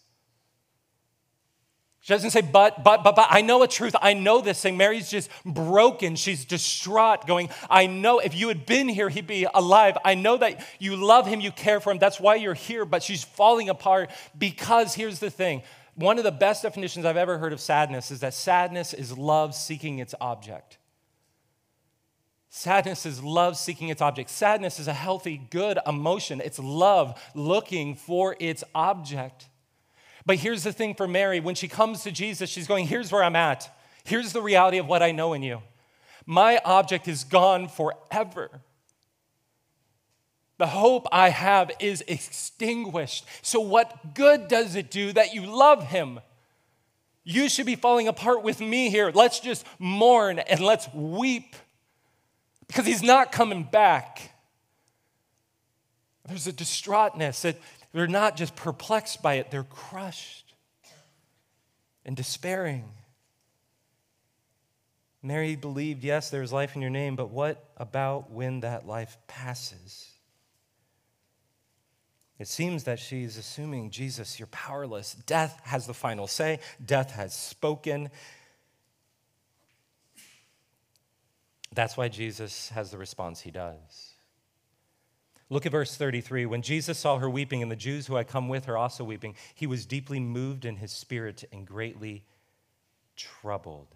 She 2.03 2.15
doesn't 2.15 2.31
say, 2.31 2.41
but, 2.41 2.83
but, 2.83 3.05
but, 3.05 3.15
but, 3.15 3.29
I 3.31 3.43
know 3.43 3.63
a 3.63 3.69
truth. 3.69 3.95
I 4.01 4.15
know 4.15 4.41
this 4.41 4.61
thing. 4.61 4.79
Mary's 4.79 5.11
just 5.11 5.31
broken. 5.45 6.17
She's 6.17 6.47
distraught, 6.47 7.27
going, 7.27 7.51
I 7.69 7.87
know 7.87 8.21
if 8.21 8.35
you 8.35 8.49
had 8.49 8.65
been 8.65 8.89
here, 8.89 9.11
he'd 9.11 9.27
be 9.27 9.47
alive. 9.53 9.99
I 10.03 10.15
know 10.15 10.39
that 10.39 10.67
you 10.79 10.97
love 10.97 11.27
him, 11.27 11.41
you 11.41 11.53
care 11.53 11.79
for 11.79 11.93
him. 11.93 11.99
That's 11.99 12.19
why 12.19 12.37
you're 12.37 12.55
here. 12.55 12.87
But 12.87 13.03
she's 13.03 13.23
falling 13.23 13.69
apart 13.69 14.11
because 14.39 14.95
here's 14.95 15.19
the 15.19 15.31
thing. 15.31 15.63
One 15.95 16.17
of 16.17 16.25
the 16.25 16.33
best 16.33 16.63
definitions 16.63 17.05
I've 17.05 17.19
ever 17.19 17.37
heard 17.37 17.53
of 17.53 17.61
sadness 17.61 18.11
is 18.11 18.21
that 18.21 18.33
sadness 18.33 18.95
is 18.95 19.17
love 19.17 19.55
seeking 19.55 19.99
its 19.99 20.15
object. 20.23 20.79
Sadness 22.53 23.07
is 23.07 23.23
love 23.23 23.57
seeking 23.57 23.91
its 23.91 24.03
object. 24.03 24.29
Sadness 24.29 24.81
is 24.81 24.89
a 24.89 24.93
healthy, 24.93 25.41
good 25.51 25.79
emotion. 25.87 26.43
It's 26.45 26.59
love 26.59 27.21
looking 27.33 27.95
for 27.95 28.37
its 28.41 28.65
object. 28.75 29.49
But 30.27 30.39
here's 30.39 30.65
the 30.65 30.73
thing 30.73 30.95
for 30.95 31.07
Mary 31.07 31.39
when 31.39 31.55
she 31.55 31.69
comes 31.69 32.03
to 32.03 32.11
Jesus, 32.11 32.51
she's 32.51 32.67
going, 32.67 32.89
Here's 32.89 33.13
where 33.13 33.23
I'm 33.23 33.37
at. 33.37 33.73
Here's 34.03 34.33
the 34.33 34.43
reality 34.43 34.79
of 34.79 34.89
what 34.89 35.01
I 35.01 35.13
know 35.13 35.33
in 35.33 35.45
you. 35.45 35.63
My 36.27 36.61
object 36.65 37.07
is 37.07 37.23
gone 37.23 37.69
forever. 37.69 38.61
The 40.59 40.67
hope 40.67 41.07
I 41.13 41.31
have 41.31 41.71
is 41.79 42.03
extinguished. 42.09 43.27
So, 43.43 43.61
what 43.61 44.15
good 44.15 44.49
does 44.49 44.75
it 44.75 44.91
do 44.91 45.13
that 45.13 45.35
you 45.35 45.47
love 45.47 45.85
him? 45.85 46.19
You 47.23 47.49
should 47.49 47.67
be 47.67 47.77
falling 47.77 48.09
apart 48.09 48.43
with 48.43 48.61
me 48.61 48.91
here. 48.91 49.13
Let's 49.15 49.39
just 49.39 49.65
mourn 49.79 50.41
and 50.41 50.61
let's 50.61 50.93
weep 50.93 51.55
because 52.71 52.87
he's 52.87 53.03
not 53.03 53.33
coming 53.33 53.65
back. 53.65 54.33
There's 56.29 56.47
a 56.47 56.53
distraughtness 56.53 57.43
that 57.43 57.57
they're 57.93 58.07
not 58.07 58.37
just 58.37 58.55
perplexed 58.55 59.21
by 59.23 59.35
it, 59.35 59.51
they're 59.51 59.65
crushed 59.65 60.55
and 62.05 62.17
despairing. 62.17 62.85
Mary 65.21 65.57
believed, 65.57 66.05
yes, 66.05 66.31
there 66.31 66.43
is 66.43 66.53
life 66.53 66.77
in 66.77 66.81
your 66.81 66.93
name, 66.93 67.17
but 67.17 67.31
what 67.31 67.73
about 67.77 68.31
when 68.31 68.61
that 68.61 68.87
life 68.87 69.19
passes? 69.27 70.09
It 72.39 72.47
seems 72.47 72.85
that 72.85 73.01
she's 73.01 73.37
assuming, 73.37 73.91
Jesus, 73.91 74.39
you're 74.39 74.47
powerless. 74.47 75.15
Death 75.27 75.61
has 75.65 75.89
the 75.89 75.93
final 75.93 76.29
say, 76.29 76.61
death 76.83 77.11
has 77.11 77.35
spoken. 77.35 78.11
That's 81.73 81.97
why 81.97 82.09
Jesus 82.09 82.71
has 82.71 82.91
the 82.91 82.99
response 82.99 83.41
he 83.41 83.51
does. 83.51 84.15
Look 85.49 85.67
at 85.67 85.73
verse 85.73 85.97
33. 85.97 86.47
When 86.47 86.63
Jesus 86.63 86.99
saw 86.99 87.19
her 87.19 87.29
weeping 87.29 87.63
and 87.63 87.71
the 87.71 87.77
Jews 87.77 88.07
who 88.07 88.15
had 88.15 88.29
come 88.29 88.49
with 88.49 88.67
her 88.67 88.77
also 88.77 89.03
weeping, 89.03 89.35
he 89.55 89.67
was 89.67 89.87
deeply 89.87 90.21
moved 90.21 90.65
in 90.65 90.77
his 90.77 90.93
spirit 90.93 91.45
and 91.53 91.67
greatly 91.67 92.25
troubled. 93.17 93.95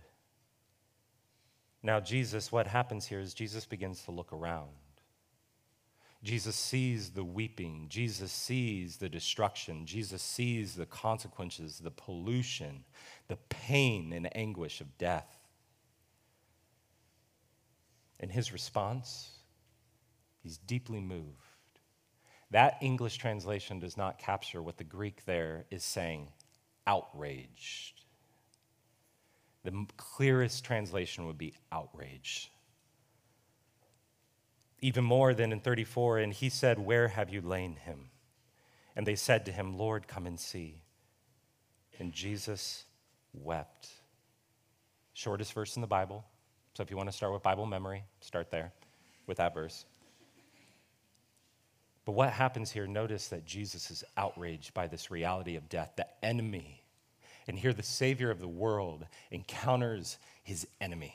Now, 1.83 2.01
Jesus, 2.01 2.51
what 2.51 2.67
happens 2.67 3.07
here 3.07 3.21
is 3.21 3.35
Jesus 3.35 3.67
begins 3.67 4.03
to 4.05 4.11
look 4.11 4.33
around. 4.33 4.71
Jesus 6.25 6.57
sees 6.57 7.11
the 7.11 7.23
weeping. 7.23 7.87
Jesus 7.91 8.33
sees 8.33 8.97
the 8.97 9.11
destruction. 9.11 9.85
Jesus 9.85 10.23
sees 10.23 10.75
the 10.75 10.87
consequences, 10.87 11.79
the 11.79 11.91
pollution, 11.91 12.85
the 13.29 13.37
pain 13.51 14.13
and 14.13 14.35
anguish 14.35 14.81
of 14.81 14.97
death. 14.97 15.44
And 18.21 18.31
his 18.31 18.53
response, 18.53 19.31
he's 20.43 20.59
deeply 20.59 21.01
moved. 21.01 21.25
That 22.51 22.79
English 22.81 23.17
translation 23.17 23.81
does 23.81 23.97
not 23.97 24.19
capture 24.19 24.63
what 24.63 24.77
the 24.77 24.85
Greek 24.85 25.25
there 25.25 25.65
is 25.71 25.83
saying 25.83 26.29
outraged. 26.87 28.03
The 29.65 29.87
clearest 29.97 30.65
translation 30.65 31.27
would 31.27 31.39
be 31.39 31.55
outraged 31.73 32.51
even 34.85 35.03
more 35.03 35.33
than 35.33 35.51
in 35.51 35.61
34. 35.61 36.19
And 36.19 36.31
he 36.31 36.51
said, 36.51 36.79
Where 36.79 37.09
have 37.09 37.31
you 37.31 37.41
lain 37.41 37.77
him? 37.77 38.11
And 38.95 39.07
they 39.07 39.15
said 39.15 39.47
to 39.47 39.53
him, 39.53 39.79
Lord, 39.79 40.07
come 40.07 40.27
and 40.27 40.39
see. 40.39 40.83
And 41.99 42.13
Jesus 42.13 42.85
wept. 43.33 43.89
Shortest 45.15 45.55
verse 45.55 45.77
in 45.77 45.81
the 45.81 45.89
Bible. 45.89 46.27
So 46.75 46.83
if 46.83 46.91
you 46.91 46.97
want 46.97 47.09
to 47.09 47.17
start 47.17 47.33
with 47.33 47.43
Bible 47.43 47.67
memory, 47.67 48.05
start 48.21 48.51
there 48.51 48.73
with 49.27 49.39
that 49.39 49.55
verse. 49.55 49.85
But 52.05 52.13
what 52.13 52.31
happens 52.31 52.71
here? 52.71 52.87
Notice 52.87 53.29
that 53.29 53.47
Jesus 53.47 53.91
is 53.91 54.05
outraged 54.17 54.75
by 54.75 54.87
this 54.87 55.11
reality 55.11 55.57
of 55.57 55.69
death, 55.69 55.93
the 55.97 56.07
enemy. 56.23 56.83
And 57.47 57.59
here 57.59 57.73
the 57.73 57.83
Savior 57.83 58.31
of 58.31 58.41
the 58.41 58.49
world 58.49 59.07
encounters 59.31 60.19
his 60.43 60.67
enemy 60.81 61.15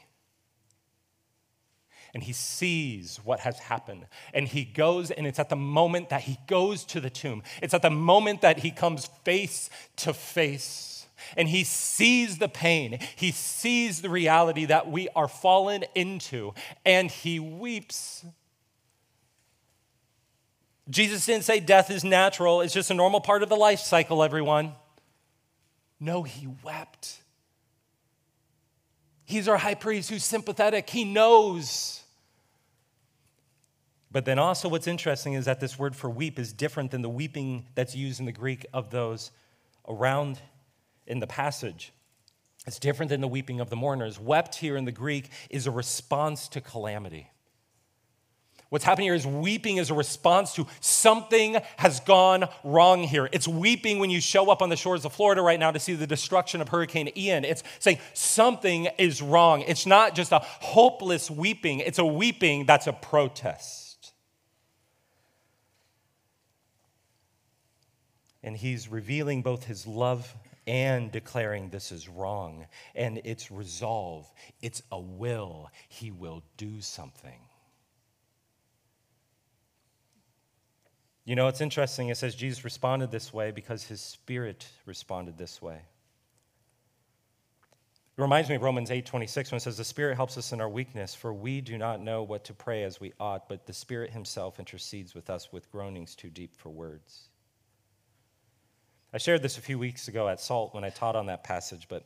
and 2.13 2.23
he 2.23 2.33
sees 2.33 3.19
what 3.23 3.39
has 3.41 3.59
happened. 3.59 4.07
And 4.33 4.47
he 4.47 4.63
goes, 4.63 5.11
and 5.11 5.27
it's 5.27 5.39
at 5.39 5.49
the 5.49 5.55
moment 5.55 6.09
that 6.09 6.21
he 6.21 6.37
goes 6.47 6.83
to 6.85 6.99
the 6.99 7.09
tomb, 7.09 7.43
it's 7.61 7.73
at 7.73 7.81
the 7.81 7.89
moment 7.89 8.41
that 8.41 8.59
he 8.59 8.71
comes 8.71 9.07
face 9.23 9.69
to 9.97 10.13
face. 10.13 10.98
And 11.37 11.47
he 11.47 11.63
sees 11.63 12.37
the 12.37 12.49
pain. 12.49 12.99
He 13.15 13.31
sees 13.31 14.01
the 14.01 14.09
reality 14.09 14.65
that 14.65 14.89
we 14.89 15.09
are 15.15 15.27
fallen 15.27 15.83
into, 15.95 16.53
and 16.85 17.09
he 17.09 17.39
weeps. 17.39 18.25
Jesus 20.89 21.25
didn't 21.25 21.43
say 21.43 21.59
death 21.59 21.91
is 21.91 22.03
natural, 22.03 22.61
it's 22.61 22.73
just 22.73 22.89
a 22.91 22.95
normal 22.95 23.21
part 23.21 23.43
of 23.43 23.49
the 23.49 23.55
life 23.55 23.79
cycle, 23.79 24.23
everyone. 24.23 24.73
No, 25.99 26.23
he 26.23 26.47
wept. 26.63 27.21
He's 29.25 29.47
our 29.47 29.57
high 29.57 29.75
priest 29.75 30.09
who's 30.09 30.23
sympathetic. 30.23 30.89
He 30.89 31.03
knows. 31.03 32.01
But 34.11 34.25
then 34.25 34.39
also, 34.39 34.67
what's 34.69 34.87
interesting 34.87 35.33
is 35.33 35.45
that 35.45 35.59
this 35.59 35.77
word 35.77 35.95
for 35.95 36.09
weep 36.09 36.39
is 36.39 36.51
different 36.51 36.89
than 36.89 37.03
the 37.03 37.09
weeping 37.09 37.67
that's 37.75 37.95
used 37.95 38.19
in 38.19 38.25
the 38.25 38.31
Greek 38.31 38.65
of 38.73 38.89
those 38.89 39.29
around 39.87 40.39
in 41.09 41.19
the 41.19 41.27
passage. 41.27 41.91
It's 42.65 42.79
different 42.79 43.09
than 43.09 43.21
the 43.21 43.27
weeping 43.27 43.59
of 43.59 43.69
the 43.69 43.75
mourners. 43.75 44.19
Wept 44.19 44.55
here 44.55 44.77
in 44.77 44.85
the 44.85 44.91
Greek 44.91 45.29
is 45.49 45.65
a 45.67 45.71
response 45.71 46.47
to 46.49 46.61
calamity. 46.61 47.29
What's 48.69 48.85
happening 48.85 49.07
here 49.07 49.15
is 49.15 49.25
weeping 49.25 49.77
is 49.77 49.89
a 49.89 49.95
response 49.95 50.53
to 50.53 50.67
something 50.79 51.57
has 51.77 51.99
gone 52.01 52.47
wrong 52.63 53.01
here. 53.01 53.27
It's 53.31 53.47
weeping 53.47 53.97
when 53.97 54.11
you 54.11 54.21
show 54.21 54.51
up 54.51 54.61
on 54.61 54.69
the 54.69 54.75
shores 54.75 55.05
of 55.05 55.13
Florida 55.13 55.41
right 55.41 55.59
now 55.59 55.71
to 55.71 55.79
see 55.79 55.95
the 55.95 56.05
destruction 56.05 56.61
of 56.61 56.69
Hurricane 56.69 57.11
Ian. 57.17 57.45
It's 57.45 57.63
saying 57.79 57.97
something 58.13 58.87
is 58.99 59.23
wrong. 59.23 59.63
It's 59.63 59.87
not 59.87 60.13
just 60.13 60.31
a 60.31 60.39
hopeless 60.39 61.31
weeping, 61.31 61.79
it's 61.79 61.97
a 61.97 62.05
weeping 62.05 62.67
that's 62.67 62.85
a 62.85 62.93
protest. 62.93 64.13
And 68.43 68.55
he's 68.55 68.87
revealing 68.87 69.41
both 69.41 69.63
his 69.63 69.87
love 69.87 70.35
and 70.69 71.11
declaring 71.11 71.69
this 71.69 71.91
is 71.91 72.07
wrong. 72.07 72.67
And 72.93 73.19
it's 73.25 73.51
resolve, 73.51 74.31
it's 74.61 74.83
a 74.91 74.99
will. 74.99 75.71
He 75.89 76.11
will 76.11 76.43
do 76.57 76.79
something. 76.79 77.39
You 81.25 81.35
know, 81.35 81.47
it's 81.47 81.61
interesting. 81.61 82.09
It 82.09 82.17
says 82.17 82.35
Jesus 82.35 82.63
responded 82.63 83.09
this 83.11 83.33
way 83.33 83.51
because 83.51 83.83
his 83.83 83.99
spirit 83.99 84.67
responded 84.85 85.37
this 85.37 85.59
way. 85.61 85.81
It 88.17 88.21
reminds 88.21 88.49
me 88.49 88.55
of 88.55 88.61
Romans 88.61 88.91
8 88.91 89.05
26 89.05 89.51
when 89.51 89.57
it 89.57 89.61
says, 89.61 89.77
The 89.77 89.83
Spirit 89.83 90.17
helps 90.17 90.37
us 90.37 90.51
in 90.51 90.59
our 90.59 90.69
weakness, 90.69 91.15
for 91.15 91.33
we 91.33 91.61
do 91.61 91.77
not 91.77 92.01
know 92.01 92.21
what 92.21 92.43
to 92.45 92.53
pray 92.53 92.83
as 92.83 92.99
we 92.99 93.13
ought, 93.19 93.47
but 93.47 93.65
the 93.65 93.73
Spirit 93.73 94.11
Himself 94.11 94.59
intercedes 94.59 95.15
with 95.15 95.29
us 95.29 95.53
with 95.53 95.71
groanings 95.71 96.15
too 96.15 96.29
deep 96.29 96.53
for 96.55 96.69
words. 96.69 97.28
I 99.11 99.17
shared 99.17 99.41
this 99.41 99.57
a 99.57 99.61
few 99.61 99.79
weeks 99.79 100.07
ago 100.07 100.27
at 100.27 100.39
SALT 100.39 100.73
when 100.75 100.83
I 100.83 100.89
taught 100.89 101.15
on 101.15 101.25
that 101.27 101.43
passage, 101.43 101.87
but 101.89 102.05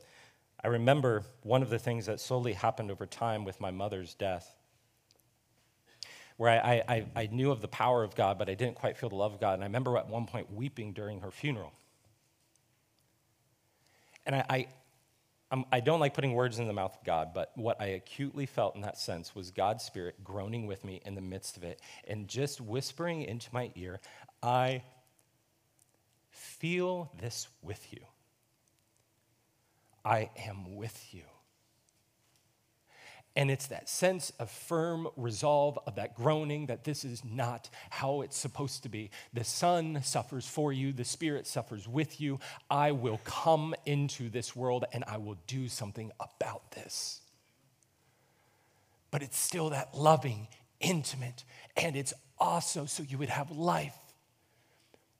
I 0.62 0.68
remember 0.68 1.22
one 1.42 1.62
of 1.62 1.68
the 1.68 1.78
things 1.78 2.06
that 2.06 2.18
slowly 2.18 2.54
happened 2.54 2.90
over 2.90 3.04
time 3.04 3.44
with 3.44 3.60
my 3.60 3.70
mother's 3.70 4.14
death 4.14 4.56
where 6.36 6.50
I, 6.50 6.82
I, 6.88 7.06
I 7.14 7.26
knew 7.30 7.50
of 7.50 7.60
the 7.60 7.68
power 7.68 8.02
of 8.02 8.14
God, 8.16 8.38
but 8.38 8.48
I 8.48 8.54
didn't 8.54 8.74
quite 8.74 8.96
feel 8.96 9.08
the 9.08 9.14
love 9.14 9.34
of 9.34 9.40
God. 9.40 9.54
And 9.54 9.62
I 9.62 9.66
remember 9.66 9.96
at 9.96 10.08
one 10.08 10.26
point 10.26 10.52
weeping 10.52 10.92
during 10.92 11.20
her 11.20 11.30
funeral. 11.30 11.72
And 14.26 14.34
I, 14.34 14.44
I, 14.48 14.66
I'm, 15.50 15.64
I 15.70 15.80
do 15.80 15.92
not 15.92 16.00
like 16.00 16.14
putting 16.14 16.32
words 16.32 16.58
in 16.58 16.66
the 16.66 16.72
mouth 16.72 16.96
of 16.96 17.04
God, 17.04 17.28
but 17.34 17.52
what 17.54 17.80
I 17.80 17.86
acutely 17.88 18.46
felt 18.46 18.74
in 18.74 18.80
that 18.80 18.98
sense 18.98 19.34
was 19.34 19.50
God's 19.50 19.84
Spirit 19.84 20.24
groaning 20.24 20.66
with 20.66 20.84
me 20.84 21.00
in 21.04 21.14
the 21.14 21.20
midst 21.20 21.56
of 21.56 21.62
it 21.62 21.80
and 22.08 22.26
just 22.26 22.60
whispering 22.60 23.22
into 23.22 23.48
my 23.52 23.70
ear, 23.76 24.00
I 24.42 24.82
feel 26.34 27.10
this 27.20 27.48
with 27.62 27.92
you. 27.92 28.00
I 30.04 30.30
am 30.46 30.76
with 30.76 31.14
you. 31.14 31.22
And 33.36 33.50
it's 33.50 33.66
that 33.66 33.88
sense 33.88 34.30
of 34.38 34.48
firm 34.48 35.08
resolve, 35.16 35.78
of 35.86 35.96
that 35.96 36.14
groaning 36.14 36.66
that 36.66 36.84
this 36.84 37.04
is 37.04 37.24
not 37.24 37.68
how 37.90 38.20
it's 38.20 38.36
supposed 38.36 38.84
to 38.84 38.88
be. 38.88 39.10
The 39.32 39.42
Son 39.42 40.00
suffers 40.04 40.46
for 40.46 40.72
you, 40.72 40.92
the 40.92 41.04
Spirit 41.04 41.46
suffers 41.46 41.88
with 41.88 42.20
you. 42.20 42.38
I 42.70 42.92
will 42.92 43.20
come 43.24 43.74
into 43.86 44.28
this 44.28 44.54
world 44.54 44.84
and 44.92 45.02
I 45.08 45.16
will 45.16 45.36
do 45.48 45.68
something 45.68 46.12
about 46.20 46.70
this. 46.72 47.22
But 49.10 49.22
it's 49.22 49.38
still 49.38 49.70
that 49.70 49.94
loving, 49.94 50.46
intimate, 50.78 51.44
and 51.76 51.96
it's 51.96 52.14
also 52.38 52.84
so 52.86 53.02
you 53.02 53.18
would 53.18 53.30
have 53.30 53.50
life, 53.50 53.96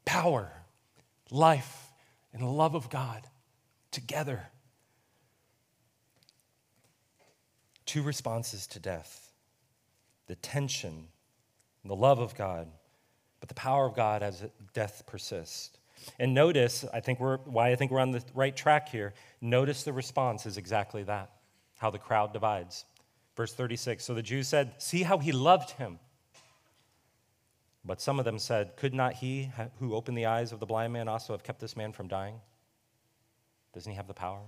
power, 0.05 0.53
life, 1.31 1.91
and 2.33 2.43
the 2.43 2.47
love 2.47 2.75
of 2.75 2.91
God 2.91 3.23
together 3.91 4.49
two 7.87 8.03
responses 8.03 8.67
to 8.67 8.81
death 8.81 9.21
the 10.27 10.35
tension, 10.37 11.09
the 11.85 11.95
love 11.95 12.19
of 12.19 12.35
God, 12.35 12.67
but 13.41 13.49
the 13.51 13.55
power 13.55 13.85
of 13.87 13.95
God 13.95 14.23
as 14.23 14.43
death 14.73 15.03
persists. 15.07 15.77
And 16.19 16.33
notice, 16.33 16.85
I 16.95 17.01
think 17.01 17.21
we're, 17.21 17.37
why 17.39 17.71
I 17.71 17.77
think 17.77 17.91
we're 17.91 18.01
on 18.01 18.11
the 18.11 18.23
right 18.35 18.57
track 18.57 18.89
here, 18.89 19.13
notice 19.43 19.83
the 19.83 19.93
response 19.93 20.47
is 20.47 20.57
exactly 20.57 21.03
that 21.03 21.31
how 21.77 21.91
the 21.91 21.99
crowd 21.99 22.33
divides. 22.33 22.87
Verse 23.37 23.53
36 23.53 24.03
So 24.03 24.15
the 24.15 24.23
Jews 24.23 24.49
said, 24.49 24.73
See 24.79 25.03
how 25.03 25.19
he 25.19 25.33
loved 25.33 25.73
him. 25.73 25.99
But 27.85 28.01
some 28.01 28.19
of 28.19 28.25
them 28.25 28.39
said, 28.39 28.77
Could 28.77 28.95
not 28.95 29.15
he 29.15 29.51
who 29.79 29.95
opened 29.95 30.17
the 30.17 30.27
eyes 30.27 30.53
of 30.53 30.61
the 30.61 30.67
blind 30.67 30.93
man 30.93 31.09
also 31.09 31.33
have 31.35 31.43
kept 31.43 31.61
this 31.61 31.77
man 31.77 31.93
from 31.93 32.09
dying? 32.09 32.41
Doesn't 33.75 33.91
he 33.91 33.97
have 33.97 34.07
the 34.07 34.15
power? 34.15 34.41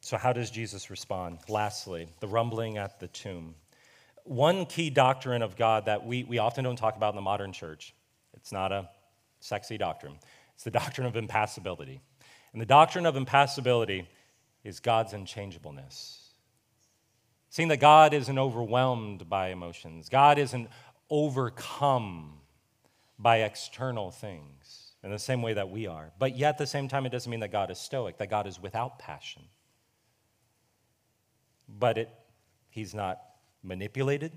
So, 0.00 0.16
how 0.16 0.32
does 0.32 0.50
Jesus 0.50 0.90
respond? 0.90 1.38
Lastly, 1.48 2.08
the 2.20 2.28
rumbling 2.28 2.78
at 2.78 3.00
the 3.00 3.08
tomb. 3.08 3.54
One 4.24 4.64
key 4.64 4.88
doctrine 4.88 5.42
of 5.42 5.56
God 5.56 5.86
that 5.86 6.06
we, 6.06 6.24
we 6.24 6.38
often 6.38 6.64
don't 6.64 6.76
talk 6.76 6.96
about 6.96 7.10
in 7.10 7.16
the 7.16 7.22
modern 7.22 7.52
church, 7.52 7.94
it's 8.34 8.52
not 8.52 8.72
a 8.72 8.88
sexy 9.40 9.76
doctrine, 9.76 10.18
it's 10.54 10.64
the 10.64 10.70
doctrine 10.70 11.06
of 11.06 11.16
impassibility. 11.16 12.00
And 12.52 12.60
the 12.60 12.66
doctrine 12.66 13.04
of 13.04 13.16
impassibility 13.16 14.08
is 14.62 14.80
God's 14.80 15.12
unchangeableness. 15.12 16.23
Seeing 17.54 17.68
that 17.68 17.76
God 17.78 18.14
isn't 18.14 18.38
overwhelmed 18.38 19.28
by 19.28 19.50
emotions, 19.50 20.08
God 20.08 20.38
isn't 20.38 20.68
overcome 21.08 22.40
by 23.18 23.42
external 23.42 24.10
things 24.10 24.94
in 25.04 25.10
the 25.10 25.18
same 25.18 25.40
way 25.40 25.52
that 25.54 25.70
we 25.70 25.86
are. 25.86 26.10
But 26.18 26.36
yet, 26.36 26.48
at 26.50 26.58
the 26.58 26.66
same 26.66 26.88
time, 26.88 27.06
it 27.06 27.10
doesn't 27.10 27.30
mean 27.30 27.40
that 27.40 27.52
God 27.52 27.70
is 27.70 27.78
stoic, 27.78 28.18
that 28.18 28.28
God 28.28 28.48
is 28.48 28.60
without 28.60 28.98
passion 28.98 29.42
but 31.68 31.98
it, 31.98 32.10
he's 32.70 32.94
not 32.94 33.20
manipulated, 33.62 34.32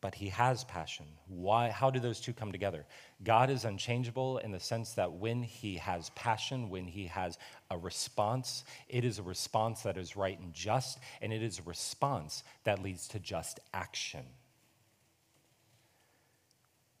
but 0.00 0.14
he 0.14 0.28
has 0.28 0.64
passion. 0.64 1.06
Why, 1.28 1.70
how 1.70 1.90
do 1.90 2.00
those 2.00 2.20
two 2.20 2.32
come 2.32 2.52
together? 2.52 2.86
God 3.22 3.50
is 3.50 3.64
unchangeable 3.64 4.38
in 4.38 4.50
the 4.50 4.60
sense 4.60 4.94
that 4.94 5.12
when 5.12 5.42
he 5.42 5.76
has 5.76 6.10
passion, 6.10 6.70
when 6.70 6.86
he 6.86 7.06
has 7.06 7.38
a 7.70 7.76
response, 7.76 8.64
it 8.88 9.04
is 9.04 9.18
a 9.18 9.22
response 9.22 9.82
that 9.82 9.98
is 9.98 10.16
right 10.16 10.38
and 10.38 10.54
just, 10.54 10.98
and 11.20 11.32
it 11.32 11.42
is 11.42 11.58
a 11.58 11.62
response 11.62 12.42
that 12.64 12.82
leads 12.82 13.08
to 13.08 13.18
just 13.18 13.60
action. 13.74 14.24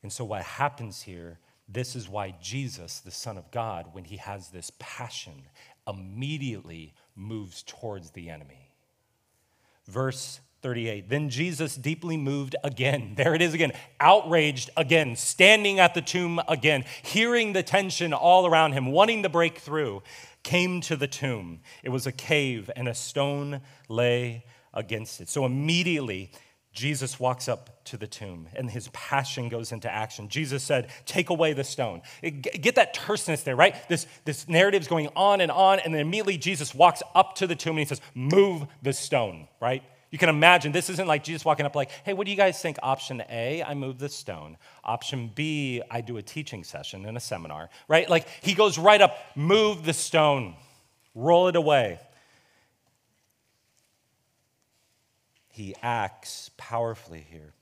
And 0.02 0.12
so, 0.12 0.24
what 0.24 0.42
happens 0.42 1.02
here, 1.02 1.38
this 1.68 1.94
is 1.96 2.08
why 2.08 2.34
Jesus, 2.40 3.00
the 3.00 3.10
Son 3.10 3.38
of 3.38 3.50
God, 3.50 3.86
when 3.92 4.04
he 4.04 4.16
has 4.16 4.48
this 4.48 4.72
passion, 4.78 5.42
immediately 5.86 6.94
moves 7.14 7.62
towards 7.62 8.10
the 8.10 8.28
enemy. 8.28 8.72
Verse 9.86 10.40
38. 10.62 11.08
Then 11.08 11.28
Jesus, 11.28 11.76
deeply 11.76 12.16
moved 12.16 12.56
again, 12.62 13.12
there 13.16 13.34
it 13.34 13.42
is 13.42 13.54
again, 13.54 13.72
outraged 13.98 14.70
again, 14.76 15.16
standing 15.16 15.78
at 15.78 15.94
the 15.94 16.02
tomb 16.02 16.40
again, 16.48 16.84
hearing 17.02 17.52
the 17.52 17.62
tension 17.62 18.12
all 18.12 18.46
around 18.46 18.72
him, 18.72 18.86
wanting 18.86 19.22
to 19.22 19.28
break 19.28 19.58
through, 19.58 20.02
came 20.42 20.80
to 20.82 20.96
the 20.96 21.08
tomb. 21.08 21.60
It 21.82 21.90
was 21.90 22.06
a 22.06 22.12
cave, 22.12 22.70
and 22.76 22.88
a 22.88 22.94
stone 22.94 23.60
lay 23.88 24.44
against 24.72 25.20
it. 25.20 25.28
So 25.28 25.44
immediately, 25.44 26.32
Jesus 26.72 27.18
walks 27.18 27.48
up 27.48 27.84
to 27.86 27.96
the 27.96 28.06
tomb 28.06 28.46
and 28.54 28.70
his 28.70 28.88
passion 28.88 29.48
goes 29.48 29.72
into 29.72 29.90
action. 29.92 30.28
Jesus 30.28 30.62
said, 30.62 30.88
Take 31.04 31.30
away 31.30 31.52
the 31.52 31.64
stone. 31.64 32.02
Get 32.22 32.76
that 32.76 32.94
terseness 32.94 33.42
there, 33.42 33.56
right? 33.56 33.74
This, 33.88 34.06
this 34.24 34.48
narrative 34.48 34.82
is 34.82 34.88
going 34.88 35.08
on 35.16 35.40
and 35.40 35.50
on, 35.50 35.80
and 35.80 35.92
then 35.92 36.00
immediately 36.00 36.38
Jesus 36.38 36.72
walks 36.72 37.02
up 37.14 37.34
to 37.36 37.48
the 37.48 37.56
tomb 37.56 37.72
and 37.72 37.80
he 37.80 37.84
says, 37.86 38.00
Move 38.14 38.66
the 38.82 38.92
stone, 38.92 39.48
right? 39.60 39.82
You 40.10 40.18
can 40.18 40.28
imagine 40.28 40.72
this 40.72 40.90
isn't 40.90 41.06
like 41.06 41.22
Jesus 41.22 41.44
walking 41.44 41.66
up, 41.66 41.76
like, 41.76 41.90
Hey, 42.04 42.12
what 42.12 42.24
do 42.24 42.30
you 42.30 42.36
guys 42.36 42.60
think? 42.60 42.78
Option 42.82 43.22
A, 43.28 43.62
I 43.62 43.74
move 43.74 43.98
the 43.98 44.08
stone. 44.08 44.56
Option 44.84 45.30
B, 45.34 45.82
I 45.90 46.00
do 46.00 46.16
a 46.16 46.22
teaching 46.22 46.64
session 46.64 47.06
in 47.06 47.16
a 47.16 47.20
seminar, 47.20 47.70
right? 47.88 48.08
Like 48.08 48.26
he 48.42 48.54
goes 48.54 48.78
right 48.78 49.00
up, 49.00 49.16
move 49.36 49.84
the 49.84 49.92
stone, 49.92 50.56
roll 51.14 51.48
it 51.48 51.56
away. 51.56 52.00
he 55.60 55.74
acts 55.82 56.50
powerfully 56.56 57.26
here. 57.28 57.52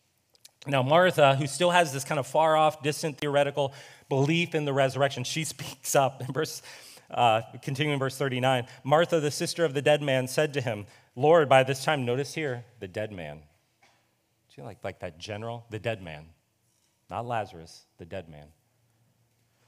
Now, 0.67 0.83
Martha, 0.83 1.35
who 1.35 1.47
still 1.47 1.71
has 1.71 1.93
this 1.93 2.05
kind 2.05 2.19
of 2.21 2.27
far 2.27 2.57
off, 2.57 2.83
distant 2.83 3.19
theoretical 3.19 3.73
belief 4.09 4.55
in 4.55 4.65
the 4.65 4.73
resurrection, 4.73 5.25
she 5.25 5.45
speaks 5.55 5.97
up 5.97 6.21
in 6.21 6.33
verse, 6.33 6.63
uh, 7.11 7.43
continuing 7.63 7.99
verse 7.99 8.17
39. 8.17 8.67
Martha, 8.85 9.19
the 9.19 9.31
sister 9.31 9.65
of 9.65 9.75
the 9.75 9.83
dead 9.83 10.01
man, 10.01 10.29
said 10.29 10.55
to 10.55 10.61
him, 10.61 10.87
Lord, 11.19 11.49
by 11.49 11.65
this 11.65 11.85
time, 11.85 12.05
notice 12.05 12.33
here, 12.33 12.65
the 12.79 12.87
dead 12.87 13.11
man. 13.11 13.39
Do 13.39 14.55
See, 14.55 14.63
like, 14.63 14.85
like 14.85 15.01
that 15.01 15.19
general, 15.19 15.67
the 15.69 15.81
dead 15.81 16.01
man, 16.01 16.27
not 17.11 17.27
Lazarus, 17.27 17.87
the 17.99 18.05
dead 18.05 18.29
man. 18.29 18.47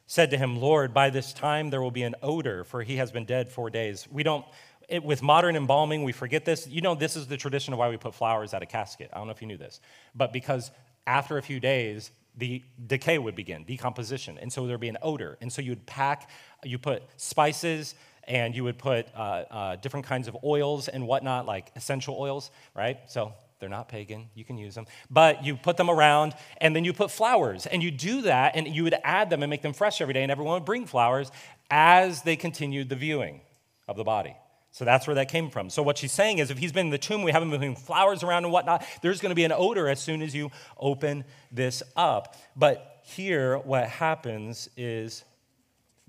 Said 0.07 0.31
to 0.31 0.39
him, 0.39 0.61
Lord, 0.61 0.95
by 0.95 1.11
this 1.11 1.33
time 1.33 1.71
there 1.71 1.83
will 1.83 1.91
be 1.91 2.05
an 2.05 2.15
odor, 2.23 2.63
for 2.63 2.85
he 2.85 2.97
has 2.97 3.11
been 3.11 3.25
dead 3.25 3.49
four 3.49 3.69
days. 3.69 4.07
We 4.13 4.23
don't 4.23 4.45
it, 4.89 5.03
with 5.03 5.23
modern 5.23 5.57
embalming, 5.57 6.05
we 6.05 6.13
forget 6.13 6.45
this. 6.45 6.69
You 6.69 6.83
know, 6.83 6.95
this 6.95 7.17
is 7.17 7.27
the 7.27 7.37
tradition 7.37 7.73
of 7.73 7.81
why 7.81 7.89
we 7.89 7.97
put 7.97 8.15
flowers 8.15 8.55
at 8.55 8.63
a 8.63 8.67
casket. 8.67 9.11
I 9.13 9.19
don't 9.19 9.27
know 9.27 9.33
if 9.33 9.41
you 9.41 9.49
knew 9.49 9.57
this. 9.57 9.81
But 10.15 10.33
because 10.33 10.71
after 11.05 11.37
a 11.37 11.43
few 11.43 11.59
days, 11.59 12.13
the 12.37 12.63
decay 12.87 13.19
would 13.19 13.35
begin, 13.35 13.65
decomposition. 13.65 14.39
And 14.39 14.53
so 14.53 14.67
there'd 14.67 14.81
be 14.81 14.89
an 14.89 14.99
odor. 15.03 15.37
And 15.41 15.53
so 15.53 15.63
you'd 15.63 15.85
pack, 15.87 16.31
you 16.65 16.79
put 16.79 17.03
spices, 17.17 17.95
and 18.31 18.55
you 18.55 18.63
would 18.63 18.79
put 18.79 19.09
uh, 19.15 19.19
uh, 19.51 19.77
different 19.77 20.07
kinds 20.07 20.29
of 20.29 20.37
oils 20.45 20.87
and 20.87 21.07
whatnot, 21.07 21.47
like 21.47 21.73
essential 21.75 22.17
oils, 22.19 22.51
right? 22.77 22.99
So 23.09 23.35
they're 23.59 23.69
not 23.69 23.89
pagan, 23.89 24.29
you 24.35 24.45
can 24.45 24.57
use 24.57 24.75
them. 24.75 24.87
But 25.11 25.45
you 25.45 25.57
put 25.57 25.77
them 25.77 25.91
around, 25.91 26.35
and 26.61 26.75
then 26.75 26.85
you 26.85 26.93
put 26.93 27.11
flowers. 27.11 27.67
And 27.67 27.83
you 27.83 27.91
do 27.91 28.23
that, 28.23 28.55
and 28.55 28.69
you 28.69 28.85
would 28.85 28.95
add 29.03 29.31
them 29.31 29.43
and 29.43 29.51
make 29.51 29.63
them 29.63 29.73
fresh 29.73 30.01
every 30.01 30.15
day, 30.15 30.23
and 30.23 30.31
everyone 30.31 30.55
would 30.55 30.65
bring 30.65 30.87
flowers 30.87 31.31
as 31.71 32.23
they 32.23 32.37
continued 32.37 32.89
the 32.89 32.97
viewing 32.97 33.41
of 33.89 33.97
the 33.97 34.05
body. 34.05 34.37
So 34.71 34.85
that's 34.85 35.09
where 35.09 35.17
that 35.17 35.29
came 35.29 35.51
from. 35.51 35.69
So 35.69 35.83
what 35.83 35.99
she's 35.99 36.13
saying 36.13 36.39
is 36.39 36.53
if 36.53 36.59
he's 36.59 36.71
been 36.73 36.87
in 36.87 36.93
the 36.93 36.99
tomb, 36.99 37.25
we 37.25 37.33
haven't 37.33 37.51
been 37.51 37.61
moving 37.61 37.77
flowers 37.77 38.23
around 38.23 38.45
and 38.45 38.53
whatnot, 38.53 38.85
there's 39.03 39.19
to 39.21 39.35
be 39.35 39.45
an 39.45 39.53
odor 39.53 39.89
as 39.89 40.01
soon 40.01 40.23
as 40.23 40.37
you 40.37 40.53
open 40.79 41.25
this 41.51 41.83
up. 41.97 42.37
But 42.55 43.01
here, 43.03 43.59
what 43.59 43.89
happens 43.89 44.71
is 44.77 45.25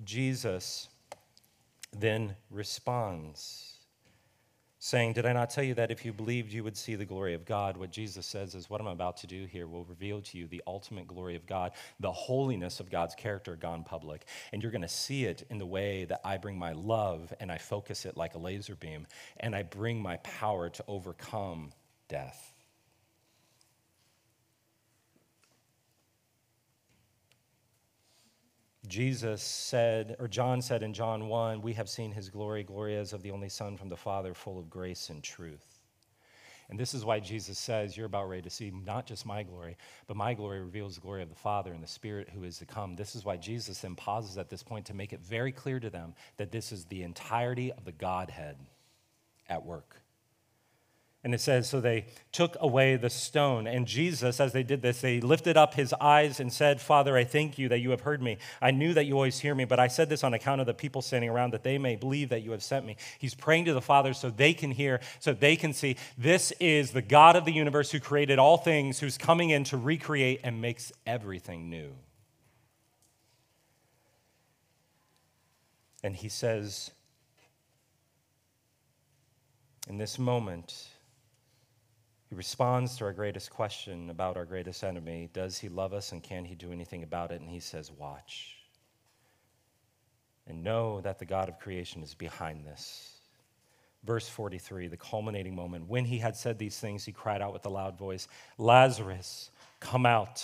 Jesus 0.03 0.87
then 1.97 2.35
responds 2.49 3.71
saying, 4.83 5.13
Did 5.13 5.27
I 5.27 5.33
not 5.33 5.51
tell 5.51 5.63
you 5.63 5.75
that 5.75 5.91
if 5.91 6.03
you 6.03 6.11
believed, 6.11 6.51
you 6.51 6.63
would 6.63 6.75
see 6.75 6.95
the 6.95 7.05
glory 7.05 7.35
of 7.35 7.45
God? 7.45 7.77
What 7.77 7.91
Jesus 7.91 8.25
says 8.25 8.55
is, 8.55 8.69
What 8.69 8.81
I'm 8.81 8.87
about 8.87 9.17
to 9.17 9.27
do 9.27 9.45
here 9.45 9.67
will 9.67 9.85
reveal 9.85 10.21
to 10.21 10.37
you 10.37 10.47
the 10.47 10.63
ultimate 10.67 11.07
glory 11.07 11.35
of 11.35 11.45
God, 11.45 11.71
the 11.99 12.11
holiness 12.11 12.79
of 12.79 12.89
God's 12.89 13.15
character 13.15 13.55
gone 13.55 13.83
public. 13.83 14.25
And 14.51 14.61
you're 14.61 14.71
going 14.71 14.81
to 14.81 14.87
see 14.87 15.25
it 15.25 15.45
in 15.49 15.59
the 15.59 15.65
way 15.67 16.05
that 16.05 16.21
I 16.25 16.37
bring 16.37 16.57
my 16.57 16.73
love 16.73 17.31
and 17.39 17.51
I 17.51 17.59
focus 17.59 18.05
it 18.05 18.17
like 18.17 18.33
a 18.33 18.39
laser 18.39 18.75
beam, 18.75 19.05
and 19.39 19.55
I 19.55 19.63
bring 19.63 20.01
my 20.01 20.17
power 20.17 20.69
to 20.69 20.83
overcome 20.87 21.71
death. 22.09 22.50
Jesus 28.91 29.41
said, 29.41 30.17
or 30.19 30.27
John 30.27 30.61
said 30.61 30.83
in 30.83 30.93
John 30.93 31.29
1, 31.29 31.61
we 31.61 31.71
have 31.73 31.87
seen 31.87 32.11
his 32.11 32.29
glory, 32.29 32.61
glory 32.61 32.97
as 32.97 33.13
of 33.13 33.23
the 33.23 33.31
only 33.31 33.47
Son 33.47 33.77
from 33.77 33.87
the 33.87 33.95
Father, 33.95 34.33
full 34.33 34.59
of 34.59 34.69
grace 34.69 35.09
and 35.09 35.23
truth. 35.23 35.79
And 36.69 36.77
this 36.77 36.93
is 36.93 37.05
why 37.05 37.21
Jesus 37.21 37.57
says, 37.57 37.95
You're 37.95 38.05
about 38.07 38.27
ready 38.27 38.41
to 38.41 38.49
see 38.49 38.69
not 38.69 39.05
just 39.05 39.25
my 39.25 39.43
glory, 39.43 39.77
but 40.07 40.17
my 40.17 40.33
glory 40.33 40.59
reveals 40.59 40.95
the 40.95 41.01
glory 41.01 41.23
of 41.23 41.29
the 41.29 41.35
Father 41.35 41.71
and 41.71 41.81
the 41.81 41.87
Spirit 41.87 42.29
who 42.29 42.43
is 42.43 42.57
to 42.57 42.65
come. 42.65 42.97
This 42.97 43.15
is 43.15 43.23
why 43.23 43.37
Jesus 43.37 43.79
then 43.79 43.95
pauses 43.95 44.37
at 44.37 44.49
this 44.49 44.61
point 44.61 44.85
to 44.87 44.93
make 44.93 45.13
it 45.13 45.21
very 45.21 45.53
clear 45.53 45.79
to 45.79 45.89
them 45.89 46.13
that 46.35 46.51
this 46.51 46.73
is 46.73 46.83
the 46.83 47.03
entirety 47.03 47.71
of 47.71 47.85
the 47.85 47.93
Godhead 47.93 48.57
at 49.47 49.65
work. 49.65 50.00
And 51.23 51.35
it 51.35 51.41
says, 51.41 51.69
So 51.69 51.79
they 51.79 52.07
took 52.31 52.57
away 52.59 52.95
the 52.95 53.09
stone. 53.09 53.67
And 53.67 53.85
Jesus, 53.85 54.39
as 54.39 54.53
they 54.53 54.63
did 54.63 54.81
this, 54.81 55.01
they 55.01 55.21
lifted 55.21 55.55
up 55.55 55.75
his 55.75 55.93
eyes 56.01 56.39
and 56.39 56.51
said, 56.51 56.81
Father, 56.81 57.15
I 57.15 57.23
thank 57.23 57.59
you 57.59 57.69
that 57.69 57.79
you 57.79 57.91
have 57.91 58.01
heard 58.01 58.23
me. 58.23 58.37
I 58.59 58.71
knew 58.71 58.93
that 58.95 59.05
you 59.05 59.13
always 59.13 59.39
hear 59.39 59.53
me, 59.53 59.65
but 59.65 59.79
I 59.79 59.87
said 59.87 60.09
this 60.09 60.23
on 60.23 60.33
account 60.33 60.61
of 60.61 60.67
the 60.67 60.73
people 60.73 61.01
standing 61.03 61.29
around, 61.29 61.53
that 61.53 61.63
they 61.63 61.77
may 61.77 61.95
believe 61.95 62.29
that 62.29 62.41
you 62.41 62.51
have 62.51 62.63
sent 62.63 62.87
me. 62.87 62.97
He's 63.19 63.35
praying 63.35 63.65
to 63.65 63.73
the 63.73 63.81
Father 63.81 64.13
so 64.13 64.31
they 64.31 64.53
can 64.53 64.71
hear, 64.71 64.99
so 65.19 65.33
they 65.33 65.55
can 65.55 65.73
see. 65.73 65.95
This 66.17 66.51
is 66.59 66.91
the 66.91 67.03
God 67.03 67.35
of 67.35 67.45
the 67.45 67.53
universe 67.53 67.91
who 67.91 67.99
created 67.99 68.39
all 68.39 68.57
things, 68.57 68.99
who's 68.99 69.17
coming 69.17 69.51
in 69.51 69.63
to 69.65 69.77
recreate 69.77 70.41
and 70.43 70.59
makes 70.59 70.91
everything 71.05 71.69
new. 71.69 71.91
And 76.03 76.15
he 76.15 76.29
says, 76.29 76.89
in 79.87 79.97
this 79.97 80.17
moment, 80.17 80.87
he 82.31 82.35
responds 82.35 82.95
to 82.95 83.03
our 83.03 83.11
greatest 83.11 83.51
question 83.51 84.09
about 84.09 84.37
our 84.37 84.45
greatest 84.45 84.85
enemy 84.85 85.29
Does 85.33 85.57
he 85.59 85.67
love 85.67 85.93
us 85.93 86.13
and 86.13 86.23
can 86.23 86.45
he 86.45 86.55
do 86.55 86.71
anything 86.71 87.03
about 87.03 87.29
it? 87.29 87.41
And 87.41 87.49
he 87.49 87.59
says, 87.59 87.91
Watch. 87.91 88.55
And 90.47 90.63
know 90.63 91.01
that 91.01 91.19
the 91.19 91.25
God 91.25 91.49
of 91.49 91.59
creation 91.59 92.01
is 92.01 92.13
behind 92.13 92.65
this. 92.65 93.19
Verse 94.05 94.29
43, 94.29 94.87
the 94.87 94.95
culminating 94.95 95.53
moment. 95.53 95.89
When 95.89 96.05
he 96.05 96.19
had 96.19 96.37
said 96.37 96.57
these 96.57 96.79
things, 96.79 97.03
he 97.03 97.11
cried 97.11 97.41
out 97.41 97.51
with 97.51 97.65
a 97.65 97.69
loud 97.69 97.97
voice, 97.97 98.29
Lazarus, 98.57 99.51
come 99.81 100.05
out. 100.05 100.41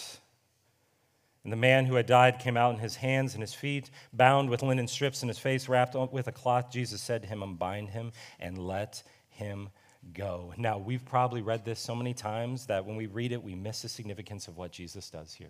And 1.45 1.53
the 1.53 1.57
man 1.57 1.85
who 1.85 1.95
had 1.95 2.05
died 2.05 2.39
came 2.39 2.57
out, 2.57 2.71
and 2.71 2.81
his 2.81 2.97
hands 2.97 3.33
and 3.33 3.41
his 3.41 3.53
feet 3.53 3.91
bound 4.11 4.49
with 4.49 4.61
linen 4.61 4.89
strips, 4.89 5.21
and 5.21 5.29
his 5.29 5.39
face 5.39 5.69
wrapped 5.69 5.95
with 6.11 6.27
a 6.27 6.33
cloth. 6.33 6.69
Jesus 6.69 7.01
said 7.01 7.21
to 7.21 7.29
him, 7.29 7.41
Unbind 7.41 7.91
him 7.91 8.11
and 8.41 8.57
let 8.57 9.03
him 9.29 9.69
go. 10.13 10.53
Now, 10.57 10.77
we've 10.77 11.03
probably 11.05 11.41
read 11.41 11.65
this 11.65 11.79
so 11.79 11.95
many 11.95 12.13
times 12.13 12.67
that 12.67 12.85
when 12.85 12.95
we 12.95 13.07
read 13.07 13.31
it, 13.31 13.43
we 13.43 13.55
miss 13.55 13.81
the 13.81 13.89
significance 13.89 14.47
of 14.47 14.57
what 14.57 14.71
Jesus 14.71 15.09
does 15.09 15.33
here. 15.33 15.49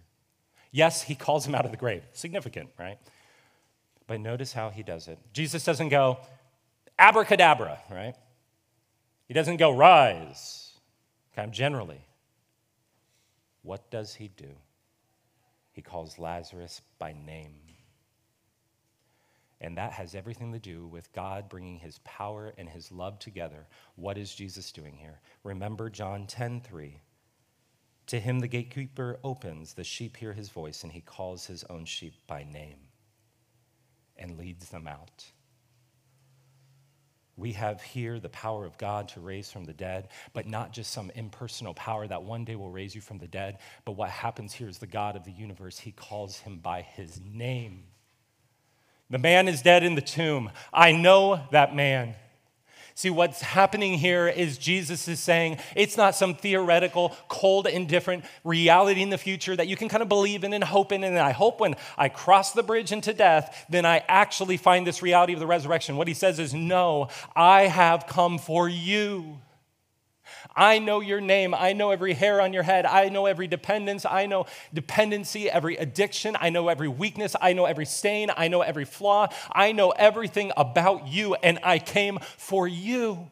Yes, 0.71 1.01
he 1.01 1.15
calls 1.15 1.47
him 1.47 1.55
out 1.55 1.65
of 1.65 1.71
the 1.71 1.77
grave. 1.77 2.03
Significant, 2.13 2.69
right? 2.77 2.97
But 4.05 4.19
notice 4.19 4.53
how 4.53 4.69
he 4.69 4.83
does 4.83 5.07
it. 5.07 5.19
Jesus 5.33 5.63
doesn't 5.63 5.89
go, 5.89 6.17
abracadabra, 6.97 7.79
right? 7.91 8.15
He 9.27 9.33
doesn't 9.33 9.57
go, 9.57 9.71
rise, 9.71 10.71
kind 11.35 11.49
of 11.49 11.53
generally. 11.53 12.01
What 13.61 13.89
does 13.91 14.15
he 14.15 14.29
do? 14.29 14.49
He 15.73 15.81
calls 15.81 16.17
Lazarus 16.17 16.81
by 16.97 17.13
name. 17.25 17.53
And 19.59 19.77
that 19.77 19.93
has 19.93 20.13
everything 20.13 20.51
to 20.53 20.59
do 20.59 20.85
with 20.85 21.11
God 21.13 21.49
bringing 21.49 21.79
his 21.79 21.99
power 22.03 22.53
and 22.57 22.69
his 22.69 22.91
love 22.91 23.17
together. 23.17 23.67
What 23.95 24.17
is 24.17 24.35
Jesus 24.35 24.71
doing 24.71 24.95
here? 24.95 25.19
Remember 25.43 25.89
John 25.89 26.27
10 26.27 26.61
3. 26.61 27.01
To 28.07 28.19
him 28.19 28.39
the 28.39 28.47
gatekeeper 28.47 29.19
opens, 29.23 29.73
the 29.73 29.83
sheep 29.83 30.15
hear 30.15 30.33
his 30.33 30.49
voice, 30.49 30.83
and 30.83 30.93
he 30.93 31.01
calls 31.01 31.45
his 31.45 31.63
own 31.65 31.85
sheep 31.85 32.13
by 32.25 32.43
name 32.43 32.79
and 34.15 34.37
leads 34.37 34.69
them 34.69 34.87
out. 34.87 35.25
We 37.35 37.51
have 37.53 37.81
here 37.81 38.19
the 38.19 38.29
power 38.29 38.65
of 38.65 38.77
God 38.79 39.09
to 39.09 39.19
raise 39.19 39.51
from 39.51 39.65
the 39.65 39.73
dead, 39.73 40.07
but 40.33 40.47
not 40.47 40.73
just 40.73 40.91
some 40.91 41.11
impersonal 41.11 41.75
power 41.75 42.07
that 42.07 42.23
one 42.23 42.45
day 42.45 42.55
will 42.55 42.71
raise 42.71 42.95
you 42.95 43.01
from 43.01 43.19
the 43.19 43.27
dead. 43.27 43.59
But 43.85 43.91
what 43.91 44.09
happens 44.09 44.53
here 44.53 44.67
is 44.67 44.79
the 44.79 44.87
God 44.87 45.15
of 45.15 45.23
the 45.23 45.31
universe, 45.31 45.77
he 45.77 45.91
calls 45.91 46.39
him 46.39 46.57
by 46.57 46.81
his 46.81 47.21
name. 47.23 47.83
The 49.09 49.17
man 49.17 49.47
is 49.47 49.61
dead 49.61 49.83
in 49.83 49.95
the 49.95 50.01
tomb. 50.01 50.51
I 50.73 50.91
know 50.91 51.41
that 51.51 51.75
man. 51.75 52.15
See, 52.97 53.11
what's 53.11 53.41
happening 53.41 53.93
here 53.93 54.27
is 54.27 54.57
Jesus 54.57 55.07
is 55.07 55.19
saying 55.19 55.59
it's 55.75 55.97
not 55.97 56.15
some 56.15 56.33
theoretical, 56.33 57.15
cold, 57.27 57.67
indifferent 57.67 58.25
reality 58.43 59.03
in 59.03 59.11
the 59.11 59.19
future 59.19 59.55
that 59.55 59.67
you 59.67 59.75
can 59.75 59.87
kind 59.87 60.01
of 60.01 60.09
believe 60.09 60.43
in 60.43 60.51
and 60.51 60.63
hope 60.63 60.91
in. 60.91 61.03
And 61.03 61.19
I 61.19 61.29
hope 61.29 61.59
when 61.59 61.75
I 61.95 62.09
cross 62.09 62.53
the 62.53 62.63
bridge 62.63 62.91
into 62.91 63.13
death, 63.13 63.67
then 63.69 63.85
I 63.85 64.03
actually 64.07 64.57
find 64.57 64.87
this 64.87 65.03
reality 65.03 65.33
of 65.33 65.39
the 65.39 65.45
resurrection. 65.45 65.95
What 65.95 66.07
he 66.07 66.15
says 66.15 66.39
is, 66.39 66.55
No, 66.55 67.09
I 67.35 67.67
have 67.67 68.07
come 68.07 68.39
for 68.39 68.67
you. 68.67 69.37
I 70.57 70.79
know 70.79 71.01
your 71.01 71.21
name. 71.21 71.53
I 71.53 71.73
know 71.73 71.91
every 71.91 72.15
hair 72.15 72.41
on 72.41 72.51
your 72.51 72.63
head. 72.63 72.87
I 72.87 73.09
know 73.09 73.27
every 73.27 73.47
dependence. 73.47 74.05
I 74.05 74.25
know 74.25 74.47
dependency, 74.73 75.47
every 75.49 75.77
addiction. 75.77 76.35
I 76.39 76.49
know 76.49 76.67
every 76.67 76.87
weakness. 76.87 77.35
I 77.39 77.53
know 77.53 77.65
every 77.65 77.85
stain. 77.85 78.31
I 78.35 78.47
know 78.47 78.61
every 78.61 78.83
flaw. 78.83 79.27
I 79.51 79.71
know 79.71 79.91
everything 79.91 80.51
about 80.57 81.07
you, 81.07 81.35
and 81.35 81.59
I 81.63 81.77
came 81.77 82.17
for 82.37 82.67
you. 82.67 83.29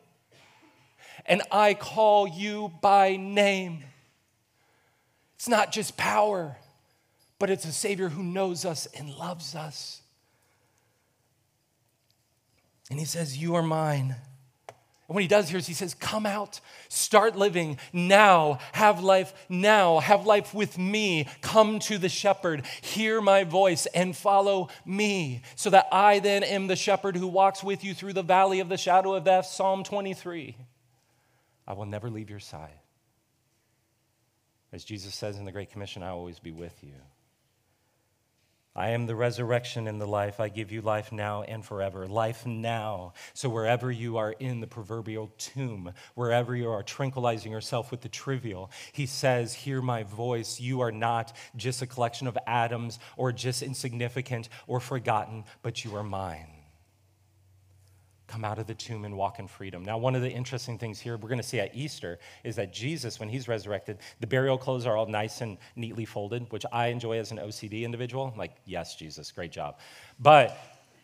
And 1.26 1.42
I 1.52 1.74
call 1.74 2.28
you 2.28 2.72
by 2.82 3.16
name. 3.16 3.84
It's 5.34 5.50
not 5.50 5.72
just 5.72 5.98
power, 5.98 6.58
but 7.40 7.50
it's 7.50 7.66
a 7.66 7.72
Savior 7.72 8.10
who 8.10 8.22
knows 8.22 8.66
us 8.66 8.86
and 8.96 9.10
loves 9.10 9.56
us. 9.56 10.04
And 12.92 13.00
He 13.00 13.06
says, 13.06 13.36
You 13.36 13.56
are 13.56 13.64
mine. 13.64 14.16
And 15.08 15.14
what 15.14 15.22
he 15.22 15.28
does 15.28 15.50
here 15.50 15.60
is 15.60 15.68
he 15.68 15.74
says, 15.74 15.94
Come 15.94 16.26
out, 16.26 16.60
start 16.90 17.36
living 17.36 17.78
now, 17.94 18.58
have 18.72 19.04
life 19.04 19.34
now, 19.50 20.00
have 20.00 20.26
life 20.26 20.54
with 20.54 20.80
me. 20.80 21.28
Come 21.42 21.78
to 21.80 22.00
the 22.00 22.10
shepherd, 22.10 22.66
hear 22.82 23.22
my 23.22 23.44
voice, 23.44 23.86
and 23.88 24.18
follow 24.18 24.70
me, 24.84 25.44
so 25.56 25.70
that 25.70 25.88
I 25.92 26.20
then 26.20 26.44
am 26.44 26.68
the 26.68 26.76
shepherd 26.76 27.16
who 27.16 27.28
walks 27.28 27.64
with 27.64 27.84
you 27.84 27.94
through 27.94 28.14
the 28.14 28.24
valley 28.24 28.60
of 28.62 28.70
the 28.70 28.78
shadow 28.78 29.14
of 29.14 29.26
death. 29.26 29.46
Psalm 29.46 29.84
23. 29.84 30.58
I 31.68 31.74
will 31.74 31.86
never 31.86 32.10
leave 32.10 32.30
your 32.30 32.40
side. 32.40 32.80
As 34.72 34.84
Jesus 34.84 35.14
says 35.14 35.38
in 35.38 35.46
the 35.46 35.52
Great 35.52 35.72
Commission, 35.72 36.02
I 36.02 36.12
will 36.12 36.20
always 36.20 36.40
be 36.40 36.52
with 36.52 36.84
you. 36.84 36.94
I 38.76 38.90
am 38.90 39.06
the 39.06 39.16
resurrection 39.16 39.88
and 39.88 40.02
the 40.02 40.06
life. 40.06 40.40
I 40.42 40.50
give 40.50 40.72
you 40.72 40.82
life 40.82 41.12
now 41.12 41.44
and 41.44 41.64
forever. 41.64 42.08
Life 42.08 42.46
now. 42.46 43.14
So, 43.34 43.48
wherever 43.48 43.90
you 43.90 44.18
are 44.18 44.34
in 44.34 44.60
the 44.60 44.68
proverbial 44.68 45.32
tomb, 45.38 45.94
wherever 46.14 46.56
you 46.56 46.70
are 46.70 46.84
tranquilizing 46.84 47.52
yourself 47.52 47.90
with 47.90 48.02
the 48.02 48.10
trivial, 48.10 48.70
he 48.92 49.06
says, 49.06 49.54
Hear 49.54 49.82
my 49.82 50.04
voice. 50.04 50.60
You 50.60 50.82
are 50.82 50.92
not 50.92 51.36
just 51.56 51.82
a 51.82 51.88
collection 51.88 52.28
of 52.28 52.38
atoms 52.48 53.00
or 53.16 53.32
just 53.32 53.62
insignificant 53.62 54.50
or 54.68 54.82
forgotten, 54.82 55.46
but 55.62 55.86
you 55.86 55.96
are 55.96 56.04
mine 56.04 56.55
come 58.28 58.44
out 58.44 58.60
of 58.60 58.68
the 58.68 58.74
tomb 58.74 59.06
and 59.06 59.16
walk 59.16 59.40
in 59.40 59.48
freedom. 59.48 59.84
Now, 59.84 59.98
one 59.98 60.16
of 60.16 60.22
the 60.22 60.30
interesting 60.30 60.78
things 60.78 61.00
here 61.00 61.18
we're 61.18 61.30
going 61.30 61.38
to 61.42 61.44
see 61.44 61.60
at 61.60 61.76
Easter 61.76 62.20
is 62.44 62.56
that 62.56 62.74
Jesus, 62.74 63.20
when 63.20 63.30
he's 63.30 63.48
resurrected, 63.48 64.00
the 64.20 64.28
burial 64.28 64.58
clothes 64.58 64.86
are 64.86 64.98
all 64.98 65.06
nice 65.06 65.42
and 65.42 65.58
neatly 65.76 66.06
folded, 66.06 66.52
which 66.52 66.66
I 66.72 66.88
enjoy 66.88 67.20
as 67.20 67.32
an 67.32 67.38
OCD 67.38 67.84
individual. 67.84 68.34
Like, 68.38 68.56
yes, 68.66 68.96
Jesus, 68.96 69.32
great 69.32 69.52
job. 69.52 69.78
But 70.20 70.58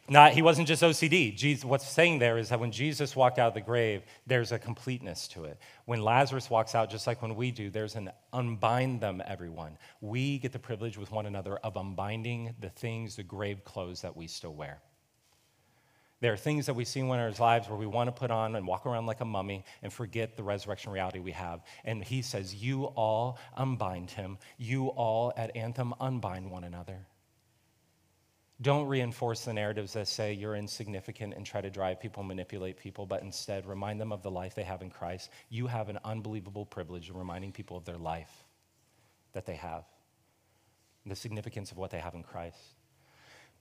not, 0.09 0.33
he 0.33 0.41
wasn't 0.41 0.67
just 0.67 0.83
OCD. 0.83 1.35
Jesus, 1.35 1.63
what's 1.63 1.87
saying 1.87 2.19
there 2.19 2.37
is 2.37 2.49
that 2.49 2.59
when 2.59 2.71
Jesus 2.71 3.15
walked 3.15 3.39
out 3.39 3.49
of 3.49 3.53
the 3.53 3.61
grave, 3.61 4.01
there's 4.27 4.51
a 4.51 4.59
completeness 4.59 5.27
to 5.29 5.45
it. 5.45 5.57
When 5.85 6.01
Lazarus 6.01 6.49
walks 6.49 6.75
out, 6.75 6.89
just 6.89 7.07
like 7.07 7.21
when 7.21 7.35
we 7.35 7.51
do, 7.51 7.69
there's 7.69 7.95
an 7.95 8.11
unbind 8.33 8.99
them, 8.99 9.21
everyone. 9.25 9.77
We 10.01 10.39
get 10.39 10.51
the 10.51 10.59
privilege 10.59 10.97
with 10.97 11.11
one 11.11 11.27
another 11.27 11.57
of 11.57 11.77
unbinding 11.77 12.55
the 12.59 12.69
things, 12.69 13.15
the 13.15 13.23
grave 13.23 13.63
clothes 13.63 14.01
that 14.01 14.17
we 14.17 14.27
still 14.27 14.53
wear. 14.53 14.81
There 16.21 16.31
are 16.31 16.37
things 16.37 16.67
that 16.67 16.75
we 16.75 16.85
see 16.85 16.99
in 16.99 17.09
our 17.09 17.31
lives 17.31 17.67
where 17.67 17.77
we 17.77 17.87
want 17.87 18.07
to 18.07 18.11
put 18.11 18.29
on 18.29 18.55
and 18.55 18.67
walk 18.67 18.85
around 18.85 19.07
like 19.07 19.21
a 19.21 19.25
mummy 19.25 19.65
and 19.81 19.91
forget 19.91 20.37
the 20.37 20.43
resurrection 20.43 20.91
reality 20.91 21.19
we 21.19 21.31
have. 21.31 21.63
And 21.83 22.03
he 22.03 22.21
says, 22.21 22.53
You 22.53 22.85
all 22.85 23.39
unbind 23.57 24.11
him. 24.11 24.37
You 24.57 24.87
all 24.89 25.33
at 25.35 25.55
Anthem 25.55 25.95
unbind 25.99 26.49
one 26.49 26.63
another. 26.63 27.07
Don't 28.61 28.85
reinforce 28.85 29.43
the 29.43 29.53
narratives 29.53 29.93
that 29.93 30.07
say 30.07 30.33
you're 30.33 30.55
insignificant 30.55 31.33
and 31.33 31.43
try 31.43 31.61
to 31.61 31.71
drive 31.71 31.99
people, 31.99 32.21
manipulate 32.21 32.77
people, 32.77 33.07
but 33.07 33.23
instead 33.23 33.65
remind 33.65 33.99
them 33.99 34.11
of 34.11 34.21
the 34.21 34.29
life 34.29 34.53
they 34.53 34.63
have 34.63 34.83
in 34.83 34.91
Christ. 34.91 35.31
You 35.49 35.65
have 35.65 35.89
an 35.89 35.97
unbelievable 36.05 36.67
privilege 36.67 37.09
of 37.09 37.15
reminding 37.15 37.53
people 37.53 37.75
of 37.75 37.85
their 37.85 37.97
life 37.97 38.45
that 39.33 39.47
they 39.47 39.55
have, 39.55 39.85
the 41.07 41.15
significance 41.15 41.71
of 41.71 41.79
what 41.79 41.89
they 41.89 41.97
have 41.97 42.13
in 42.13 42.21
Christ. 42.21 42.59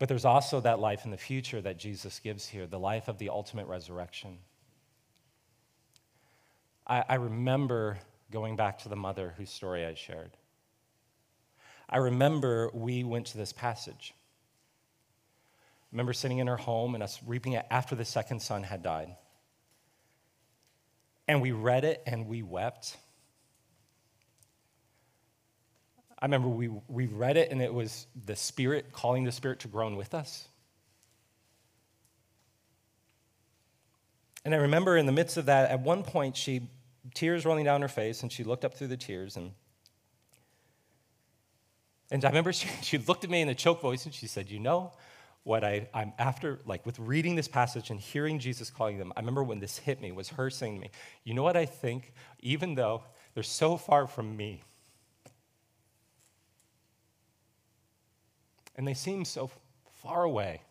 But 0.00 0.08
there's 0.08 0.24
also 0.24 0.60
that 0.60 0.80
life 0.80 1.04
in 1.04 1.10
the 1.10 1.18
future 1.18 1.60
that 1.60 1.76
Jesus 1.76 2.18
gives 2.20 2.48
here, 2.48 2.66
the 2.66 2.78
life 2.78 3.06
of 3.06 3.18
the 3.18 3.28
ultimate 3.28 3.66
resurrection. 3.66 4.38
I, 6.86 7.04
I 7.06 7.14
remember 7.16 7.98
going 8.32 8.56
back 8.56 8.78
to 8.78 8.88
the 8.88 8.96
mother 8.96 9.34
whose 9.36 9.50
story 9.50 9.84
I 9.84 9.92
shared. 9.92 10.30
I 11.86 11.98
remember 11.98 12.70
we 12.72 13.04
went 13.04 13.26
to 13.26 13.36
this 13.36 13.52
passage. 13.52 14.14
I 15.82 15.86
remember 15.92 16.14
sitting 16.14 16.38
in 16.38 16.46
her 16.46 16.56
home 16.56 16.94
and 16.94 17.02
us 17.02 17.20
reaping 17.26 17.52
it 17.52 17.66
after 17.70 17.94
the 17.94 18.06
second 18.06 18.40
son 18.40 18.62
had 18.62 18.82
died. 18.82 19.14
And 21.28 21.42
we 21.42 21.52
read 21.52 21.84
it 21.84 22.02
and 22.06 22.26
we 22.26 22.42
wept. 22.42 22.96
I 26.20 26.26
remember 26.26 26.48
we, 26.48 26.68
we 26.88 27.06
read 27.06 27.36
it 27.36 27.50
and 27.50 27.62
it 27.62 27.72
was 27.72 28.06
the 28.26 28.36
Spirit 28.36 28.92
calling 28.92 29.24
the 29.24 29.32
Spirit 29.32 29.60
to 29.60 29.68
groan 29.68 29.96
with 29.96 30.14
us. 30.14 30.48
And 34.44 34.54
I 34.54 34.58
remember 34.58 34.96
in 34.96 35.06
the 35.06 35.12
midst 35.12 35.36
of 35.36 35.46
that, 35.46 35.70
at 35.70 35.80
one 35.80 36.02
point, 36.02 36.36
she, 36.36 36.68
tears 37.14 37.44
rolling 37.44 37.64
down 37.64 37.82
her 37.82 37.88
face, 37.88 38.22
and 38.22 38.30
she 38.30 38.44
looked 38.44 38.64
up 38.64 38.74
through 38.74 38.88
the 38.88 38.96
tears. 38.96 39.36
And, 39.36 39.52
and 42.10 42.24
I 42.24 42.28
remember 42.28 42.52
she, 42.52 42.68
she 42.82 42.98
looked 42.98 43.24
at 43.24 43.30
me 43.30 43.40
in 43.40 43.48
a 43.48 43.54
choked 43.54 43.82
voice 43.82 44.04
and 44.04 44.14
she 44.14 44.26
said, 44.26 44.50
You 44.50 44.58
know 44.58 44.92
what 45.42 45.64
I, 45.64 45.88
I'm 45.94 46.12
after, 46.18 46.60
like 46.66 46.84
with 46.84 46.98
reading 46.98 47.34
this 47.34 47.48
passage 47.48 47.90
and 47.90 47.98
hearing 47.98 48.38
Jesus 48.38 48.70
calling 48.70 48.98
them, 48.98 49.12
I 49.16 49.20
remember 49.20 49.42
when 49.42 49.60
this 49.60 49.78
hit 49.78 50.00
me 50.00 50.12
was 50.12 50.30
her 50.30 50.50
saying 50.50 50.76
to 50.76 50.80
me, 50.80 50.90
You 51.24 51.34
know 51.34 51.42
what 51.42 51.56
I 51.56 51.66
think? 51.66 52.12
Even 52.40 52.74
though 52.74 53.02
they're 53.34 53.42
so 53.42 53.76
far 53.76 54.06
from 54.06 54.36
me, 54.36 54.62
and 58.80 58.88
they 58.88 58.94
seem 58.94 59.26
so 59.26 59.50
far 60.02 60.22
away. 60.22 60.62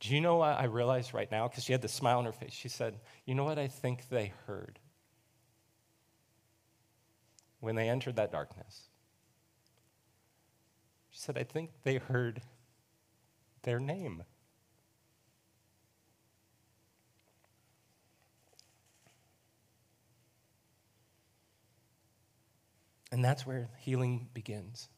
Do 0.00 0.14
you 0.14 0.22
know 0.22 0.36
what 0.36 0.58
I 0.58 0.64
realized 0.64 1.12
right 1.12 1.30
now? 1.30 1.46
Because 1.46 1.62
she 1.62 1.72
had 1.72 1.82
the 1.82 1.88
smile 1.88 2.16
on 2.16 2.24
her 2.24 2.32
face. 2.32 2.54
She 2.54 2.70
said, 2.70 2.98
You 3.26 3.34
know 3.34 3.44
what 3.44 3.58
I 3.58 3.66
think 3.66 4.08
they 4.08 4.32
heard 4.46 4.78
when 7.60 7.74
they 7.74 7.90
entered 7.90 8.16
that 8.16 8.32
darkness? 8.32 8.88
She 11.10 11.18
said, 11.18 11.36
I 11.36 11.42
think 11.44 11.68
they 11.82 11.98
heard 11.98 12.40
their 13.62 13.78
name. 13.78 14.22
And 23.12 23.22
that's 23.22 23.46
where 23.46 23.68
healing 23.76 24.30
begins. 24.32 24.88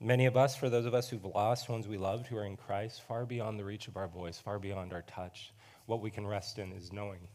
Many 0.00 0.26
of 0.26 0.36
us, 0.36 0.54
for 0.54 0.70
those 0.70 0.86
of 0.86 0.94
us 0.94 1.08
who've 1.08 1.24
lost 1.24 1.68
ones 1.68 1.88
we 1.88 1.98
loved 1.98 2.28
who 2.28 2.36
are 2.36 2.44
in 2.44 2.56
Christ, 2.56 3.02
far 3.02 3.26
beyond 3.26 3.58
the 3.58 3.64
reach 3.64 3.88
of 3.88 3.96
our 3.96 4.06
voice, 4.06 4.38
far 4.38 4.60
beyond 4.60 4.92
our 4.92 5.02
touch, 5.02 5.52
what 5.86 6.00
we 6.00 6.10
can 6.10 6.24
rest 6.24 6.58
in 6.58 6.72
is 6.72 6.92
knowing. 6.92 7.26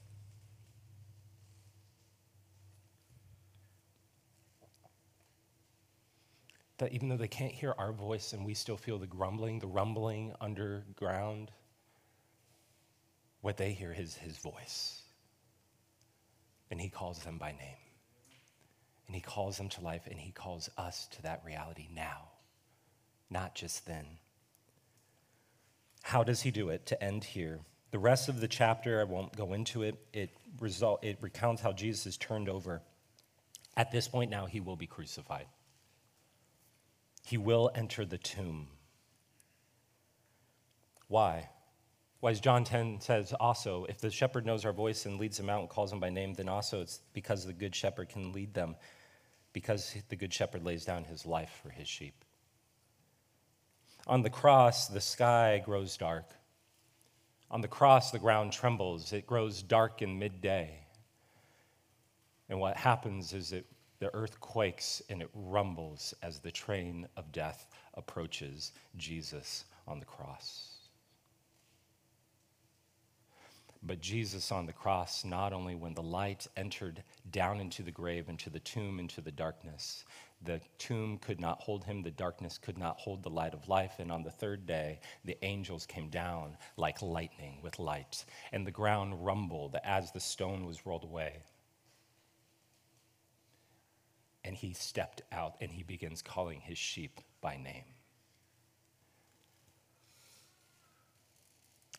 That 6.78 6.94
even 6.94 7.10
though 7.10 7.18
they 7.18 7.28
can't 7.28 7.52
hear 7.52 7.76
our 7.78 7.92
voice 7.92 8.32
and 8.32 8.46
we 8.46 8.54
still 8.54 8.78
feel 8.78 8.98
the 8.98 9.08
grumbling, 9.08 9.60
the 9.60 9.68
rumbling 9.68 10.34
underground, 10.40 11.52
what 13.42 13.58
they 13.58 13.74
hear 13.74 13.92
is 13.92 14.16
his 14.16 14.38
voice. 14.38 15.02
And 16.72 16.80
he 16.80 16.90
calls 16.90 17.20
them 17.20 17.38
by 17.38 17.52
name. 17.52 17.78
And 19.08 19.16
he 19.16 19.22
calls 19.22 19.58
them 19.58 19.68
to 19.70 19.82
life, 19.82 20.08
and 20.10 20.18
he 20.18 20.32
calls 20.32 20.70
us 20.78 21.08
to 21.12 21.22
that 21.24 21.44
reality 21.46 21.90
now 21.94 22.33
not 23.30 23.56
just 23.56 23.86
then. 23.86 24.06
How 26.04 26.24
does 26.24 26.42
he 26.42 26.52
do 26.52 26.70
it? 26.70 26.86
To 26.88 27.04
end 27.04 27.24
here. 27.24 27.60
The 27.92 28.00
rest 28.00 28.28
of 28.28 28.42
the 28.42 28.48
chapter, 28.48 29.00
I 29.00 29.04
won't 29.04 29.38
go 29.38 29.54
into 29.54 29.84
it, 29.84 29.96
it, 30.14 30.32
result, 30.60 31.04
it 31.04 31.18
recounts 31.22 31.62
how 31.62 31.72
Jesus 31.72 32.06
is 32.06 32.18
turned 32.18 32.50
over. 32.50 32.82
At 33.78 33.92
this 33.92 34.08
point 34.08 34.30
now, 34.30 34.46
he 34.46 34.60
will 34.60 34.76
be 34.76 34.88
crucified. 34.88 35.46
He 37.26 37.38
will 37.38 37.72
enter 37.74 38.06
the 38.06 38.18
tomb. 38.18 38.68
Why? 41.08 41.50
Why, 42.20 42.32
as 42.32 42.40
John 42.40 42.64
10 42.64 43.02
says 43.02 43.34
also, 43.34 43.86
if 43.86 44.00
the 44.00 44.10
shepherd 44.10 44.46
knows 44.46 44.66
our 44.66 44.74
voice 44.74 45.06
and 45.06 45.20
leads 45.20 45.38
them 45.38 45.50
out 45.50 45.62
and 45.62 45.70
calls 45.70 45.90
them 45.90 46.00
by 46.00 46.10
name, 46.10 46.34
then 46.34 46.50
also 46.50 46.82
it's 46.82 47.00
because 47.14 47.46
the 47.46 47.54
good 47.54 47.76
shepherd 47.76 48.10
can 48.10 48.32
lead 48.32 48.54
them, 48.54 48.76
because 49.52 49.96
the 50.10 50.16
good 50.16 50.34
shepherd 50.34 50.64
lays 50.64 50.86
down 50.86 51.04
his 51.04 51.26
life 51.26 51.60
for 51.62 51.70
his 51.70 51.88
sheep. 51.88 52.26
On 54.08 54.22
the 54.22 54.30
cross, 54.30 54.88
the 54.88 55.02
sky 55.02 55.62
grows 55.64 55.96
dark. 55.96 56.30
On 57.50 57.62
the 57.62 57.68
cross, 57.68 58.12
the 58.12 58.20
ground 58.20 58.52
trembles, 58.52 59.14
it 59.14 59.28
grows 59.28 59.62
dark 59.62 60.02
in 60.02 60.20
midday. 60.20 60.80
And 62.50 62.60
what 62.60 62.76
happens 62.76 63.34
is 63.34 63.52
that 63.52 63.66
the 64.00 64.14
earth 64.14 64.40
quakes 64.42 65.02
and 65.10 65.22
it 65.22 65.30
rumbles 65.34 66.14
as 66.22 66.40
the 66.40 66.52
train 66.52 67.08
of 67.16 67.32
death 67.32 67.68
approaches 67.94 68.74
Jesus 68.98 69.64
on 69.88 70.00
the 70.00 70.06
cross. 70.06 70.74
But 73.82 74.02
Jesus 74.02 74.52
on 74.52 74.66
the 74.66 74.74
cross, 74.74 75.24
not 75.24 75.54
only 75.54 75.76
when 75.76 75.94
the 75.94 76.04
light 76.04 76.48
entered 76.58 77.04
down 77.32 77.60
into 77.60 77.84
the 77.84 77.92
grave, 77.92 78.30
into 78.30 78.50
the 78.50 78.60
tomb, 78.60 79.00
into 79.00 79.22
the 79.22 79.32
darkness, 79.32 80.06
the 80.44 80.62
tomb 80.78 81.18
could 81.18 81.40
not 81.40 81.62
hold 81.62 81.84
him, 81.84 82.02
the 82.02 82.12
darkness 82.12 82.58
could 82.58 82.78
not 82.78 82.98
hold 82.98 83.24
the 83.24 83.30
light 83.30 83.54
of 83.54 83.68
life. 83.68 83.94
And 84.00 84.12
on 84.12 84.24
the 84.24 84.32
third 84.32 84.66
day, 84.66 85.00
the 85.24 85.38
angels 85.44 85.86
came 85.86 86.10
down 86.10 86.58
like 86.78 87.02
lightning 87.02 87.60
with 87.62 87.80
light, 87.80 88.26
and 88.52 88.66
the 88.66 88.72
ground 88.72 89.26
rumbled 89.26 89.78
as 89.84 90.12
the 90.12 90.20
stone 90.20 90.66
was 90.66 90.86
rolled 90.86 91.04
away. 91.04 91.44
And 94.44 94.56
he 94.56 94.74
stepped 94.74 95.22
out 95.32 95.56
and 95.62 95.72
he 95.72 95.84
begins 95.84 96.22
calling 96.22 96.60
his 96.60 96.78
sheep 96.78 97.22
by 97.40 97.56
name. 97.56 97.86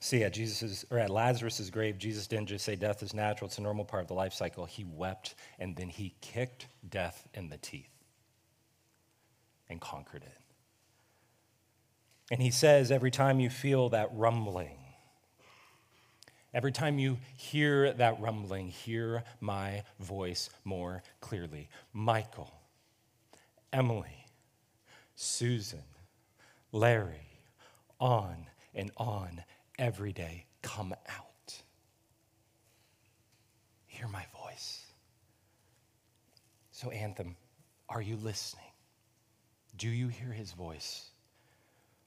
See, 0.01 0.22
at 0.22 0.34
Jesus' 0.34 0.84
or 0.90 0.99
at 0.99 1.09
Lazarus' 1.09 1.70
grave, 1.70 1.97
Jesus 1.97 2.26
didn't 2.26 2.49
just 2.49 2.66
say 2.66 2.76
death 2.76 3.03
is 3.03 3.14
natural, 3.14 3.49
it's 3.49 3.57
a 3.57 3.62
normal 3.62 3.86
part 3.86 4.03
of 4.03 4.09
the 4.09 4.14
life 4.14 4.34
cycle. 4.34 4.66
He 4.66 4.84
wept 4.84 5.34
and 5.59 5.74
then 5.74 5.88
he 5.88 6.14
kicked 6.20 6.66
death 6.90 7.26
in 7.32 7.49
the 7.49 7.57
teeth 7.57 7.93
and 9.68 9.80
conquered 9.80 10.22
it. 10.22 10.38
And 12.30 12.40
he 12.40 12.50
says, 12.50 12.90
every 12.90 13.10
time 13.10 13.40
you 13.40 13.50
feel 13.50 13.90
that 13.90 14.08
rumbling, 14.12 14.78
every 16.52 16.72
time 16.72 16.98
you 16.98 17.18
hear 17.36 17.92
that 17.92 18.20
rumbling, 18.20 18.68
hear 18.68 19.24
my 19.40 19.82
voice 20.00 20.48
more 20.64 21.02
clearly. 21.20 21.68
Michael, 21.92 22.52
Emily, 23.72 24.26
Susan, 25.14 25.84
Larry, 26.72 27.28
on 28.00 28.46
and 28.74 28.90
on 28.96 29.44
every 29.78 30.12
day 30.12 30.46
come 30.62 30.94
out. 31.08 31.62
Hear 33.86 34.08
my 34.08 34.24
voice. 34.42 34.86
So, 36.72 36.90
Anthem, 36.90 37.36
are 37.88 38.02
you 38.02 38.16
listening? 38.16 38.73
Do 39.76 39.88
you 39.88 40.08
hear 40.08 40.32
his 40.32 40.52
voice? 40.52 41.10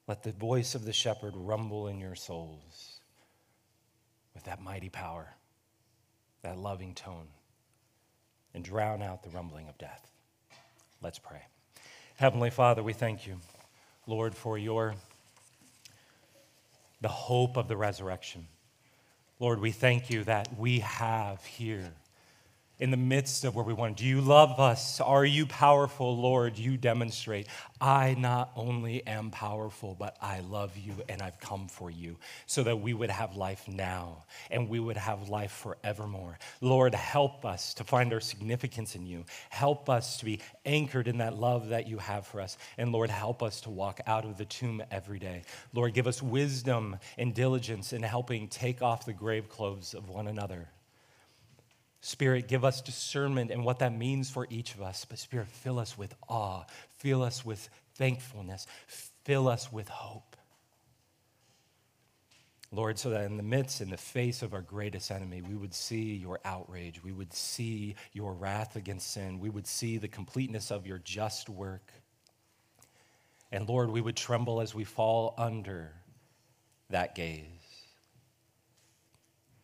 Let 0.06 0.22
the 0.22 0.32
voice 0.32 0.74
of 0.74 0.84
the 0.84 0.92
shepherd 0.92 1.34
rumble 1.36 1.88
in 1.88 1.98
your 1.98 2.14
souls 2.14 3.00
with 4.34 4.44
that 4.44 4.62
mighty 4.62 4.88
power, 4.88 5.34
that 6.42 6.56
loving 6.56 6.94
tone, 6.94 7.28
and 8.54 8.64
drown 8.64 9.02
out 9.02 9.22
the 9.22 9.30
rumbling 9.30 9.68
of 9.68 9.76
death. 9.76 10.10
Let's 11.02 11.18
pray. 11.18 11.42
Heavenly 12.16 12.50
Father, 12.50 12.82
we 12.82 12.94
thank 12.94 13.26
you, 13.26 13.38
Lord, 14.06 14.34
for 14.34 14.56
your 14.56 14.94
the 17.00 17.08
hope 17.08 17.56
of 17.56 17.68
the 17.68 17.76
resurrection. 17.76 18.46
Lord, 19.38 19.60
we 19.60 19.70
thank 19.70 20.10
you 20.10 20.24
that 20.24 20.58
we 20.58 20.80
have 20.80 21.44
here 21.44 21.92
in 22.78 22.90
the 22.90 22.96
midst 22.96 23.44
of 23.44 23.56
where 23.56 23.64
we 23.64 23.72
want. 23.72 23.96
Do 23.96 24.04
you 24.04 24.20
love 24.20 24.60
us? 24.60 25.00
Are 25.00 25.24
you 25.24 25.46
powerful, 25.46 26.16
Lord? 26.16 26.58
You 26.58 26.76
demonstrate. 26.76 27.48
I 27.80 28.14
not 28.18 28.50
only 28.56 29.06
am 29.06 29.30
powerful, 29.30 29.96
but 29.98 30.16
I 30.22 30.40
love 30.40 30.76
you 30.76 30.92
and 31.08 31.20
I've 31.20 31.40
come 31.40 31.68
for 31.68 31.90
you 31.90 32.16
so 32.46 32.62
that 32.62 32.76
we 32.80 32.94
would 32.94 33.10
have 33.10 33.36
life 33.36 33.66
now 33.68 34.24
and 34.50 34.68
we 34.68 34.78
would 34.78 34.96
have 34.96 35.28
life 35.28 35.52
forevermore. 35.52 36.38
Lord, 36.60 36.94
help 36.94 37.44
us 37.44 37.74
to 37.74 37.84
find 37.84 38.12
our 38.12 38.20
significance 38.20 38.94
in 38.94 39.06
you. 39.06 39.24
Help 39.50 39.90
us 39.90 40.18
to 40.18 40.24
be 40.24 40.40
anchored 40.64 41.08
in 41.08 41.18
that 41.18 41.36
love 41.36 41.68
that 41.68 41.88
you 41.88 41.98
have 41.98 42.26
for 42.26 42.40
us. 42.40 42.58
And 42.76 42.92
Lord, 42.92 43.10
help 43.10 43.42
us 43.42 43.60
to 43.62 43.70
walk 43.70 44.00
out 44.06 44.24
of 44.24 44.38
the 44.38 44.44
tomb 44.44 44.82
every 44.90 45.18
day. 45.18 45.42
Lord, 45.72 45.94
give 45.94 46.06
us 46.06 46.22
wisdom 46.22 46.98
and 47.16 47.34
diligence 47.34 47.92
in 47.92 48.02
helping 48.02 48.48
take 48.48 48.82
off 48.82 49.04
the 49.04 49.12
grave 49.12 49.48
clothes 49.48 49.94
of 49.94 50.08
one 50.08 50.28
another. 50.28 50.68
Spirit, 52.00 52.46
give 52.46 52.64
us 52.64 52.80
discernment 52.80 53.50
and 53.50 53.64
what 53.64 53.80
that 53.80 53.92
means 53.92 54.30
for 54.30 54.46
each 54.50 54.74
of 54.74 54.82
us. 54.82 55.04
But 55.04 55.18
Spirit, 55.18 55.48
fill 55.48 55.78
us 55.78 55.98
with 55.98 56.14
awe, 56.28 56.64
fill 56.98 57.22
us 57.22 57.44
with 57.44 57.68
thankfulness, 57.94 58.66
fill 59.24 59.48
us 59.48 59.72
with 59.72 59.88
hope. 59.88 60.36
Lord, 62.70 62.98
so 62.98 63.10
that 63.10 63.24
in 63.24 63.38
the 63.38 63.42
midst, 63.42 63.80
in 63.80 63.88
the 63.88 63.96
face 63.96 64.42
of 64.42 64.52
our 64.52 64.60
greatest 64.60 65.10
enemy, 65.10 65.40
we 65.40 65.56
would 65.56 65.72
see 65.72 66.14
your 66.14 66.38
outrage, 66.44 67.02
we 67.02 67.12
would 67.12 67.32
see 67.32 67.94
your 68.12 68.34
wrath 68.34 68.76
against 68.76 69.10
sin, 69.10 69.40
we 69.40 69.48
would 69.48 69.66
see 69.66 69.96
the 69.96 70.08
completeness 70.08 70.70
of 70.70 70.86
your 70.86 70.98
just 70.98 71.48
work. 71.48 71.90
And 73.50 73.66
Lord, 73.66 73.90
we 73.90 74.02
would 74.02 74.16
tremble 74.16 74.60
as 74.60 74.74
we 74.74 74.84
fall 74.84 75.34
under 75.38 75.94
that 76.90 77.14
gaze 77.14 77.57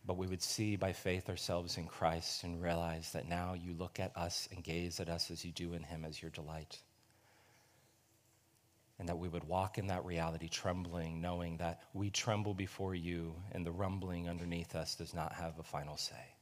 but 0.05 0.17
we 0.17 0.27
would 0.27 0.41
see 0.41 0.75
by 0.75 0.93
faith 0.93 1.29
ourselves 1.29 1.77
in 1.77 1.87
Christ 1.87 2.43
and 2.43 2.61
realize 2.61 3.11
that 3.13 3.27
now 3.27 3.53
you 3.53 3.73
look 3.73 3.99
at 3.99 4.15
us 4.15 4.47
and 4.51 4.63
gaze 4.63 4.99
at 4.99 5.09
us 5.09 5.31
as 5.31 5.43
you 5.43 5.51
do 5.51 5.73
in 5.73 5.83
Him 5.83 6.05
as 6.05 6.21
your 6.21 6.31
delight. 6.31 6.77
And 8.99 9.09
that 9.09 9.17
we 9.17 9.27
would 9.27 9.43
walk 9.43 9.77
in 9.77 9.87
that 9.87 10.05
reality 10.05 10.47
trembling, 10.47 11.19
knowing 11.21 11.57
that 11.57 11.81
we 11.93 12.09
tremble 12.11 12.53
before 12.53 12.95
you 12.95 13.35
and 13.51 13.65
the 13.65 13.71
rumbling 13.71 14.29
underneath 14.29 14.75
us 14.75 14.95
does 14.95 15.13
not 15.13 15.33
have 15.33 15.59
a 15.59 15.63
final 15.63 15.97
say. 15.97 16.35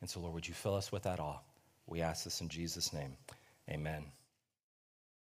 And 0.00 0.08
so, 0.08 0.20
Lord, 0.20 0.34
would 0.34 0.48
you 0.48 0.54
fill 0.54 0.74
us 0.74 0.90
with 0.90 1.04
that 1.04 1.20
awe? 1.20 1.38
We 1.86 2.00
ask 2.02 2.24
this 2.24 2.40
in 2.40 2.48
Jesus' 2.48 2.92
name. 2.92 3.16
Amen. 3.68 4.17